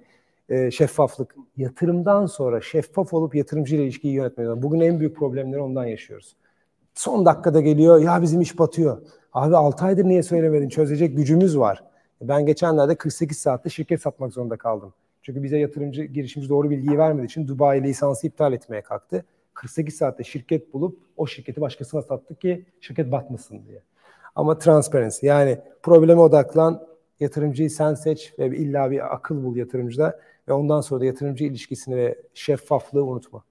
e, 0.49 0.71
şeffaflık. 0.71 1.35
Yatırımdan 1.57 2.25
sonra 2.25 2.61
şeffaf 2.61 3.13
olup 3.13 3.35
yatırımcıyla 3.35 3.83
ilişkiyi 3.83 4.13
yönetmek 4.13 4.47
lazım. 4.47 4.61
Bugün 4.61 4.79
en 4.79 4.99
büyük 4.99 5.15
problemleri 5.15 5.61
ondan 5.61 5.85
yaşıyoruz. 5.85 6.35
Son 6.93 7.25
dakikada 7.25 7.61
geliyor 7.61 7.99
ya 7.99 8.21
bizim 8.21 8.41
iş 8.41 8.59
batıyor. 8.59 9.01
Abi 9.33 9.55
6 9.55 9.85
aydır 9.85 10.05
niye 10.05 10.23
söylemedin? 10.23 10.69
Çözecek 10.69 11.17
gücümüz 11.17 11.57
var. 11.57 11.83
Ben 12.21 12.45
geçenlerde 12.45 12.95
48 12.95 13.37
saatte 13.37 13.69
şirket 13.69 14.01
satmak 14.01 14.33
zorunda 14.33 14.57
kaldım. 14.57 14.93
Çünkü 15.21 15.43
bize 15.43 15.57
yatırımcı, 15.57 16.03
girişimci 16.03 16.49
doğru 16.49 16.69
bilgiyi 16.69 16.97
vermediği 16.97 17.25
için 17.25 17.47
Dubai 17.47 17.83
lisansı 17.83 18.27
iptal 18.27 18.53
etmeye 18.53 18.81
kalktı. 18.81 19.25
48 19.53 19.95
saatte 19.95 20.23
şirket 20.23 20.73
bulup 20.73 20.99
o 21.17 21.27
şirketi 21.27 21.61
başkasına 21.61 22.01
sattık 22.01 22.41
ki 22.41 22.65
şirket 22.81 23.11
batmasın 23.11 23.65
diye. 23.67 23.81
Ama 24.35 24.57
transparency 24.57 25.27
yani 25.27 25.59
probleme 25.83 26.21
odaklan, 26.21 26.87
yatırımcıyı 27.19 27.69
sen 27.69 27.93
seç 27.93 28.33
ve 28.39 28.57
illa 28.57 28.91
bir 28.91 29.13
akıl 29.13 29.43
bul 29.43 29.55
yatırımcıda 29.55 30.19
ve 30.47 30.53
ondan 30.53 30.81
sonra 30.81 31.01
da 31.01 31.05
yatırımcı 31.05 31.45
ilişkisini 31.45 31.95
ve 31.95 32.21
şeffaflığı 32.33 33.05
unutma. 33.05 33.43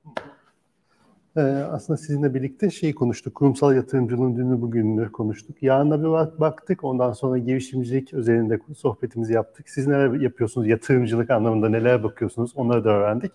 Ee, 1.36 1.40
aslında 1.70 1.96
sizinle 1.96 2.34
birlikte 2.34 2.70
şeyi 2.70 2.94
konuştuk. 2.94 3.34
Kurumsal 3.34 3.74
yatırımcılığın 3.74 4.36
dünü 4.36 4.60
bugününü 4.60 5.12
konuştuk. 5.12 5.62
Yarına 5.62 6.00
bir 6.00 6.08
bak- 6.08 6.40
baktık. 6.40 6.84
Ondan 6.84 7.12
sonra 7.12 7.38
girişimcilik 7.38 8.14
üzerinde 8.14 8.58
sohbetimizi 8.76 9.32
yaptık. 9.32 9.68
Siz 9.68 9.86
neler 9.86 10.12
yapıyorsunuz? 10.20 10.66
Yatırımcılık 10.66 11.30
anlamında 11.30 11.68
neler 11.68 12.02
bakıyorsunuz? 12.02 12.52
Onları 12.56 12.84
da 12.84 12.90
öğrendik. 12.90 13.32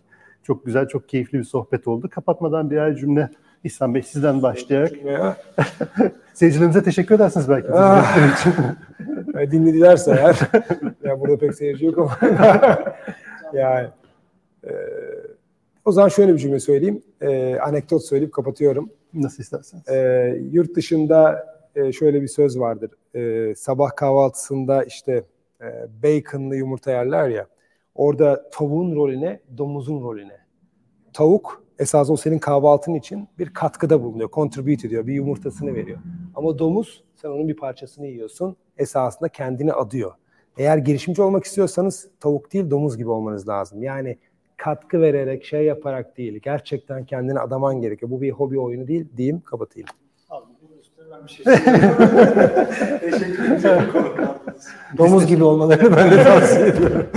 Çok 0.48 0.66
güzel, 0.66 0.88
çok 0.88 1.10
keyifli 1.10 1.40
bir 1.40 1.44
sohbet 1.44 1.88
oldu. 1.88 2.10
Kapatmadan 2.12 2.70
birer 2.72 2.96
cümle 2.96 3.30
İhsan 3.64 3.96
Bey 3.96 4.02
sizden 4.02 4.42
başlayarak 4.42 5.06
Ya, 5.06 5.38
seyircilerimize 6.34 6.84
teşekkür 6.84 7.16
edersiniz 7.16 7.50
belki. 7.50 7.68
Ah. 7.74 8.38
için. 8.40 8.54
dinledilerse 9.52 10.12
eğer, 10.12 10.40
ya 11.04 11.20
burada 11.20 11.38
pek 11.38 11.56
seyirci 11.56 11.86
yok 11.86 11.98
ama 11.98 12.18
yani 13.54 13.88
e, 14.64 14.72
o 15.86 15.92
zaman 15.92 16.10
şöyle 16.10 16.34
bir 16.34 16.40
cümle 16.40 16.60
söyleyeyim. 16.60 17.04
E, 17.22 17.60
anekdot 17.60 18.04
söyleyip 18.04 18.34
kapatıyorum. 18.34 18.90
Nasıl 19.14 19.44
isterseniz. 19.44 19.90
E, 19.90 20.40
yurt 20.52 20.76
dışında 20.76 21.46
e, 21.76 21.92
şöyle 21.92 22.22
bir 22.22 22.28
söz 22.28 22.60
vardır. 22.60 22.92
E, 23.16 23.56
sabah 23.56 23.96
kahvaltısında 23.96 24.84
işte 24.84 25.24
e, 25.62 25.88
baconlı 26.04 26.56
yumurta 26.56 26.92
yerler 26.92 27.30
ya. 27.30 27.48
Orada 27.98 28.50
tavuğun 28.50 28.96
rolüne, 28.96 29.40
domuzun 29.58 30.02
rolüne. 30.02 30.38
Tavuk 31.14 31.64
esas 31.80 32.10
o 32.10 32.18
senin 32.18 32.40
kahvaltın 32.40 32.94
için 32.94 33.28
bir 33.40 33.54
katkıda 33.54 34.04
bulunuyor, 34.04 34.30
contribute 34.32 34.88
ediyor, 34.88 35.08
bir 35.08 35.14
yumurtasını 35.14 35.76
veriyor. 35.76 35.98
Ama 36.36 36.60
domuz 36.60 37.04
sen 37.16 37.30
onun 37.30 37.48
bir 37.48 37.56
parçasını 37.56 38.08
yiyorsun, 38.08 38.56
esasında 38.78 39.30
kendini 39.30 39.74
adıyor. 39.74 40.12
Eğer 40.58 40.78
girişimci 40.78 41.22
olmak 41.22 41.44
istiyorsanız 41.44 42.08
tavuk 42.20 42.54
değil 42.54 42.70
domuz 42.70 42.98
gibi 42.98 43.10
olmanız 43.10 43.48
lazım. 43.48 43.84
Yani 43.84 44.18
katkı 44.58 45.02
vererek, 45.02 45.46
şey 45.46 45.66
yaparak 45.66 46.18
değil, 46.18 46.40
gerçekten 46.44 47.06
kendini 47.06 47.40
adaman 47.40 47.82
gerekiyor. 47.82 48.12
Bu 48.12 48.22
bir 48.22 48.32
hobi 48.32 48.60
oyunu 48.60 48.88
değil, 48.88 49.06
diyeyim, 49.18 49.42
kapatayım. 49.42 49.88
Domuz 54.98 55.28
gibi 55.28 55.44
olmalarını 55.44 55.98
ben 55.98 56.12
de 56.12 56.24
tavsiye 56.24 56.68
ediyorum. 56.68 57.08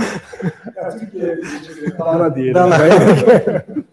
Dana 1.99 2.35
diyelim. 2.35 2.53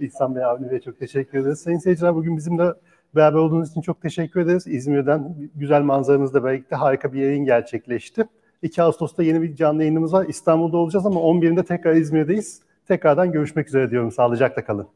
İhsan 0.00 0.36
Bey, 0.36 0.44
Avni 0.44 0.70
Bey 0.70 0.80
çok 0.80 0.98
teşekkür 0.98 1.38
ederiz. 1.38 1.60
Sayın 1.60 1.78
seyirciler 1.78 2.14
bugün 2.14 2.36
bizimle 2.36 2.72
beraber 3.16 3.38
olduğunuz 3.38 3.70
için 3.70 3.80
çok 3.80 4.02
teşekkür 4.02 4.40
ederiz. 4.40 4.66
İzmir'den 4.66 5.34
güzel 5.54 5.82
manzaranızla 5.82 6.44
birlikte 6.44 6.76
harika 6.76 7.12
bir 7.12 7.22
yayın 7.22 7.44
gerçekleşti. 7.44 8.24
2 8.62 8.82
Ağustos'ta 8.82 9.22
yeni 9.22 9.42
bir 9.42 9.56
canlı 9.56 9.82
yayınımız 9.82 10.12
var. 10.12 10.26
İstanbul'da 10.28 10.76
olacağız 10.76 11.06
ama 11.06 11.20
11'inde 11.20 11.64
tekrar 11.64 11.94
İzmir'deyiz. 11.94 12.60
Tekrardan 12.88 13.32
görüşmek 13.32 13.68
üzere 13.68 13.90
diyorum. 13.90 14.12
Sağlıcakla 14.12 14.64
kalın. 14.64 14.86